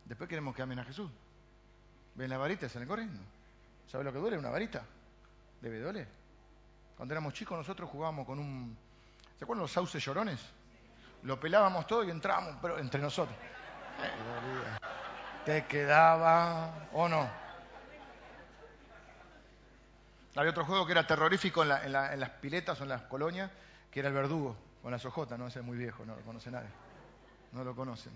Después 0.06 0.28
queremos 0.28 0.56
que 0.56 0.64
amen 0.64 0.80
a 0.80 0.84
Jesús. 0.84 1.12
Ven 2.16 2.32
la 2.32 2.40
varita 2.40 2.68
salen 2.68 2.88
corriendo. 2.88 3.22
¿Sabe 3.88 4.04
lo 4.04 4.12
que 4.12 4.18
duele 4.18 4.40
una 4.40 4.50
varita? 4.50 4.84
Debe 5.62 5.80
doler. 5.80 6.08
Cuando 6.98 7.14
éramos 7.14 7.36
chicos 7.36 7.56
nosotros 7.56 7.88
jugábamos 7.88 8.26
con 8.26 8.40
un... 8.40 8.76
¿Se 9.38 9.44
acuerdan 9.44 9.62
los 9.62 9.72
sauces 9.72 10.04
llorones? 10.04 10.40
Lo 11.22 11.40
pelábamos 11.40 11.86
todo 11.86 12.04
y 12.04 12.10
entrábamos, 12.10 12.58
pero 12.60 12.80
entre 12.80 13.00
nosotros. 13.00 13.38
Te 15.46 15.66
quedaba 15.66 16.88
o 16.94 17.10
no. 17.10 17.30
Había 20.36 20.52
otro 20.52 20.66
juego 20.66 20.86
que 20.86 20.94
era 20.94 21.06
terrorífico 21.06 21.64
en, 21.64 21.92
las 21.92 22.30
piletas 22.42 22.80
o 22.80 22.84
en 22.84 22.90
las 22.90 23.04
colonias, 23.04 23.52
que 23.92 24.00
era 24.00 24.10
el 24.10 24.16
verdugo, 24.16 24.56
con 24.82 24.92
las 24.92 25.06
ojotas, 25.06 25.38
¿no? 25.38 25.48
Ese 25.48 25.60
es 25.60 25.66
muy 25.66 25.78
viejo, 25.78 26.06
no 26.06 26.16
lo 26.16 26.22
conoce 26.22 26.50
nadie. 26.50 26.70
No 27.52 27.64
lo 27.64 27.76
conocen. 27.76 28.12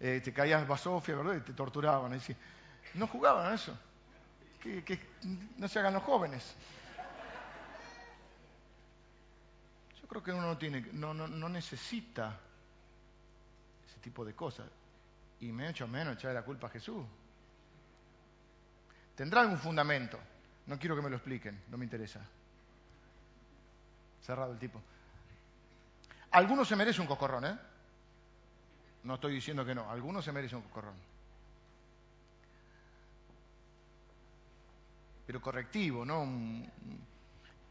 Eh, 0.00 0.20
te 0.24 0.32
caías 0.32 0.66
basofia, 0.66 1.14
¿verdad? 1.14 1.36
Y 1.36 1.40
te 1.40 1.52
torturaban. 1.52 2.18
no 2.94 3.06
jugaban 3.06 3.52
a 3.52 3.54
eso. 3.54 3.76
Que, 4.60 5.00
no 5.56 5.68
se 5.68 5.78
hagan 5.78 5.94
los 5.94 6.02
jóvenes. 6.02 6.54
Yo 10.00 10.08
creo 10.08 10.22
que 10.22 10.32
uno 10.32 10.42
no, 10.42 10.58
tiene, 10.58 10.84
no, 10.92 11.14
no, 11.14 11.48
necesita 11.48 12.36
ese 13.88 14.00
tipo 14.00 14.24
de 14.24 14.34
cosas. 14.34 14.66
Y 15.40 15.52
me 15.52 15.70
hecho 15.70 15.88
menos 15.88 16.16
echarle 16.16 16.34
la 16.34 16.44
culpa 16.44 16.66
a 16.66 16.70
Jesús. 16.70 17.04
Tendrá 19.16 19.40
algún 19.40 19.58
fundamento. 19.58 20.18
No 20.66 20.78
quiero 20.78 20.94
que 20.94 21.02
me 21.02 21.10
lo 21.10 21.16
expliquen, 21.16 21.62
no 21.68 21.76
me 21.76 21.84
interesa. 21.84 22.20
Cerrado 24.22 24.52
el 24.52 24.58
tipo. 24.58 24.80
Algunos 26.32 26.68
se 26.68 26.76
merece 26.76 27.00
un 27.00 27.06
cocorrón, 27.06 27.44
¿eh? 27.44 27.58
No 29.04 29.14
estoy 29.14 29.34
diciendo 29.34 29.64
que 29.64 29.74
no, 29.74 29.90
algunos 29.90 30.24
se 30.24 30.32
merecen 30.32 30.58
un 30.58 30.64
cocorrón. 30.64 30.94
Pero 35.26 35.40
correctivo, 35.40 36.04
¿no? 36.04 36.26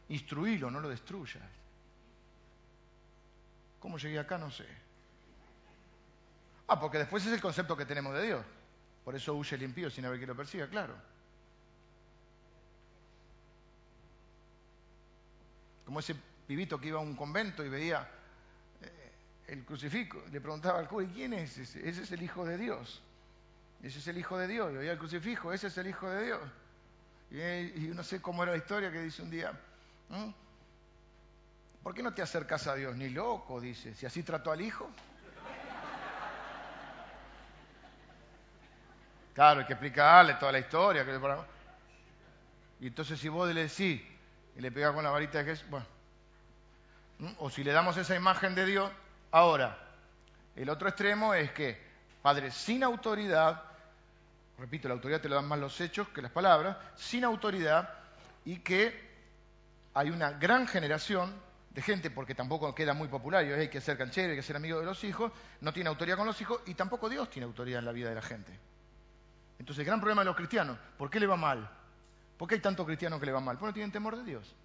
Instruílo, 0.08 0.70
no 0.70 0.80
lo 0.80 0.88
destruyas. 0.88 1.44
¿Cómo 3.78 3.96
llegué 3.96 4.18
acá? 4.18 4.36
No 4.36 4.50
sé. 4.50 4.66
Ah, 6.72 6.78
porque 6.78 6.98
después 6.98 7.26
es 7.26 7.32
el 7.32 7.40
concepto 7.40 7.76
que 7.76 7.84
tenemos 7.84 8.14
de 8.14 8.26
Dios. 8.26 8.46
Por 9.04 9.16
eso 9.16 9.34
huye 9.34 9.56
el 9.56 9.64
impío 9.64 9.90
sin 9.90 10.04
haber 10.04 10.20
que 10.20 10.26
lo 10.26 10.36
persiga, 10.36 10.68
claro. 10.68 10.94
Como 15.84 15.98
ese 15.98 16.14
pibito 16.46 16.80
que 16.80 16.86
iba 16.86 17.00
a 17.00 17.02
un 17.02 17.16
convento 17.16 17.64
y 17.64 17.68
veía 17.68 18.08
eh, 18.82 19.12
el 19.48 19.64
crucifijo, 19.64 20.22
le 20.30 20.40
preguntaba 20.40 20.78
al 20.78 20.86
cura, 20.86 21.08
¿quién 21.12 21.32
es 21.32 21.58
ese? 21.58 21.88
Ese 21.88 22.04
es 22.04 22.12
el 22.12 22.22
Hijo 22.22 22.44
de 22.44 22.56
Dios. 22.56 23.02
Ese 23.82 23.98
es 23.98 24.06
el 24.06 24.18
Hijo 24.18 24.38
de 24.38 24.46
Dios. 24.46 24.72
Y 24.72 24.76
veía 24.76 24.92
el 24.92 24.98
crucifijo, 24.98 25.52
ese 25.52 25.66
es 25.66 25.76
el 25.76 25.88
Hijo 25.88 26.08
de 26.08 26.24
Dios. 26.24 26.40
Y, 27.32 27.88
no 27.88 28.04
sé 28.04 28.22
cómo 28.22 28.44
era 28.44 28.52
la 28.52 28.58
historia 28.58 28.92
que 28.92 29.02
dice 29.02 29.22
un 29.22 29.30
día, 29.30 29.58
¿por 31.82 31.94
qué 31.94 32.02
no 32.04 32.14
te 32.14 32.22
acercas 32.22 32.68
a 32.68 32.76
Dios? 32.76 32.94
Ni 32.94 33.08
loco, 33.08 33.60
dice, 33.60 33.92
si 33.96 34.06
así 34.06 34.22
trató 34.22 34.52
al 34.52 34.60
Hijo. 34.60 34.88
Claro, 39.34 39.60
hay 39.60 39.66
que 39.66 39.72
explicarle 39.72 40.34
toda 40.34 40.52
la 40.52 40.58
historia. 40.58 41.06
Y 42.80 42.86
entonces 42.86 43.18
si 43.18 43.28
vos 43.28 43.52
le 43.52 43.62
decís 43.62 44.02
y 44.56 44.60
le 44.60 44.72
pegás 44.72 44.92
con 44.92 45.04
la 45.04 45.10
varita 45.10 45.38
de 45.38 45.44
Jesús, 45.44 45.68
bueno. 45.70 45.86
O 47.38 47.50
si 47.50 47.62
le 47.62 47.72
damos 47.72 47.96
esa 47.96 48.16
imagen 48.16 48.54
de 48.54 48.64
Dios, 48.64 48.90
ahora, 49.30 49.78
el 50.56 50.70
otro 50.70 50.88
extremo 50.88 51.34
es 51.34 51.52
que, 51.52 51.78
Padre, 52.22 52.50
sin 52.50 52.82
autoridad, 52.82 53.62
repito, 54.58 54.88
la 54.88 54.94
autoridad 54.94 55.20
te 55.20 55.28
lo 55.28 55.36
dan 55.36 55.46
más 55.46 55.58
los 55.58 55.78
hechos 55.80 56.08
que 56.08 56.22
las 56.22 56.32
palabras, 56.32 56.76
sin 56.96 57.24
autoridad 57.24 57.90
y 58.44 58.60
que 58.60 59.10
hay 59.92 60.10
una 60.10 60.32
gran 60.32 60.66
generación 60.66 61.34
de 61.70 61.82
gente, 61.82 62.10
porque 62.10 62.34
tampoco 62.34 62.74
queda 62.74 62.94
muy 62.94 63.08
popular, 63.08 63.44
y 63.44 63.52
hay 63.52 63.68
que 63.68 63.80
ser 63.80 63.96
canchero, 63.96 64.30
hay 64.30 64.36
que 64.36 64.42
ser 64.42 64.56
amigo 64.56 64.80
de 64.80 64.86
los 64.86 65.04
hijos, 65.04 65.30
no 65.60 65.72
tiene 65.72 65.88
autoridad 65.88 66.16
con 66.16 66.26
los 66.26 66.40
hijos 66.40 66.62
y 66.66 66.74
tampoco 66.74 67.08
Dios 67.08 67.30
tiene 67.30 67.44
autoridad 67.46 67.78
en 67.80 67.84
la 67.84 67.92
vida 67.92 68.08
de 68.08 68.14
la 68.14 68.22
gente. 68.22 68.58
Entonces, 69.60 69.80
el 69.80 69.86
gran 69.86 70.00
problema 70.00 70.22
de 70.22 70.24
los 70.24 70.36
cristianos, 70.36 70.78
¿por 70.96 71.10
qué 71.10 71.20
le 71.20 71.26
va 71.26 71.36
mal? 71.36 71.70
¿Por 72.38 72.48
qué 72.48 72.54
hay 72.54 72.62
tantos 72.62 72.86
cristianos 72.86 73.20
que 73.20 73.26
le 73.26 73.32
va 73.32 73.40
mal? 73.40 73.58
Porque 73.58 73.68
no 73.68 73.74
tienen 73.74 73.92
temor 73.92 74.16
de 74.16 74.24
Dios. 74.24 74.56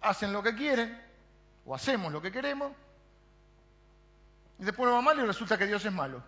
Hacen 0.00 0.32
lo 0.32 0.40
que 0.44 0.54
quieren, 0.54 1.02
o 1.66 1.74
hacemos 1.74 2.12
lo 2.12 2.22
que 2.22 2.30
queremos, 2.30 2.70
y 4.60 4.64
después 4.64 4.88
nos 4.88 4.96
va 4.96 5.02
mal 5.02 5.18
y 5.18 5.22
resulta 5.22 5.58
que 5.58 5.66
Dios 5.66 5.84
es 5.84 5.92
malo. 5.92 6.22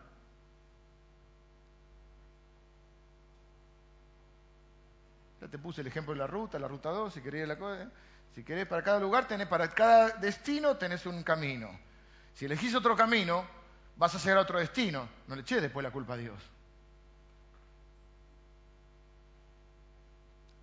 Ya 5.41 5.47
te 5.47 5.59
puse 5.59 5.83
el 5.83 5.87
ejemplo 5.87 6.15
de 6.15 6.19
la 6.19 6.27
ruta, 6.27 6.59
la 6.59 6.67
ruta 6.67 6.91
2, 6.91 7.15
si 7.15 7.21
querés 7.21 7.47
la 7.47 7.57
cosa. 7.57 7.89
Si 8.35 8.43
querés 8.43 8.67
para 8.67 8.83
cada 8.83 8.99
lugar, 8.99 9.29
tenés 9.29 9.47
para 9.47 9.71
cada 9.71 10.11
destino 10.17 10.77
tenés 10.77 11.07
un 11.07 11.23
camino. 11.23 11.71
Si 12.35 12.47
elegís 12.47 12.75
otro 12.75 12.97
camino, 12.97 13.47
vas 13.97 14.17
a 14.17 14.19
llegar 14.19 14.39
a 14.39 14.41
otro 14.41 14.59
destino. 14.59 15.09
No 15.29 15.37
le 15.37 15.43
eches 15.43 15.63
después 15.63 15.85
la 15.85 15.93
culpa 15.93 16.15
a 16.15 16.17
Dios. 16.17 16.56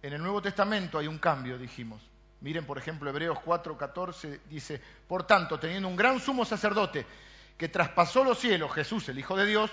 En 0.04 0.12
el 0.12 0.22
Nuevo 0.22 0.42
Testamento 0.42 1.00
hay 1.00 1.08
un 1.08 1.18
cambio, 1.18 1.58
dijimos. 1.58 2.04
Miren, 2.42 2.66
por 2.66 2.78
ejemplo, 2.78 3.10
Hebreos 3.10 3.40
4:14 3.40 4.42
dice, 4.50 4.82
por 5.08 5.26
tanto, 5.26 5.58
teniendo 5.58 5.88
un 5.88 5.96
gran 5.96 6.20
sumo 6.20 6.44
sacerdote 6.44 7.06
que 7.58 7.70
traspasó 7.70 8.26
los 8.26 8.38
cielos, 8.38 8.74
Jesús, 8.74 9.08
el 9.08 9.18
Hijo 9.18 9.38
de 9.38 9.46
Dios, 9.46 9.72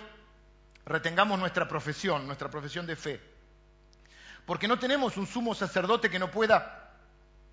retengamos 0.86 1.36
nuestra 1.36 1.66
profesión, 1.66 2.28
nuestra 2.28 2.48
profesión 2.48 2.86
de 2.86 2.94
fe. 2.94 3.20
Porque 4.46 4.68
no 4.68 4.78
tenemos 4.78 5.16
un 5.16 5.26
sumo 5.26 5.52
sacerdote 5.52 6.08
que 6.08 6.20
no 6.20 6.30
pueda 6.30 6.92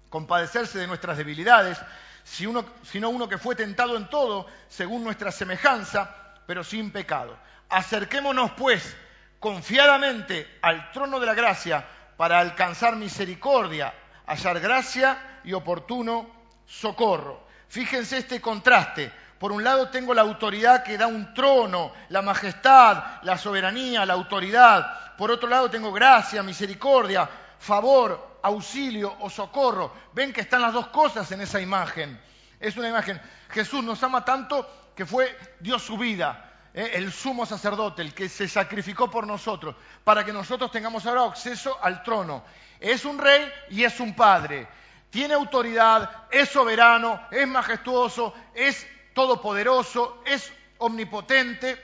compadecerse 0.10 0.78
de 0.78 0.86
nuestras 0.86 1.18
debilidades, 1.18 1.80
sino 2.24 3.10
uno 3.10 3.28
que 3.28 3.40
fue 3.40 3.56
tentado 3.56 3.98
en 3.98 4.08
todo 4.08 4.46
según 4.68 5.04
nuestra 5.04 5.32
semejanza, 5.32 6.36
pero 6.46 6.64
sin 6.64 6.92
pecado. 6.92 7.36
Acerquémonos, 7.70 8.52
pues, 8.52 8.96
confiadamente 9.40 10.60
al 10.62 10.92
trono 10.92 11.20
de 11.20 11.26
la 11.26 11.34
gracia 11.34 11.84
para 12.18 12.40
alcanzar 12.40 12.96
misericordia, 12.96 13.94
hallar 14.26 14.60
gracia 14.60 15.40
y 15.44 15.54
oportuno 15.54 16.28
socorro. 16.66 17.48
Fíjense 17.70 18.18
este 18.18 18.42
contraste. 18.42 19.12
Por 19.40 19.52
un 19.52 19.64
lado 19.64 19.90
tengo 19.90 20.14
la 20.16 20.24
autoridad 20.24 20.84
que 20.84 20.98
da 20.98 21.06
un 21.06 21.34
trono, 21.34 21.94
la 22.10 22.24
majestad, 22.24 23.22
la 23.22 23.38
soberanía, 23.38 24.06
la 24.06 24.16
autoridad. 24.16 25.16
Por 25.16 25.30
otro 25.30 25.48
lado 25.48 25.70
tengo 25.70 25.92
gracia, 25.94 26.42
misericordia, 26.42 27.30
favor, 27.60 28.40
auxilio 28.42 29.16
o 29.20 29.30
socorro. 29.30 29.94
Ven 30.14 30.34
que 30.34 30.42
están 30.42 30.64
las 30.64 30.74
dos 30.74 30.88
cosas 30.88 31.32
en 31.32 31.42
esa 31.42 31.62
imagen. 31.62 32.20
Es 32.60 32.76
una 32.78 32.90
imagen. 32.90 33.22
Jesús 33.50 33.84
nos 33.84 34.02
ama 34.02 34.26
tanto 34.26 34.68
que 34.96 35.06
fue, 35.06 35.38
dio 35.60 35.78
su 35.78 35.98
vida. 35.98 36.47
¿Eh? 36.78 36.92
el 36.94 37.12
sumo 37.12 37.46
sacerdote, 37.46 38.04
el 38.04 38.14
que 38.14 38.30
se 38.30 38.48
sacrificó 38.48 39.10
por 39.10 39.26
nosotros, 39.26 39.76
para 40.04 40.24
que 40.24 40.32
nosotros 40.32 40.72
tengamos 40.72 41.06
ahora 41.06 41.26
acceso 41.26 41.78
al 41.82 42.04
trono. 42.04 42.44
Es 42.80 43.04
un 43.04 43.18
rey 43.18 43.52
y 43.72 43.84
es 43.84 44.00
un 44.00 44.16
padre. 44.16 44.68
Tiene 45.10 45.34
autoridad, 45.34 46.28
es 46.30 46.50
soberano, 46.50 47.20
es 47.32 47.48
majestuoso, 47.48 48.34
es 48.54 48.86
todopoderoso, 49.14 50.22
es 50.26 50.54
omnipotente. 50.78 51.82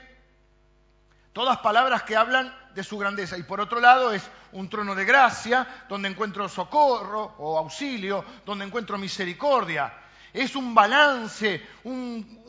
Todas 1.32 1.58
palabras 1.58 2.04
que 2.04 2.16
hablan 2.16 2.56
de 2.74 2.84
su 2.84 2.96
grandeza. 2.96 3.36
Y 3.36 3.42
por 3.42 3.60
otro 3.60 3.80
lado 3.80 4.12
es 4.12 4.22
un 4.52 4.68
trono 4.68 4.94
de 4.94 5.04
gracia, 5.04 5.66
donde 5.88 6.08
encuentro 6.08 6.48
socorro 6.48 7.34
o 7.38 7.58
auxilio, 7.58 8.24
donde 8.46 8.64
encuentro 8.64 8.96
misericordia 8.98 9.92
es 10.34 10.56
un 10.56 10.74
balance, 10.74 11.64
un, 11.84 12.42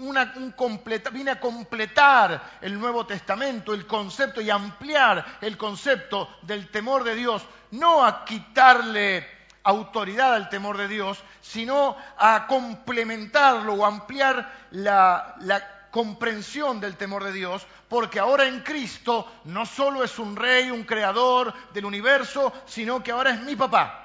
viene 1.13 1.31
a 1.31 1.39
completar 1.39 2.57
el 2.59 2.79
Nuevo 2.79 3.05
Testamento, 3.05 3.75
el 3.75 3.85
concepto 3.85 4.41
y 4.41 4.49
ampliar 4.49 5.37
el 5.39 5.55
concepto 5.55 6.27
del 6.41 6.71
temor 6.71 7.03
de 7.03 7.13
Dios, 7.13 7.45
no 7.71 8.03
a 8.03 8.25
quitarle 8.25 9.27
autoridad 9.63 10.33
al 10.33 10.49
temor 10.49 10.77
de 10.77 10.87
Dios, 10.87 11.23
sino 11.41 11.95
a 12.17 12.47
complementarlo 12.47 13.75
o 13.75 13.85
ampliar 13.85 14.51
la, 14.71 15.35
la 15.41 15.89
comprensión 15.91 16.79
del 16.79 16.97
temor 16.97 17.23
de 17.23 17.33
Dios, 17.33 17.67
porque 17.87 18.19
ahora 18.19 18.47
en 18.47 18.61
Cristo 18.61 19.31
no 19.43 19.63
solo 19.67 20.03
es 20.03 20.17
un 20.17 20.35
rey, 20.35 20.71
un 20.71 20.85
creador 20.85 21.53
del 21.71 21.85
universo, 21.85 22.51
sino 22.65 23.03
que 23.03 23.11
ahora 23.11 23.29
es 23.29 23.41
mi 23.41 23.55
papá. 23.55 24.01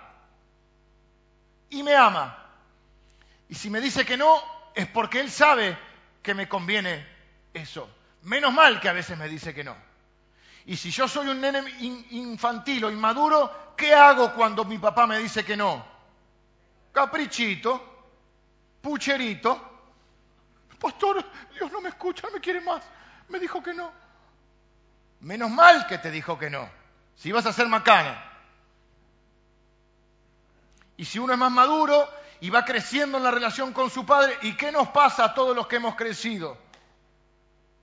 Y 1.71 1.83
me 1.83 1.97
ama. 1.97 2.40
Y 3.51 3.57
si 3.57 3.69
me 3.69 3.81
dice 3.81 4.07
que 4.07 4.17
no, 4.17 4.41
es 4.75 4.87
porque 4.87 5.19
Él 5.19 5.29
sabe 5.29 5.77
que 6.23 6.35
me 6.35 6.49
conviene 6.49 7.05
eso. 7.53 7.91
Menos 8.23 8.53
mal 8.55 8.81
que 8.81 8.89
a 8.89 8.93
veces 8.93 9.19
me 9.19 9.29
dice 9.29 9.53
que 9.53 9.65
no. 9.65 9.77
Y 10.67 10.77
si 10.77 10.93
yo 10.93 11.09
soy 11.09 11.27
un 11.27 11.41
nene 11.41 11.65
infantil 12.11 12.85
o 12.85 12.91
inmaduro, 12.93 13.75
¿qué 13.77 13.93
hago 13.93 14.33
cuando 14.35 14.65
mi 14.65 14.79
papá 14.79 15.05
me 15.09 15.19
dice 15.19 15.45
que 15.45 15.57
no? 15.57 15.85
Caprichito, 16.93 18.05
pucherito. 18.81 19.69
Pastor, 20.79 21.25
Dios 21.53 21.73
no 21.73 21.81
me 21.81 21.89
escucha, 21.89 22.29
no 22.29 22.35
me 22.35 22.41
quiere 22.41 22.61
más. 22.61 22.85
Me 23.29 23.41
dijo 23.41 23.61
que 23.61 23.75
no. 23.75 23.91
Menos 25.23 25.51
mal 25.51 25.89
que 25.89 25.99
te 25.99 26.13
dijo 26.13 26.39
que 26.39 26.51
no. 26.51 26.71
Si 27.17 27.33
vas 27.33 27.47
a 27.47 27.53
ser 27.53 27.67
macana. 27.67 28.31
Y 30.97 31.05
si 31.05 31.19
uno 31.19 31.33
es 31.33 31.39
más 31.39 31.51
maduro, 31.51 32.09
y 32.41 32.51
va 32.51 32.65
creciendo 32.65 33.19
en 33.19 33.25
la 33.25 33.31
relación 33.31 33.73
con 33.73 33.91
su 33.91 34.07
padre. 34.07 34.37
¿Y 34.43 34.57
qué 34.57 34.73
nos 34.73 34.89
pasa 34.89 35.25
a 35.25 35.35
todos 35.35 35.55
los 35.55 35.67
que 35.67 35.77
hemos 35.77 35.95
crecido? 35.95 36.57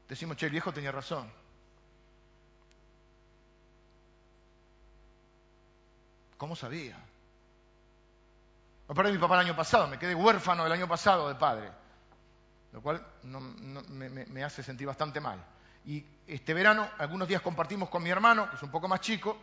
Decimos, 0.08 0.38
che, 0.38 0.48
el 0.48 0.52
viejo 0.52 0.74
tenía 0.74 0.92
razón. 0.92 1.32
¿Cómo 6.38 6.56
sabía? 6.56 6.98
Me 8.88 8.96
perdí 8.96 9.12
mi 9.12 9.18
papá 9.18 9.36
el 9.36 9.48
año 9.48 9.56
pasado, 9.56 9.88
me 9.88 10.00
quedé 10.00 10.16
huérfano 10.16 10.66
el 10.66 10.72
año 10.72 10.88
pasado 10.88 11.28
de 11.28 11.36
padre, 11.36 11.70
lo 12.72 12.82
cual 12.82 13.06
me 13.24 14.44
hace 14.44 14.64
sentir 14.64 14.88
bastante 14.88 15.20
mal. 15.20 15.44
Y 15.86 16.06
este 16.26 16.54
verano, 16.54 16.90
algunos 16.98 17.28
días 17.28 17.42
compartimos 17.42 17.90
con 17.90 18.04
mi 18.04 18.10
hermano, 18.10 18.50
que 18.50 18.56
es 18.56 18.64
un 18.64 18.72
poco 18.72 18.88
más 18.88 19.02
chico, 19.02 19.38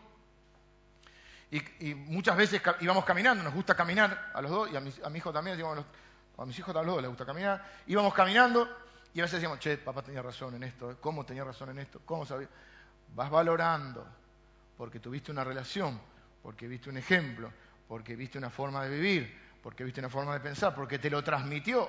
y, 1.80 1.94
muchas 1.94 2.36
veces 2.36 2.60
íbamos 2.80 3.04
caminando, 3.04 3.44
nos 3.44 3.54
gusta 3.54 3.74
caminar 3.74 4.30
a 4.34 4.40
los 4.40 4.50
dos, 4.50 4.70
y 4.72 4.76
a 4.76 4.80
mi, 4.80 5.18
hijo 5.18 5.32
también, 5.32 5.60
a 6.36 6.44
mis 6.44 6.58
hijos 6.58 6.74
a 6.74 6.82
los 6.82 6.94
dos 6.94 7.02
les 7.02 7.08
gusta 7.08 7.24
caminar, 7.24 7.64
íbamos 7.86 8.12
caminando 8.12 8.68
y 9.12 9.20
a 9.20 9.22
veces 9.22 9.34
decíamos, 9.40 9.60
che, 9.60 9.78
papá 9.78 10.02
tenía 10.02 10.22
razón 10.22 10.56
en 10.56 10.64
esto. 10.64 10.96
¿cómo 11.00 11.24
tenía 11.24 11.44
razón 11.44 11.70
en 11.70 11.78
esto? 11.78 12.00
¿Cómo 12.04 12.26
sabía? 12.26 12.48
Vas 13.14 13.30
valorando, 13.30 14.04
porque 14.76 14.98
tuviste 14.98 15.30
una 15.30 15.44
relación, 15.44 16.00
porque 16.42 16.66
viste 16.66 16.90
un 16.90 16.96
ejemplo, 16.96 17.52
porque 17.86 18.16
viste 18.16 18.38
una 18.38 18.50
forma 18.50 18.82
de 18.82 18.90
vivir, 18.90 19.40
porque 19.62 19.84
viste 19.84 20.00
una 20.00 20.08
forma 20.08 20.34
de 20.34 20.40
pensar, 20.40 20.74
porque 20.74 20.98
te 20.98 21.08
lo 21.08 21.22
transmitió. 21.22 21.88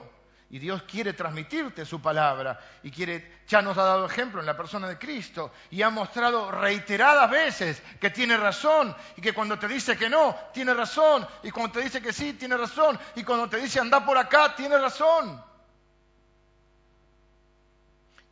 Y 0.49 0.59
Dios 0.59 0.83
quiere 0.83 1.13
transmitirte 1.13 1.85
su 1.85 2.01
palabra 2.01 2.59
y 2.83 2.91
quiere, 2.91 3.39
ya 3.47 3.61
nos 3.61 3.77
ha 3.77 3.83
dado 3.83 4.05
ejemplo 4.05 4.39
en 4.39 4.45
la 4.45 4.55
persona 4.55 4.87
de 4.87 4.97
Cristo 4.97 5.51
y 5.71 5.81
ha 5.81 5.89
mostrado 5.89 6.51
reiteradas 6.51 7.29
veces 7.29 7.81
que 7.99 8.11
tiene 8.11 8.37
razón 8.37 8.95
y 9.17 9.21
que 9.21 9.33
cuando 9.33 9.57
te 9.57 9.67
dice 9.67 9.97
que 9.97 10.09
no, 10.09 10.35
tiene 10.53 10.73
razón 10.73 11.27
y 11.41 11.49
cuando 11.49 11.73
te 11.73 11.81
dice 11.81 12.01
que 12.01 12.13
sí, 12.13 12.33
tiene 12.33 12.57
razón 12.57 12.99
y 13.15 13.23
cuando 13.23 13.49
te 13.49 13.57
dice 13.57 13.79
anda 13.79 14.05
por 14.05 14.17
acá, 14.17 14.55
tiene 14.55 14.77
razón. 14.77 15.43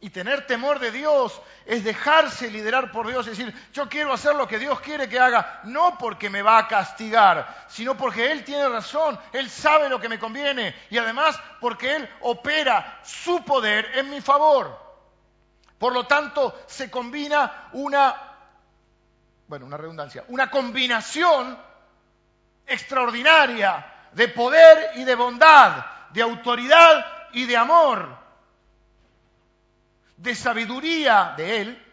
Y 0.04 0.10
tener 0.10 0.46
temor 0.46 0.80
de 0.80 0.92
Dios 0.92 1.42
es 1.66 1.86
dejarse 1.86 2.52
liderar 2.52 2.92
por 2.92 3.08
Dios, 3.08 3.26
es 3.26 3.38
decir, 3.38 3.56
yo 3.72 3.88
quiero 3.88 4.12
hacer 4.12 4.36
lo 4.36 4.50
que 4.50 4.60
Dios 4.60 4.82
quiere 4.82 5.08
que 5.08 5.18
haga, 5.18 5.62
no 5.64 5.98
porque 5.98 6.30
me 6.30 6.42
va 6.42 6.58
a 6.58 6.68
castigar, 6.68 7.68
sino 7.70 7.96
porque 7.96 8.30
Él 8.30 8.44
tiene 8.44 8.68
razón, 8.68 9.18
Él 9.32 9.50
sabe 9.50 9.88
lo 9.88 10.02
que 10.02 10.10
me 10.10 10.20
conviene 10.20 10.76
y 10.90 10.98
además 10.98 11.40
porque 11.62 11.96
Él 11.96 12.10
opera 12.20 13.00
su 13.02 13.46
poder 13.46 13.98
en 13.98 14.10
mi 14.10 14.20
favor. 14.20 14.78
Por 15.80 15.94
lo 15.94 16.06
tanto, 16.06 16.54
se 16.68 16.92
combina 16.92 17.70
una, 17.72 18.14
bueno, 19.48 19.66
una 19.66 19.78
redundancia, 19.78 20.26
una 20.28 20.52
combinación 20.52 21.58
extraordinaria 22.68 24.10
de 24.12 24.28
poder 24.28 24.98
y 24.98 25.06
de 25.06 25.16
bondad, 25.16 25.86
de 26.10 26.22
autoridad 26.22 27.06
y 27.32 27.46
de 27.46 27.56
amor 27.56 28.23
de 30.18 30.36
sabiduría 30.36 31.34
de 31.36 31.62
Él 31.62 31.86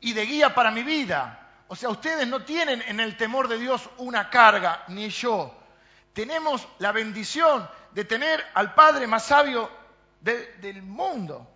y 0.00 0.12
de 0.12 0.26
guía 0.26 0.54
para 0.54 0.70
mi 0.70 0.82
vida. 0.82 1.38
O 1.68 1.76
sea, 1.76 1.88
ustedes 1.88 2.26
no 2.26 2.44
tienen 2.44 2.82
en 2.82 3.00
el 3.00 3.16
temor 3.16 3.48
de 3.48 3.58
Dios 3.58 3.88
una 3.98 4.28
carga, 4.28 4.84
ni 4.88 5.08
yo. 5.08 5.54
Tenemos 6.12 6.68
la 6.78 6.92
bendición 6.92 7.68
de 7.92 8.04
tener 8.04 8.44
al 8.54 8.74
Padre 8.74 9.06
más 9.06 9.24
sabio 9.24 9.70
del 10.20 10.82
mundo, 10.82 11.48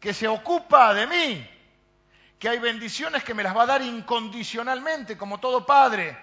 que 0.00 0.14
se 0.14 0.26
ocupa 0.26 0.94
de 0.94 1.06
mí, 1.06 1.50
que 2.38 2.48
hay 2.48 2.58
bendiciones 2.58 3.22
que 3.22 3.34
me 3.34 3.42
las 3.42 3.56
va 3.56 3.62
a 3.62 3.66
dar 3.66 3.82
incondicionalmente, 3.82 5.16
como 5.16 5.38
todo 5.38 5.64
padre. 5.64 6.18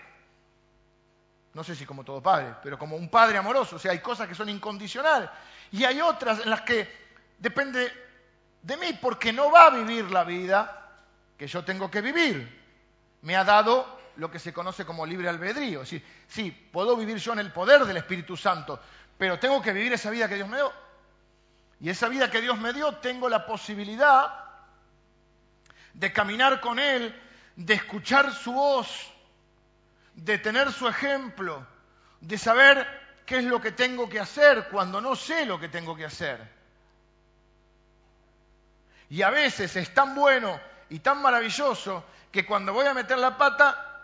No 1.54 1.64
sé 1.64 1.76
si 1.76 1.86
como 1.86 2.04
todo 2.04 2.22
padre, 2.22 2.56
pero 2.62 2.78
como 2.78 2.96
un 2.96 3.10
padre 3.10 3.38
amoroso. 3.38 3.78
O 3.78 3.80
sea, 3.80 3.92
hay 3.92 4.00
cosas 4.00 4.28
que 4.28 4.36
son 4.36 4.50
incondicionales. 4.50 5.30
Y 5.72 5.84
hay 5.84 6.02
otras 6.02 6.40
en 6.40 6.50
las 6.50 6.62
que 6.62 6.88
depende 7.38 7.92
de 8.62 8.78
mí, 8.78 8.98
porque 9.02 9.32
no 9.32 9.52
va 9.52 9.68
a 9.68 9.70
vivir 9.70 10.10
la 10.12 10.24
vida 10.24 10.90
que 11.38 11.48
yo 11.48 11.64
tengo 11.64 11.90
que 11.90 12.02
vivir. 12.02 12.60
Me 13.22 13.36
ha 13.36 13.44
dado 13.44 14.00
lo 14.18 14.30
que 14.30 14.40
se 14.40 14.54
conoce 14.54 14.86
como 14.86 15.06
libre 15.06 15.30
albedrío. 15.30 15.86
Sí, 15.86 16.04
sí, 16.28 16.52
puedo 16.52 16.98
vivir 16.98 17.18
yo 17.18 17.34
en 17.34 17.40
el 17.40 17.52
poder 17.52 17.86
del 17.86 17.98
Espíritu 17.98 18.36
Santo, 18.36 18.80
pero 19.18 19.40
tengo 19.40 19.62
que 19.62 19.72
vivir 19.72 19.94
esa 19.94 20.10
vida 20.10 20.28
que 20.28 20.36
Dios 20.36 20.50
me 20.50 20.58
dio. 20.58 20.72
Y 21.80 21.90
esa 21.90 22.10
vida 22.10 22.30
que 22.30 22.42
Dios 22.42 22.60
me 22.60 22.74
dio, 22.74 22.96
tengo 22.96 23.30
la 23.30 23.46
posibilidad 23.46 24.44
de 25.94 26.12
caminar 26.12 26.60
con 26.60 26.78
Él, 26.80 27.18
de 27.56 27.74
escuchar 27.74 28.34
su 28.34 28.52
voz, 28.52 29.10
de 30.14 30.38
tener 30.38 30.72
su 30.72 30.88
ejemplo, 30.88 31.66
de 32.20 32.38
saber 32.38 32.86
qué 33.30 33.38
es 33.38 33.46
lo 33.46 33.62
que 33.62 33.74
tengo 33.74 34.10
que 34.10 34.20
hacer 34.20 34.70
cuando 34.70 35.00
no 35.00 35.16
sé 35.16 35.46
lo 35.46 35.60
que 35.60 35.70
tengo 35.70 35.96
que 35.96 36.04
hacer. 36.04 36.42
Y 39.08 39.22
a 39.22 39.30
veces 39.30 39.76
es 39.76 39.94
tan 39.94 40.16
bueno 40.16 40.60
y 40.90 40.98
tan 40.98 41.22
maravilloso 41.22 42.04
que 42.32 42.44
cuando 42.44 42.74
voy 42.74 42.88
a 42.88 42.96
meter 42.96 43.20
la 43.20 43.38
pata, 43.38 44.02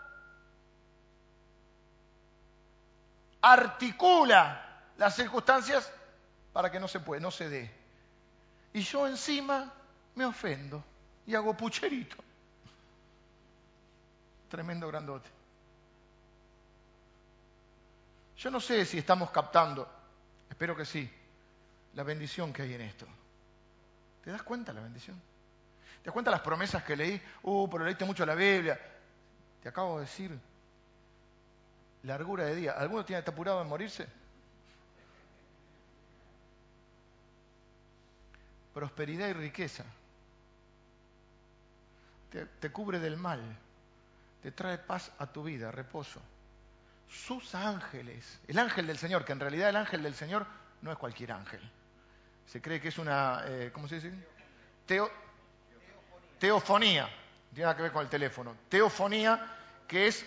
articula 3.42 4.84
las 4.96 5.16
circunstancias 5.16 5.92
para 6.52 6.70
que 6.70 6.78
no 6.78 6.86
se 6.86 7.00
puede, 7.00 7.20
no 7.20 7.32
se 7.32 7.48
dé. 7.48 7.74
Y 8.74 8.82
yo 8.82 9.08
encima 9.08 9.74
me 10.14 10.24
ofendo 10.24 10.84
y 11.26 11.34
hago 11.34 11.56
pucherito. 11.56 12.16
Tremendo 14.48 14.86
grandote. 14.86 15.35
Yo 18.38 18.50
no 18.50 18.60
sé 18.60 18.84
si 18.84 18.98
estamos 18.98 19.30
captando, 19.30 19.88
espero 20.50 20.76
que 20.76 20.84
sí, 20.84 21.10
la 21.94 22.02
bendición 22.02 22.52
que 22.52 22.62
hay 22.62 22.74
en 22.74 22.82
esto. 22.82 23.06
¿Te 24.22 24.30
das 24.30 24.42
cuenta 24.42 24.74
la 24.74 24.82
bendición? 24.82 25.20
¿Te 26.02 26.06
das 26.06 26.12
cuenta 26.12 26.30
las 26.30 26.40
promesas 26.40 26.84
que 26.84 26.96
leí? 26.96 27.20
Uh, 27.42 27.68
pero 27.70 27.84
leíste 27.84 28.04
mucho 28.04 28.26
la 28.26 28.34
Biblia. 28.34 28.78
Te 29.62 29.70
acabo 29.70 29.98
de 29.98 30.04
decir, 30.04 30.38
largura 32.02 32.44
de 32.44 32.54
día. 32.56 32.72
¿Alguno 32.72 33.04
tiene 33.04 33.22
apurado 33.26 33.62
en 33.62 33.68
morirse? 33.68 34.06
Prosperidad 38.74 39.28
y 39.28 39.32
riqueza. 39.32 39.84
te 42.60 42.70
cubre 42.70 42.98
del 42.98 43.16
mal. 43.16 43.40
Te 44.42 44.52
trae 44.52 44.76
paz 44.76 45.10
a 45.18 45.26
tu 45.26 45.42
vida, 45.42 45.70
reposo 45.70 46.20
sus 47.08 47.54
ángeles, 47.54 48.40
el 48.48 48.58
ángel 48.58 48.86
del 48.86 48.98
Señor, 48.98 49.24
que 49.24 49.32
en 49.32 49.40
realidad 49.40 49.68
el 49.68 49.76
ángel 49.76 50.02
del 50.02 50.14
Señor 50.14 50.46
no 50.82 50.92
es 50.92 50.98
cualquier 50.98 51.32
ángel. 51.32 51.60
Se 52.46 52.60
cree 52.60 52.80
que 52.80 52.88
es 52.88 52.98
una, 52.98 53.42
eh, 53.46 53.70
¿cómo 53.72 53.88
se 53.88 53.96
dice? 53.96 54.12
teofonía, 56.38 57.08
tiene 57.52 57.64
nada 57.64 57.76
que 57.76 57.82
ver 57.82 57.92
con 57.92 58.02
el 58.02 58.08
teléfono. 58.08 58.56
Teofonía, 58.68 59.56
que 59.88 60.06
es 60.06 60.24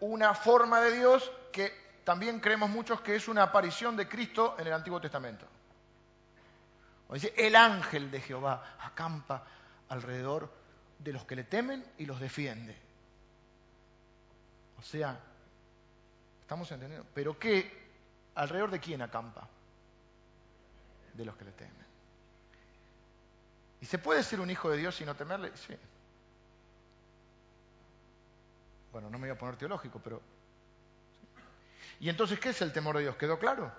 una 0.00 0.34
forma 0.34 0.80
de 0.80 0.98
Dios 0.98 1.30
que 1.52 1.72
también 2.04 2.40
creemos 2.40 2.68
muchos 2.68 3.00
que 3.00 3.16
es 3.16 3.28
una 3.28 3.44
aparición 3.44 3.96
de 3.96 4.08
Cristo 4.08 4.56
en 4.58 4.66
el 4.66 4.72
Antiguo 4.72 5.00
Testamento. 5.00 5.46
Dice, 7.12 7.32
el 7.36 7.54
ángel 7.54 8.10
de 8.10 8.20
Jehová 8.20 8.76
acampa 8.80 9.44
alrededor 9.88 10.52
de 10.98 11.12
los 11.12 11.24
que 11.24 11.36
le 11.36 11.44
temen 11.44 11.84
y 11.96 12.06
los 12.06 12.18
defiende. 12.18 12.76
O 14.78 14.82
sea, 14.82 15.20
¿Estamos 16.44 16.70
entendiendo? 16.70 17.06
Pero 17.14 17.38
¿qué? 17.38 17.72
¿Alrededor 18.34 18.70
de 18.70 18.78
quién 18.78 19.00
acampa? 19.00 19.48
De 21.14 21.24
los 21.24 21.34
que 21.36 21.44
le 21.46 21.52
temen. 21.52 21.86
¿Y 23.80 23.86
se 23.86 23.98
puede 23.98 24.22
ser 24.22 24.40
un 24.40 24.50
hijo 24.50 24.68
de 24.68 24.76
Dios 24.76 25.00
y 25.00 25.06
no 25.06 25.16
temerle? 25.16 25.56
Sí. 25.56 25.74
Bueno, 28.92 29.08
no 29.08 29.18
me 29.18 29.28
voy 29.28 29.34
a 29.34 29.38
poner 29.38 29.56
teológico, 29.56 30.00
pero... 30.04 30.20
¿Y 31.98 32.10
entonces 32.10 32.38
qué 32.38 32.50
es 32.50 32.60
el 32.60 32.74
temor 32.74 32.96
de 32.96 33.02
Dios? 33.02 33.16
¿Quedó 33.16 33.38
claro? 33.38 33.72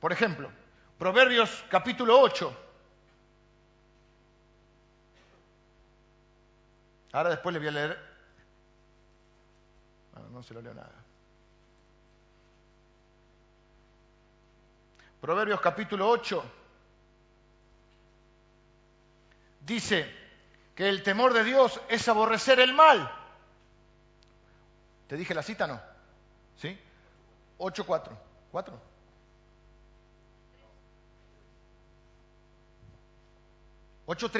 Por 0.00 0.12
ejemplo, 0.12 0.50
Proverbios 0.98 1.64
capítulo 1.70 2.20
8. 2.20 2.60
Ahora 7.12 7.30
después 7.30 7.54
le 7.54 7.58
voy 7.58 7.68
a 7.68 7.70
leer... 7.70 7.98
no 10.30 10.42
se 10.42 10.52
lo 10.52 10.60
leo 10.60 10.74
nada. 10.74 11.04
Proverbios 15.24 15.58
capítulo 15.62 16.06
8 16.10 16.44
dice 19.60 20.14
que 20.74 20.86
el 20.86 21.02
temor 21.02 21.32
de 21.32 21.42
Dios 21.44 21.80
es 21.88 22.06
aborrecer 22.08 22.60
el 22.60 22.74
mal. 22.74 23.10
¿Te 25.06 25.16
dije 25.16 25.32
la 25.32 25.42
cita, 25.42 25.66
no? 25.66 25.80
¿Sí? 26.58 26.78
8.4. 27.56 28.10
¿4? 28.52 28.72
Ocho 34.04 34.30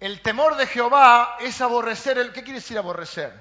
El 0.00 0.22
temor 0.22 0.56
de 0.56 0.66
Jehová 0.66 1.36
es 1.40 1.60
aborrecer 1.60 2.16
el. 2.16 2.32
¿Qué 2.32 2.42
quiere 2.42 2.60
decir 2.60 2.78
aborrecer? 2.78 3.34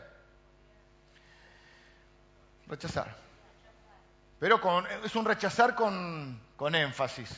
Rechazar. 2.67 3.22
Pero 4.43 4.59
es 5.05 5.15
un 5.15 5.23
rechazar 5.23 5.73
con, 5.73 6.37
énfasis. 6.75 7.33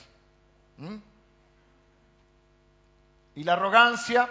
Y 3.36 3.44
la 3.44 3.54
arrogancia, 3.54 4.28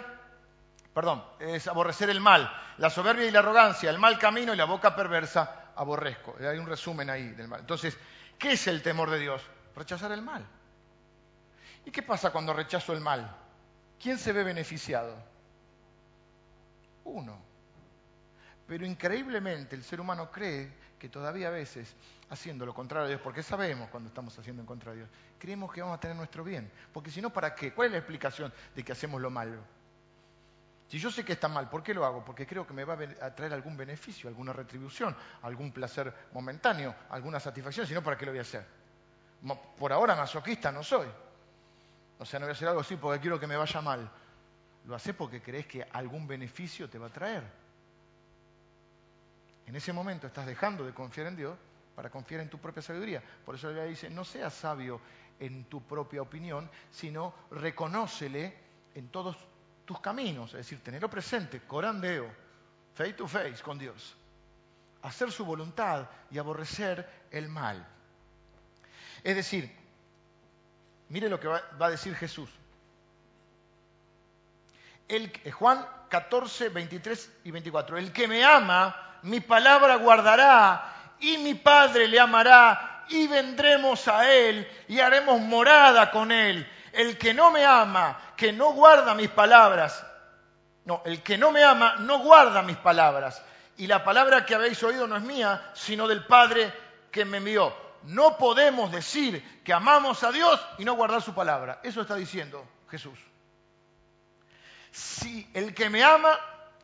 perdón, 0.93 1.23
es 1.39 1.69
aborrecer 1.69 2.09
el 2.09 2.19
mal. 2.19 2.51
La 2.77 2.89
soberbia 2.89 3.27
y 3.27 3.31
la 3.31 3.39
arrogancia, 3.39 3.89
el 3.89 3.97
mal 3.97 4.19
camino 4.19 4.53
y 4.53 4.57
la 4.57 4.65
boca 4.65 4.93
perversa, 4.93 5.71
aborrezco. 5.73 6.35
Hay 6.37 6.57
un 6.57 6.65
resumen 6.65 7.09
ahí 7.09 7.29
del 7.29 7.47
mal. 7.47 7.61
Entonces, 7.61 7.97
¿qué 8.37 8.51
es 8.51 8.67
el 8.67 8.81
temor 8.81 9.09
de 9.09 9.19
Dios? 9.19 9.41
Rechazar 9.73 10.11
el 10.11 10.21
mal. 10.21 10.45
¿Y 11.85 11.91
qué 11.91 12.03
pasa 12.03 12.31
cuando 12.31 12.51
rechazo 12.51 12.91
el 12.91 12.99
mal? 12.99 13.37
¿Quién 13.97 14.17
se 14.17 14.33
ve 14.33 14.43
beneficiado? 14.43 15.15
Uno. 17.05 17.41
Pero 18.67 18.85
increíblemente 18.85 19.77
el 19.77 19.83
ser 19.85 20.01
humano 20.01 20.29
cree 20.29 20.73
que 21.05 21.09
todavía 21.09 21.49
a 21.49 21.51
veces, 21.51 21.95
haciendo 22.31 22.65
lo 22.65 22.73
contrario 22.73 23.05
a 23.05 23.09
Dios, 23.09 23.21
porque 23.21 23.43
sabemos 23.43 23.89
cuando 23.91 24.09
estamos 24.09 24.37
haciendo 24.39 24.63
en 24.63 24.65
contra 24.65 24.91
de 24.91 24.97
Dios, 24.97 25.09
creemos 25.37 25.71
que 25.71 25.79
vamos 25.79 25.97
a 25.97 25.99
tener 25.99 26.17
nuestro 26.17 26.43
bien. 26.43 26.71
Porque 26.91 27.11
si 27.11 27.21
no, 27.21 27.29
¿para 27.29 27.53
qué? 27.53 27.73
¿Cuál 27.73 27.87
es 27.87 27.91
la 27.91 27.97
explicación 27.99 28.51
de 28.75 28.83
que 28.83 28.91
hacemos 28.91 29.21
lo 29.21 29.29
malo? 29.29 29.59
Si 30.87 30.97
yo 30.97 31.11
sé 31.11 31.23
que 31.23 31.33
está 31.33 31.47
mal, 31.47 31.69
¿por 31.69 31.83
qué 31.83 31.93
lo 31.93 32.05
hago? 32.05 32.25
Porque 32.25 32.47
creo 32.47 32.65
que 32.65 32.73
me 32.73 32.83
va 32.83 32.97
a 33.21 33.35
traer 33.35 33.53
algún 33.53 33.77
beneficio, 33.77 34.27
alguna 34.27 34.51
retribución, 34.51 35.15
algún 35.43 35.71
placer 35.71 36.11
momentáneo, 36.33 36.95
alguna 37.11 37.39
satisfacción, 37.39 37.85
si 37.85 37.93
no, 37.93 38.01
¿para 38.01 38.17
qué 38.17 38.25
lo 38.25 38.31
voy 38.31 38.39
a 38.39 38.41
hacer? 38.41 38.65
Por 39.77 39.93
ahora 39.93 40.15
masoquista 40.15 40.71
no 40.71 40.81
soy. 40.81 41.07
O 42.17 42.25
sea, 42.25 42.39
no 42.39 42.47
voy 42.47 42.53
a 42.53 42.53
hacer 42.53 42.67
algo 42.67 42.81
así 42.81 42.95
porque 42.95 43.19
quiero 43.19 43.39
que 43.39 43.45
me 43.45 43.57
vaya 43.57 43.79
mal. 43.79 44.09
Lo 44.85 44.95
haces 44.95 45.13
porque 45.13 45.39
crees 45.39 45.67
que 45.67 45.83
algún 45.83 46.25
beneficio 46.25 46.89
te 46.89 46.97
va 46.97 47.07
a 47.07 47.11
traer. 47.11 47.43
En 49.67 49.75
ese 49.75 49.93
momento 49.93 50.27
estás 50.27 50.45
dejando 50.45 50.85
de 50.85 50.93
confiar 50.93 51.27
en 51.27 51.35
Dios 51.35 51.57
para 51.95 52.09
confiar 52.09 52.41
en 52.41 52.49
tu 52.49 52.59
propia 52.59 52.81
sabiduría. 52.81 53.23
Por 53.45 53.55
eso 53.55 53.71
le 53.71 53.87
dice, 53.87 54.09
no 54.09 54.23
seas 54.25 54.53
sabio 54.53 54.99
en 55.39 55.65
tu 55.65 55.81
propia 55.83 56.21
opinión, 56.21 56.69
sino 56.91 57.33
reconócele 57.51 58.53
en 58.93 59.09
todos 59.09 59.37
tus 59.85 59.99
caminos, 59.99 60.51
es 60.51 60.57
decir, 60.57 60.83
tenerlo 60.83 61.09
presente, 61.09 61.61
corandeo, 61.61 62.29
face 62.93 63.13
to 63.13 63.27
face 63.27 63.61
con 63.61 63.77
Dios, 63.77 64.15
hacer 65.03 65.31
su 65.31 65.45
voluntad 65.45 66.09
y 66.31 66.37
aborrecer 66.37 67.07
el 67.31 67.49
mal. 67.49 67.85
Es 69.23 69.35
decir, 69.35 69.71
mire 71.09 71.29
lo 71.29 71.39
que 71.39 71.47
va, 71.47 71.61
a 71.79 71.89
decir 71.89 72.15
Jesús. 72.15 72.49
El, 75.07 75.31
eh, 75.43 75.51
Juan 75.51 75.85
14, 76.09 76.69
23 76.69 77.31
y 77.43 77.51
24. 77.51 77.97
El 77.97 78.11
que 78.11 78.27
me 78.27 78.43
ama, 78.43 79.14
mi 79.25 79.39
palabra 79.39 79.95
guardará 79.95 81.15
y 81.19 81.39
mi 81.39 81.55
Padre 81.55 82.07
le 82.07 82.19
amará 82.19 83.05
y 83.09 83.27
vendremos 83.27 84.07
a 84.07 84.31
él 84.31 84.67
y 84.87 84.99
haremos 84.99 85.41
morada 85.41 86.11
con 86.11 86.31
él 86.31 86.69
el 86.93 87.17
que 87.17 87.33
no 87.33 87.49
me 87.49 87.65
ama, 87.65 88.19
que 88.37 88.53
no 88.53 88.73
guarda 88.73 89.15
mis 89.15 89.29
palabras, 89.29 90.05
no, 90.85 91.01
el 91.05 91.23
que 91.23 91.39
no 91.39 91.51
me 91.51 91.63
ama 91.63 91.95
no 91.99 92.19
guarda 92.19 92.61
mis 92.61 92.77
palabras. 92.77 93.43
Y 93.77 93.87
la 93.87 94.03
palabra 94.03 94.45
que 94.45 94.53
habéis 94.53 94.81
oído 94.83 95.07
no 95.07 95.17
es 95.17 95.23
mía, 95.23 95.71
sino 95.73 96.07
del 96.07 96.25
Padre 96.25 96.71
que 97.11 97.25
me 97.25 97.37
envió. 97.37 97.75
No 98.03 98.37
podemos 98.37 98.91
decir 98.91 99.61
que 99.63 99.73
amamos 99.73 100.23
a 100.23 100.31
Dios 100.31 100.63
y 100.77 100.85
no 100.85 100.93
guardar 100.93 101.23
su 101.23 101.33
palabra. 101.33 101.79
Eso 101.81 102.01
está 102.01 102.15
diciendo 102.15 102.63
Jesús. 102.91 103.17
Si 104.91 105.49
el 105.55 105.73
que 105.73 105.89
me 105.89 106.03
ama, 106.03 106.39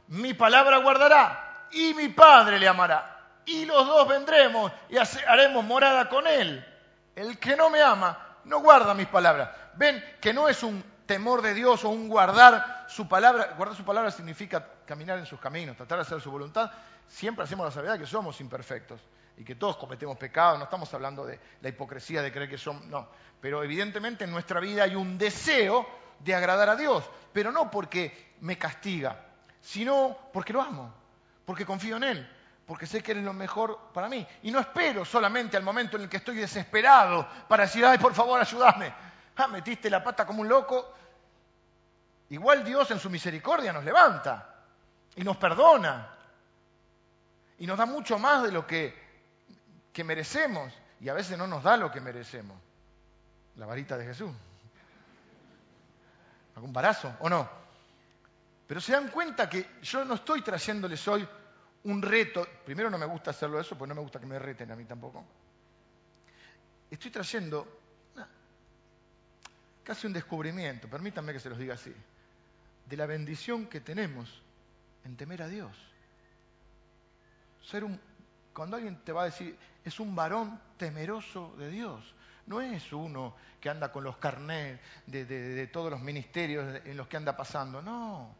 mi 0.08 0.34
palabra 0.34 0.78
guardará 0.78 1.51
y 1.74 1.94
mi 1.94 2.10
Padre 2.10 2.60
le 2.60 2.68
amará. 2.68 3.20
Y 3.46 3.66
los 3.66 3.86
dos 3.88 4.08
vendremos 4.08 4.72
y 4.90 4.98
haremos 4.98 5.64
morada 5.64 6.08
con 6.10 6.28
él. 6.28 6.66
El 7.16 7.40
que 7.40 7.56
no 7.56 7.70
me 7.70 7.82
ama, 7.82 8.38
no 8.46 8.60
guarda 8.60 8.94
mis 8.94 9.08
palabras. 9.08 9.50
Ven 9.76 10.04
que 10.22 10.34
no 10.34 10.48
es 10.48 10.64
un 10.64 10.84
temor 11.06 11.42
de 11.42 11.54
Dios 11.54 11.84
o 11.84 11.90
un 11.90 12.08
guardar 12.08 12.86
su 12.88 13.08
palabra. 13.08 13.54
Guardar 13.58 13.76
su 13.76 13.84
palabra 13.84 14.12
significa 14.12 14.66
caminar 14.86 15.18
en 15.18 15.26
sus 15.26 15.40
caminos, 15.40 15.76
tratar 15.76 15.98
de 15.98 16.04
hacer 16.04 16.22
su 16.22 16.32
voluntad. 16.32 16.72
Siempre 17.08 17.44
hacemos 17.44 17.66
la 17.66 17.72
sabiduría 17.72 18.00
que 18.00 18.08
somos 18.08 18.40
imperfectos 18.40 19.02
y 19.38 19.44
que 19.44 19.56
todos 19.56 19.78
cometemos 19.78 20.18
pecados. 20.18 20.58
No 20.58 20.66
estamos 20.66 20.94
hablando 20.94 21.26
de 21.26 21.40
la 21.62 21.70
hipocresía 21.70 22.22
de 22.22 22.32
creer 22.32 22.50
que 22.50 22.58
somos, 22.58 22.86
no. 22.86 23.10
Pero 23.42 23.64
evidentemente 23.64 24.24
en 24.24 24.32
nuestra 24.32 24.60
vida 24.60 24.84
hay 24.84 24.96
un 24.96 25.18
deseo 25.18 25.88
de 26.20 26.36
agradar 26.36 26.70
a 26.70 26.76
Dios, 26.76 27.04
pero 27.34 27.52
no 27.52 27.72
porque 27.72 28.36
me 28.42 28.58
castiga, 28.58 29.20
sino 29.60 30.18
porque 30.32 30.54
lo 30.54 30.62
amo, 30.62 30.94
porque 31.52 31.66
confío 31.66 31.98
en 31.98 32.04
Él, 32.06 32.30
porque 32.66 32.88
sé 32.88 33.04
que 33.04 33.12
Él 33.12 33.18
es 33.18 33.26
lo 33.26 33.34
mejor 33.34 33.78
para 33.94 34.08
mí. 34.08 34.26
Y 34.44 34.52
no 34.52 34.60
espero 34.62 35.04
solamente 35.04 35.58
al 35.58 35.64
momento 35.64 35.98
en 35.98 36.04
el 36.04 36.10
que 36.10 36.16
estoy 36.16 36.38
desesperado 36.38 37.28
para 37.50 37.64
decir, 37.64 37.86
ay, 37.86 37.98
por 37.98 38.14
favor, 38.14 38.40
ayúdame. 38.40 38.94
Ah, 39.36 39.50
metiste 39.50 39.90
la 39.90 40.02
pata 40.02 40.26
como 40.26 40.44
un 40.44 40.48
loco. 40.48 40.94
Igual 42.30 42.64
Dios 42.64 42.90
en 42.92 43.00
su 43.00 43.10
misericordia 43.10 43.74
nos 43.74 43.84
levanta 43.84 44.64
y 45.14 45.26
nos 45.26 45.36
perdona 45.36 46.16
y 47.58 47.68
nos 47.68 47.78
da 47.78 47.86
mucho 47.86 48.18
más 48.18 48.44
de 48.44 48.54
lo 48.54 48.66
que, 48.66 48.98
que 49.92 50.06
merecemos 50.06 50.72
y 51.02 51.10
a 51.10 51.14
veces 51.14 51.38
no 51.38 51.48
nos 51.48 51.64
da 51.64 51.76
lo 51.76 51.92
que 51.92 52.00
merecemos. 52.00 52.58
La 53.58 53.66
varita 53.66 53.98
de 53.98 54.06
Jesús. 54.06 54.32
¿Algún 56.56 56.72
barazo 56.72 57.14
o 57.20 57.28
no? 57.28 57.50
Pero 58.68 58.80
se 58.80 58.94
dan 58.94 59.10
cuenta 59.10 59.50
que 59.50 59.70
yo 59.82 60.06
no 60.06 60.14
estoy 60.14 60.42
trayéndoles 60.44 61.06
hoy 61.10 61.28
un 61.84 62.02
reto. 62.02 62.48
Primero 62.66 62.90
no 62.90 62.98
me 62.98 63.06
gusta 63.06 63.32
hacerlo 63.32 63.60
eso, 63.60 63.78
porque 63.78 63.90
no 63.90 63.96
me 63.96 64.02
gusta 64.02 64.20
que 64.20 64.26
me 64.26 64.40
reten 64.40 64.72
a 64.72 64.76
mí 64.76 64.86
tampoco. 64.86 65.24
Estoy 66.90 67.12
trayendo 67.12 67.82
casi 69.84 70.08
un 70.08 70.14
descubrimiento, 70.14 70.88
permítanme 70.88 71.34
que 71.34 71.40
se 71.40 71.50
los 71.50 71.58
diga 71.58 71.74
así, 71.74 71.94
de 72.86 72.98
la 72.98 73.06
bendición 73.06 73.68
que 73.68 73.82
tenemos 73.82 74.42
en 75.04 75.16
temer 75.18 75.42
a 75.42 75.48
Dios. 75.48 75.76
Ser 77.64 77.84
un, 77.84 78.00
cuando 78.54 78.76
alguien 78.76 79.04
te 79.04 79.12
va 79.12 79.24
a 79.24 79.26
decir, 79.26 79.58
es 79.84 80.00
un 80.00 80.16
varón 80.16 80.60
temeroso 80.78 81.56
de 81.58 81.70
Dios, 81.70 82.14
no 82.46 82.62
es 82.62 82.92
uno 82.94 83.36
que 83.60 83.70
anda 83.70 83.92
con 83.92 84.04
los 84.04 84.18
carnés 84.18 84.80
de, 85.08 85.26
de 85.26 85.68
todos 85.68 85.92
los 85.92 86.02
ministerios 86.02 86.82
en 86.86 86.98
los 86.98 87.08
que 87.08 87.18
anda 87.18 87.36
pasando, 87.36 87.82
no, 87.82 88.36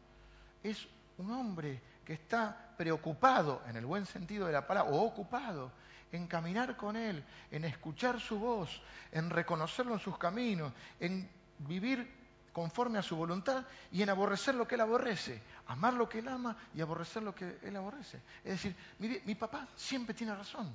es 0.62 0.86
un 1.18 1.30
hombre 1.32 1.80
que 2.04 2.14
está 2.14 2.74
preocupado, 2.76 3.62
en 3.68 3.76
el 3.76 3.86
buen 3.86 4.06
sentido 4.06 4.46
de 4.46 4.52
la 4.52 4.66
palabra, 4.66 4.92
o 4.92 5.02
ocupado, 5.02 5.72
en 6.10 6.26
caminar 6.26 6.76
con 6.76 6.96
Él, 6.96 7.24
en 7.50 7.64
escuchar 7.64 8.20
su 8.20 8.38
voz, 8.38 8.82
en 9.12 9.30
reconocerlo 9.30 9.94
en 9.94 10.00
sus 10.00 10.18
caminos, 10.18 10.72
en 11.00 11.28
vivir 11.58 12.22
conforme 12.52 12.98
a 12.98 13.02
su 13.02 13.16
voluntad 13.16 13.64
y 13.90 14.02
en 14.02 14.10
aborrecer 14.10 14.54
lo 14.54 14.68
que 14.68 14.74
Él 14.74 14.82
aborrece, 14.82 15.42
amar 15.66 15.94
lo 15.94 16.08
que 16.08 16.18
Él 16.18 16.28
ama 16.28 16.56
y 16.74 16.80
aborrecer 16.80 17.22
lo 17.22 17.34
que 17.34 17.58
Él 17.62 17.76
aborrece. 17.76 18.20
Es 18.44 18.52
decir, 18.52 18.76
mire, 18.98 19.22
mi 19.24 19.34
papá 19.34 19.66
siempre 19.74 20.14
tiene 20.14 20.34
razón. 20.34 20.70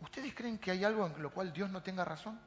¿Ustedes 0.00 0.34
creen 0.34 0.58
que 0.58 0.72
hay 0.72 0.82
algo 0.82 1.06
en 1.06 1.22
lo 1.22 1.30
cual 1.30 1.52
Dios 1.52 1.70
no 1.70 1.80
tenga 1.82 2.04
razón? 2.04 2.38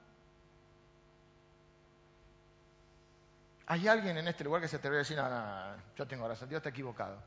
¿Hay 3.67 3.87
alguien 3.87 4.17
en 4.17 4.27
este 4.27 4.43
lugar 4.43 4.61
que 4.61 4.67
se 4.67 4.75
atreve 4.75 4.97
a 4.97 4.99
decir, 4.99 5.17
no, 5.17 5.75
yo 5.95 6.07
tengo 6.07 6.27
razón, 6.27 6.47
Dios 6.47 6.59
está 6.59 6.69
equivocado? 6.69 7.17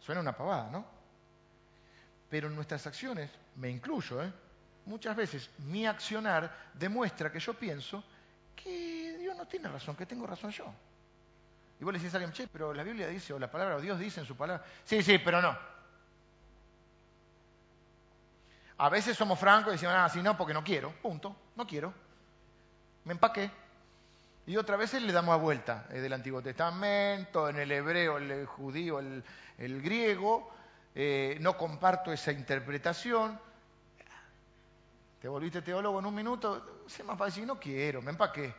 Suena 0.00 0.22
una 0.22 0.34
pavada, 0.34 0.70
¿no? 0.70 0.86
Pero 2.30 2.48
en 2.48 2.54
nuestras 2.54 2.86
acciones, 2.86 3.30
me 3.56 3.68
incluyo, 3.68 4.22
¿eh? 4.22 4.32
muchas 4.86 5.14
veces 5.14 5.50
mi 5.58 5.86
accionar 5.86 6.70
demuestra 6.74 7.30
que 7.30 7.40
yo 7.40 7.54
pienso 7.54 8.02
que 8.56 9.16
Dios 9.18 9.36
no 9.36 9.46
tiene 9.46 9.68
razón, 9.68 9.96
que 9.96 10.06
tengo 10.06 10.26
razón 10.26 10.50
yo. 10.50 10.72
Y 11.78 11.84
vos 11.84 11.92
le 11.92 11.98
decís 11.98 12.14
a 12.14 12.18
alguien, 12.18 12.32
che, 12.32 12.46
pero 12.48 12.72
la 12.72 12.82
Biblia 12.82 13.06
dice, 13.06 13.32
o 13.32 13.38
la 13.38 13.50
palabra, 13.50 13.76
o 13.76 13.80
Dios 13.80 13.98
dice 13.98 14.20
en 14.20 14.26
su 14.26 14.36
palabra, 14.36 14.64
sí, 14.84 15.02
sí, 15.02 15.18
pero 15.18 15.40
no. 15.40 15.56
A 18.78 18.88
veces 18.88 19.16
somos 19.16 19.38
francos 19.38 19.72
y 19.72 19.76
decimos, 19.76 19.94
ah, 19.96 20.08
sí, 20.08 20.22
no, 20.22 20.36
porque 20.36 20.54
no 20.54 20.64
quiero, 20.64 20.92
punto, 21.02 21.36
no 21.56 21.66
quiero. 21.66 21.92
Me 23.04 23.12
empaqué. 23.12 23.50
Y 24.50 24.56
otra 24.56 24.76
vez 24.76 24.92
le 24.94 25.12
damos 25.12 25.32
a 25.32 25.36
vuelta 25.36 25.86
eh, 25.90 26.00
del 26.00 26.12
Antiguo 26.12 26.42
Testamento, 26.42 27.48
en 27.48 27.60
el 27.60 27.70
hebreo, 27.70 28.16
el 28.16 28.46
judío, 28.46 28.98
el, 28.98 29.22
griego. 29.80 30.52
Eh, 30.92 31.38
no 31.40 31.56
comparto 31.56 32.12
esa 32.12 32.32
interpretación. 32.32 33.38
Te 35.20 35.28
volviste 35.28 35.62
teólogo 35.62 36.00
en 36.00 36.06
un 36.06 36.14
minuto, 36.16 36.82
se 36.88 37.04
más 37.04 37.16
fácil, 37.16 37.46
no 37.46 37.60
quiero, 37.60 38.02
me 38.02 38.10
empaqué. 38.10 38.52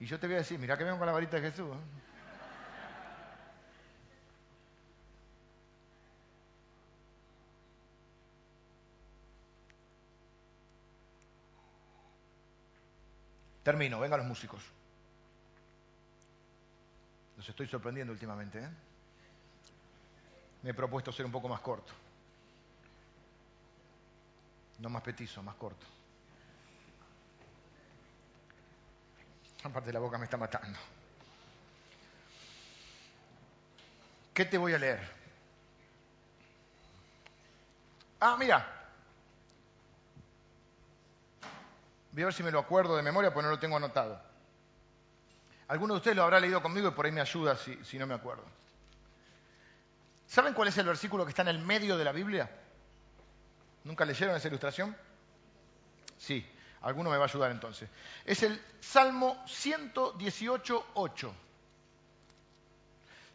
Y 0.00 0.06
yo 0.06 0.18
te 0.18 0.26
voy 0.26 0.36
a 0.36 0.38
decir, 0.38 0.58
mira 0.58 0.78
que 0.78 0.84
vengo 0.84 0.96
con 0.96 1.06
la 1.06 1.12
varita 1.12 1.38
de 1.38 1.50
Jesús. 1.50 1.76
¿eh? 1.76 1.78
Termino, 13.62 14.00
vengan 14.00 14.20
los 14.20 14.26
músicos. 14.26 14.78
Los 17.38 17.48
estoy 17.48 17.68
sorprendiendo 17.68 18.12
últimamente. 18.12 18.58
¿eh? 18.58 18.68
Me 20.64 20.70
he 20.70 20.74
propuesto 20.74 21.12
ser 21.12 21.24
un 21.24 21.30
poco 21.30 21.48
más 21.48 21.60
corto. 21.60 21.92
No 24.80 24.90
más 24.90 25.02
petizo, 25.02 25.40
más 25.42 25.54
corto. 25.54 25.86
Aparte 29.62 29.92
la 29.92 30.00
boca 30.00 30.18
me 30.18 30.24
está 30.24 30.36
matando. 30.36 30.78
¿Qué 34.34 34.44
te 34.44 34.58
voy 34.58 34.74
a 34.74 34.78
leer? 34.78 35.08
Ah, 38.18 38.36
mira. 38.36 38.66
Voy 42.10 42.22
a 42.22 42.26
ver 42.26 42.34
si 42.34 42.42
me 42.42 42.50
lo 42.50 42.58
acuerdo 42.58 42.96
de 42.96 43.02
memoria, 43.02 43.32
porque 43.32 43.46
no 43.46 43.50
lo 43.50 43.60
tengo 43.60 43.76
anotado. 43.76 44.27
Alguno 45.68 45.94
de 45.94 45.98
ustedes 45.98 46.16
lo 46.16 46.24
habrá 46.24 46.40
leído 46.40 46.62
conmigo 46.62 46.88
y 46.88 46.92
por 46.92 47.04
ahí 47.04 47.12
me 47.12 47.20
ayuda 47.20 47.56
si, 47.56 47.98
no 47.98 48.06
me 48.06 48.14
acuerdo. 48.14 48.44
¿Saben 50.26 50.54
cuál 50.54 50.68
es 50.68 50.78
el 50.78 50.86
versículo 50.86 51.24
que 51.24 51.30
está 51.30 51.42
en 51.42 51.48
el 51.48 51.58
medio 51.58 51.98
de 51.98 52.04
la 52.04 52.12
Biblia? 52.12 52.50
¿Nunca 53.84 54.04
leyeron 54.04 54.34
esa 54.34 54.48
ilustración? 54.48 54.96
Sí, 56.18 56.46
alguno 56.82 57.10
me 57.10 57.18
va 57.18 57.24
a 57.24 57.28
ayudar 57.28 57.50
entonces. 57.50 57.88
Es 58.24 58.42
el 58.42 58.60
Salmo 58.80 59.44
118.8. 59.46 61.32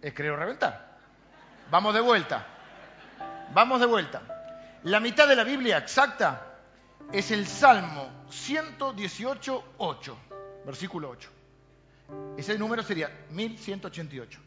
Es 0.00 0.14
creo 0.14 0.36
reventar. 0.36 0.96
Vamos 1.72 1.92
de 1.92 2.02
vuelta. 2.02 2.46
Vamos 3.52 3.80
de 3.80 3.86
vuelta. 3.86 4.22
La 4.84 5.00
mitad 5.00 5.26
de 5.26 5.34
la 5.34 5.42
Biblia 5.42 5.78
exacta 5.78 6.54
es 7.10 7.32
el 7.32 7.48
Salmo 7.48 8.26
118.8, 8.30 10.14
versículo 10.64 11.10
8. 11.10 11.30
Ese 12.36 12.56
número 12.56 12.84
sería 12.84 13.10
1188. 13.30 14.42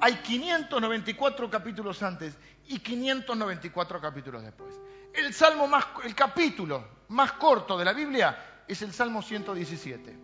Hay 0.00 0.16
594 0.16 1.50
capítulos 1.50 2.02
antes 2.02 2.36
y 2.68 2.78
594 2.78 4.00
capítulos 4.00 4.42
después. 4.42 4.80
El 5.12 5.34
salmo 5.34 5.66
más, 5.66 5.86
el 6.04 6.14
capítulo 6.14 6.84
más 7.08 7.32
corto 7.32 7.76
de 7.76 7.84
la 7.84 7.92
Biblia 7.92 8.62
es 8.66 8.80
el 8.82 8.92
Salmo 8.92 9.20
117. 9.20 10.16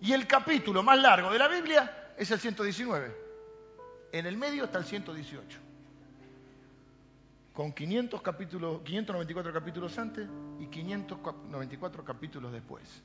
Y 0.00 0.12
el 0.12 0.26
capítulo 0.26 0.82
más 0.82 0.98
largo 0.98 1.30
de 1.30 1.38
la 1.38 1.48
Biblia 1.48 2.12
es 2.16 2.30
el 2.30 2.38
119. 2.38 3.28
En 4.12 4.26
el 4.26 4.36
medio 4.36 4.64
está 4.64 4.78
el 4.78 4.84
118. 4.84 5.58
Con 7.52 7.72
500 7.72 8.22
capítulos, 8.22 8.80
594 8.82 9.52
capítulos 9.52 9.98
antes 9.98 10.28
y 10.60 10.66
594 10.68 12.04
capítulos 12.04 12.52
después. 12.52 13.02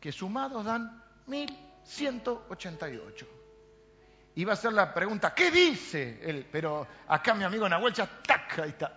Que 0.00 0.10
sumados 0.10 0.64
dan 0.64 1.00
1188. 1.26 3.39
Iba 4.36 4.52
a 4.52 4.56
ser 4.56 4.72
la 4.72 4.94
pregunta, 4.94 5.34
¿qué 5.34 5.50
dice 5.50 6.20
él? 6.22 6.46
Pero 6.50 6.86
acá 7.08 7.34
mi 7.34 7.44
amigo 7.44 7.68
Nahuel 7.68 7.92
ya, 7.92 8.06
¡tac! 8.06 8.58
Ahí 8.60 8.70
está. 8.70 8.96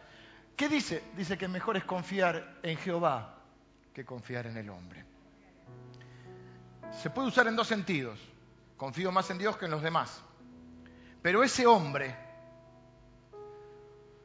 ¿Qué 0.55 0.69
dice? 0.69 1.03
Dice 1.15 1.37
que 1.37 1.47
mejor 1.47 1.77
es 1.77 1.83
confiar 1.83 2.59
en 2.61 2.77
Jehová 2.77 3.33
que 3.93 4.05
confiar 4.05 4.47
en 4.47 4.57
el 4.57 4.69
hombre. 4.69 5.05
Se 7.01 7.09
puede 7.09 7.27
usar 7.27 7.47
en 7.47 7.55
dos 7.55 7.67
sentidos. 7.67 8.19
Confío 8.77 9.11
más 9.11 9.29
en 9.29 9.37
Dios 9.37 9.57
que 9.57 9.65
en 9.65 9.71
los 9.71 9.81
demás. 9.81 10.21
Pero 11.21 11.43
ese 11.43 11.65
hombre, 11.65 12.15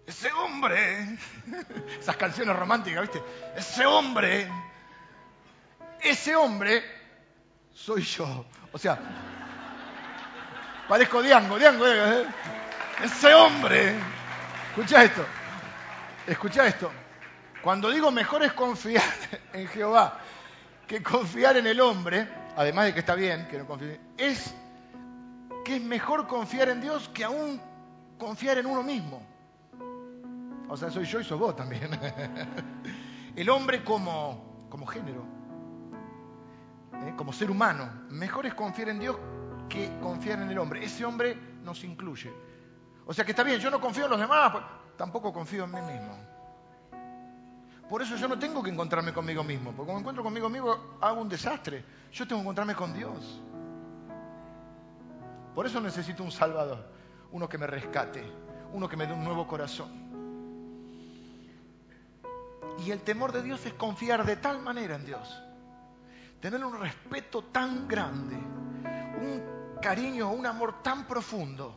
ese 0.07 0.33
hombre, 0.33 1.19
esas 2.01 2.17
canciones 2.17 2.57
románticas, 2.57 3.03
¿viste? 3.03 3.23
Ese 3.57 3.87
hombre, 3.87 4.51
ese 6.01 6.35
hombre 6.35 6.83
soy 7.73 8.03
yo. 8.03 8.45
O 8.73 8.79
sea, 8.79 8.99
parezco 10.89 11.23
Diango, 11.23 11.59
Diango, 11.59 11.87
¿eh? 11.87 12.27
ese 13.05 13.35
hombre. 13.35 13.95
Escucha 14.71 15.05
esto, 15.05 15.25
escucha 16.27 16.67
esto. 16.67 16.91
Cuando 17.63 17.91
digo 17.91 18.11
mejor 18.11 18.43
es 18.43 18.53
confiar 18.53 19.05
en 19.53 19.69
Jehová 19.69 20.19
que 20.87 21.03
confiar 21.03 21.57
en 21.59 21.67
el 21.67 21.81
hombre, 21.81 22.27
además 22.57 22.87
de 22.87 22.95
que 22.95 23.01
está 23.01 23.15
bien 23.15 23.47
que 23.49 23.59
no 23.59 23.67
confíe, 23.67 24.01
es 24.17 24.55
que 25.65 25.77
es 25.77 25.83
mejor 25.83 26.27
confiar 26.27 26.71
en 26.71 26.81
Dios 26.81 27.11
que 27.11 27.25
aún 27.25 27.61
confiar 28.17 28.57
en 28.57 28.67
uno 28.67 28.83
mismo. 28.83 29.23
O 30.69 30.77
sea, 30.77 30.91
soy 30.91 31.05
yo 31.05 31.21
y 31.21 31.25
sos 31.25 31.39
vos 31.39 31.55
también. 31.55 31.91
El 33.37 33.51
hombre 33.51 33.85
como, 33.85 34.67
como 34.71 34.87
género, 34.87 35.25
¿eh? 37.07 37.13
como 37.17 37.33
ser 37.33 37.51
humano, 37.51 37.91
mejor 38.09 38.47
es 38.47 38.55
confiar 38.55 38.89
en 38.89 39.01
Dios 39.01 39.17
que 39.69 39.99
confiar 40.01 40.41
en 40.41 40.51
el 40.51 40.59
hombre. 40.59 40.85
Ese 40.85 41.05
hombre 41.05 41.37
nos 41.63 41.85
incluye. 41.85 42.33
O 43.07 43.15
sea 43.15 43.25
que 43.25 43.33
está 43.33 43.43
bien, 43.43 43.61
yo 43.61 43.71
no 43.71 43.81
confío 43.81 44.05
en 44.05 44.11
los 44.11 44.21
demás, 44.21 44.53
pues, 44.53 44.65
tampoco 44.97 45.33
confío 45.33 45.65
en 45.65 45.73
mí 45.73 45.81
mismo. 45.81 46.19
Por 47.89 48.03
eso 48.03 48.17
yo 48.17 48.29
no 48.29 48.39
tengo 48.39 48.63
que 48.63 48.71
encontrarme 48.71 49.15
conmigo 49.15 49.43
mismo, 49.43 49.73
porque 49.73 49.87
cuando 49.87 49.95
me 49.95 50.01
encuentro 50.01 50.23
conmigo 50.23 50.49
mismo 50.51 50.99
hago 51.01 51.23
un 51.23 51.29
desastre. 51.29 51.83
Yo 52.13 52.27
tengo 52.27 52.41
que 52.41 52.43
encontrarme 52.43 52.75
con 52.75 52.93
Dios. 52.93 53.41
Por 55.55 55.67
eso 55.67 55.81
necesito 55.81 56.23
un 56.23 56.31
Salvador, 56.31 56.87
uno 57.33 57.49
que 57.49 57.57
me 57.57 57.67
rescate, 57.67 58.23
uno 58.73 58.89
que 58.89 58.97
me 58.97 59.07
dé 59.07 59.13
un 59.15 59.25
nuevo 59.25 59.47
corazón. 59.47 59.89
Y 62.85 62.91
el 62.91 63.01
temor 63.01 63.33
de 63.33 63.43
Dios 63.43 63.65
es 63.67 63.73
confiar 63.73 64.25
de 64.25 64.37
tal 64.37 64.61
manera 64.61 64.95
en 64.95 65.05
Dios, 65.05 65.43
tener 66.41 66.65
un 66.65 66.79
respeto 66.79 67.45
tan 67.45 67.89
grande, 67.89 68.37
un 68.37 69.58
cariño, 69.81 70.31
un 70.31 70.47
amor 70.47 70.83
tan 70.83 71.07
profundo, 71.07 71.77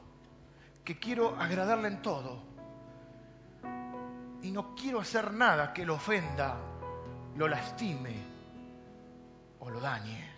que 0.83 0.99
quiero 0.99 1.35
agradarle 1.39 1.87
en 1.87 2.01
todo 2.01 2.51
y 4.41 4.51
no 4.51 4.73
quiero 4.75 4.99
hacer 4.99 5.31
nada 5.33 5.73
que 5.73 5.85
lo 5.85 5.95
ofenda, 5.95 6.57
lo 7.35 7.47
lastime 7.47 8.15
o 9.59 9.69
lo 9.69 9.79
dañe. 9.79 10.29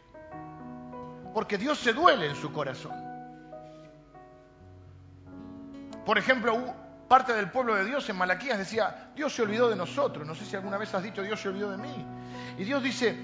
Porque 1.34 1.58
Dios 1.58 1.80
se 1.80 1.94
duele 1.94 2.28
en 2.28 2.36
su 2.36 2.52
corazón. 2.52 2.94
Por 6.06 6.18
ejemplo, 6.18 6.76
parte 7.08 7.34
del 7.34 7.50
pueblo 7.50 7.76
de 7.76 7.86
Dios 7.86 8.08
en 8.10 8.18
Malaquías 8.18 8.58
decía, 8.58 9.12
Dios 9.16 9.34
se 9.34 9.42
olvidó 9.42 9.70
de 9.70 9.76
nosotros. 9.76 10.28
No 10.28 10.36
sé 10.36 10.46
si 10.46 10.56
alguna 10.56 10.78
vez 10.78 10.94
has 10.94 11.02
dicho, 11.02 11.24
Dios 11.24 11.40
se 11.40 11.48
olvidó 11.48 11.72
de 11.72 11.78
mí. 11.78 12.06
Y 12.58 12.66
Dios 12.66 12.84
dice, 12.84 13.18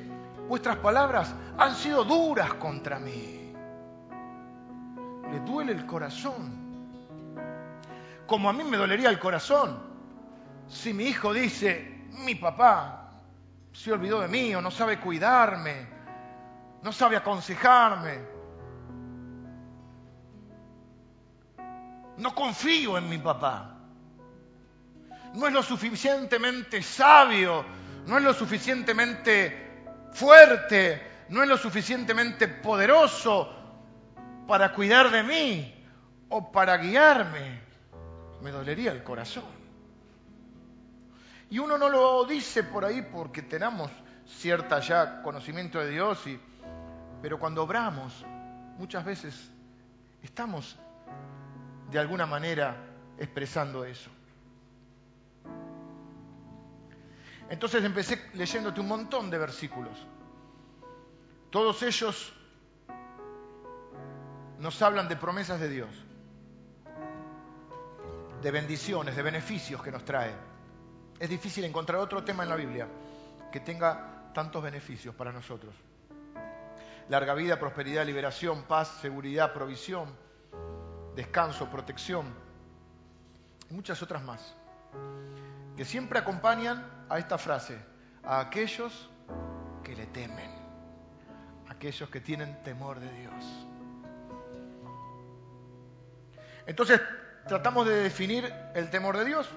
vuestras 0.48 0.78
palabras 0.78 1.34
han 1.58 1.76
sido 1.76 2.06
duras 2.06 2.54
contra 2.54 3.00
mí. 3.00 3.39
Le 5.32 5.40
duele 5.42 5.72
el 5.72 5.86
corazón. 5.86 6.70
Como 8.26 8.50
a 8.50 8.54
mí 8.54 8.64
me 8.64 8.78
dolería 8.78 9.10
el 9.10 9.20
corazón 9.20 9.90
si 10.70 10.94
mi 10.94 11.06
hijo 11.06 11.34
dice, 11.34 12.06
mi 12.26 12.36
papá 12.36 13.12
se 13.74 13.92
olvidó 13.92 14.22
de 14.22 14.28
mí 14.28 14.54
o 14.54 14.62
no 14.62 14.70
sabe 14.70 15.00
cuidarme, 15.00 15.88
no 16.84 16.94
sabe 16.94 17.18
aconsejarme, 17.18 18.20
no 22.18 22.36
confío 22.36 22.98
en 22.98 23.10
mi 23.10 23.18
papá, 23.18 23.78
no 25.34 25.48
es 25.48 25.54
lo 25.54 25.64
suficientemente 25.64 26.84
sabio, 26.84 27.66
no 28.06 28.18
es 28.18 28.24
lo 28.24 28.34
suficientemente 28.34 29.88
fuerte, 30.14 31.26
no 31.30 31.42
es 31.42 31.50
lo 31.50 31.58
suficientemente 31.58 32.48
poderoso 32.48 33.56
para 34.50 34.74
cuidar 34.74 35.12
de 35.12 35.22
mí 35.22 35.72
o 36.28 36.52
para 36.52 36.76
guiarme, 36.78 37.62
me 38.42 38.50
dolería 38.50 38.92
el 38.92 39.04
corazón. 39.04 39.44
Y 41.52 41.60
uno 41.60 41.78
no 41.78 41.88
lo 41.88 42.26
dice 42.26 42.64
por 42.64 42.84
ahí 42.84 43.04
porque 43.04 43.44
tenemos 43.44 43.92
cierta 44.26 44.80
ya 44.80 45.22
conocimiento 45.22 45.78
de 45.78 45.92
Dios, 45.92 46.26
y, 46.26 46.40
pero 47.22 47.38
cuando 47.38 47.62
obramos, 47.62 48.26
muchas 48.80 49.06
veces 49.06 49.52
estamos 50.24 50.80
de 51.92 52.00
alguna 52.00 52.26
manera 52.26 52.76
expresando 53.20 53.86
eso. 53.86 54.10
Entonces 57.52 57.84
empecé 57.84 58.32
leyéndote 58.34 58.82
un 58.82 58.88
montón 58.88 59.30
de 59.30 59.38
versículos. 59.38 60.08
Todos 61.52 61.84
ellos 61.84 62.34
nos 64.60 64.82
hablan 64.82 65.08
de 65.08 65.16
promesas 65.16 65.60
de 65.60 65.70
Dios, 65.70 65.90
de 68.42 68.52
bendiciones, 68.52 69.16
de 69.16 69.22
beneficios 69.22 69.82
que 69.82 69.92
nos 69.92 70.06
trae 70.06 70.50
es 71.20 71.30
difícil 71.30 71.66
encontrar 71.66 72.00
otro 72.00 72.24
tema 72.24 72.44
en 72.44 72.50
la 72.50 72.56
Biblia 72.56 72.88
que 73.52 73.60
tenga 73.60 74.32
tantos 74.34 74.64
beneficios 74.64 75.14
para 75.14 75.34
nosotros. 75.34 75.74
Larga 77.10 77.34
vida, 77.34 77.60
prosperidad, 77.60 78.06
liberación, 78.06 78.64
paz, 78.64 78.88
seguridad, 79.02 79.52
provisión, 79.52 80.16
descanso, 81.16 81.70
protección 81.70 82.34
y 83.70 83.74
muchas 83.74 84.02
otras 84.02 84.24
más, 84.24 84.56
que 85.76 85.84
siempre 85.84 86.20
acompañan 86.20 87.06
a 87.10 87.20
esta 87.20 87.38
frase, 87.38 87.78
a 88.24 88.40
aquellos 88.40 89.10
que 89.84 89.96
le 89.96 90.06
temen, 90.08 90.52
aquellos 91.68 92.10
que 92.10 92.22
tienen 92.22 92.64
temor 92.64 93.00
de 93.00 93.12
Dios. 93.12 93.44
Entonces, 96.70 97.02
tratamos 97.48 97.88
de 97.88 97.96
definir 97.96 98.54
el 98.76 98.92
temor 98.92 99.18
de 99.18 99.26
Dios 99.26 99.50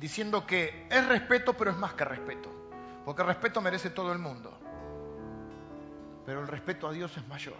diciendo 0.00 0.46
que 0.46 0.88
es 0.90 1.06
respeto, 1.06 1.52
pero 1.52 1.72
es 1.72 1.76
más 1.76 1.92
que 1.92 2.06
respeto. 2.06 2.48
Porque 3.04 3.20
el 3.20 3.28
respeto 3.28 3.60
merece 3.60 3.90
todo 3.90 4.10
el 4.10 4.18
mundo. 4.18 4.58
Pero 6.24 6.40
el 6.40 6.48
respeto 6.48 6.88
a 6.88 6.92
Dios 6.92 7.14
es 7.18 7.28
mayor. 7.28 7.58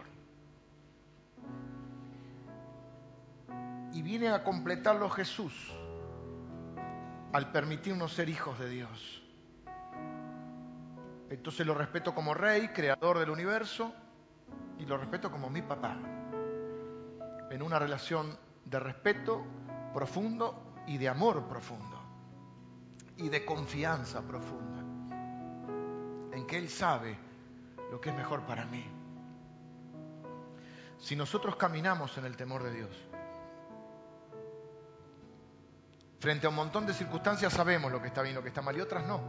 Y 3.92 4.00
viene 4.00 4.30
a 4.30 4.42
completarlo 4.42 5.10
Jesús 5.10 5.52
al 7.34 7.52
permitirnos 7.52 8.14
ser 8.14 8.30
hijos 8.30 8.58
de 8.58 8.70
Dios. 8.70 9.22
Entonces 11.28 11.66
lo 11.66 11.74
respeto 11.74 12.14
como 12.14 12.32
rey, 12.32 12.68
creador 12.68 13.18
del 13.18 13.28
universo, 13.28 13.94
y 14.78 14.86
lo 14.86 14.96
respeto 14.96 15.30
como 15.30 15.50
mi 15.50 15.60
papá. 15.60 15.98
En 17.54 17.62
una 17.62 17.78
relación 17.78 18.36
de 18.64 18.80
respeto 18.80 19.40
profundo 19.94 20.82
y 20.88 20.98
de 20.98 21.08
amor 21.08 21.46
profundo. 21.46 22.00
Y 23.18 23.28
de 23.28 23.44
confianza 23.44 24.22
profunda. 24.22 24.80
En 26.32 26.48
que 26.48 26.58
Él 26.58 26.68
sabe 26.68 27.16
lo 27.92 28.00
que 28.00 28.10
es 28.10 28.16
mejor 28.16 28.40
para 28.42 28.64
mí. 28.64 28.84
Si 30.98 31.14
nosotros 31.14 31.54
caminamos 31.54 32.18
en 32.18 32.24
el 32.24 32.36
temor 32.36 32.64
de 32.64 32.72
Dios, 32.72 32.90
frente 36.18 36.46
a 36.46 36.48
un 36.48 36.56
montón 36.56 36.86
de 36.86 36.92
circunstancias 36.92 37.52
sabemos 37.52 37.92
lo 37.92 38.02
que 38.02 38.08
está 38.08 38.22
bien 38.22 38.34
lo 38.34 38.42
que 38.42 38.48
está 38.48 38.62
mal 38.62 38.76
y 38.76 38.80
otras 38.80 39.06
no. 39.06 39.20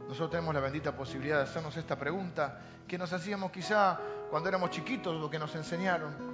Nosotros 0.00 0.30
tenemos 0.30 0.54
la 0.54 0.62
bendita 0.62 0.96
posibilidad 0.96 1.36
de 1.36 1.42
hacernos 1.42 1.76
esta 1.76 1.98
pregunta 1.98 2.58
que 2.88 2.96
nos 2.96 3.12
hacíamos 3.12 3.52
quizá 3.52 4.00
cuando 4.30 4.48
éramos 4.48 4.70
chiquitos 4.70 5.22
o 5.22 5.28
que 5.28 5.38
nos 5.38 5.54
enseñaron. 5.56 6.33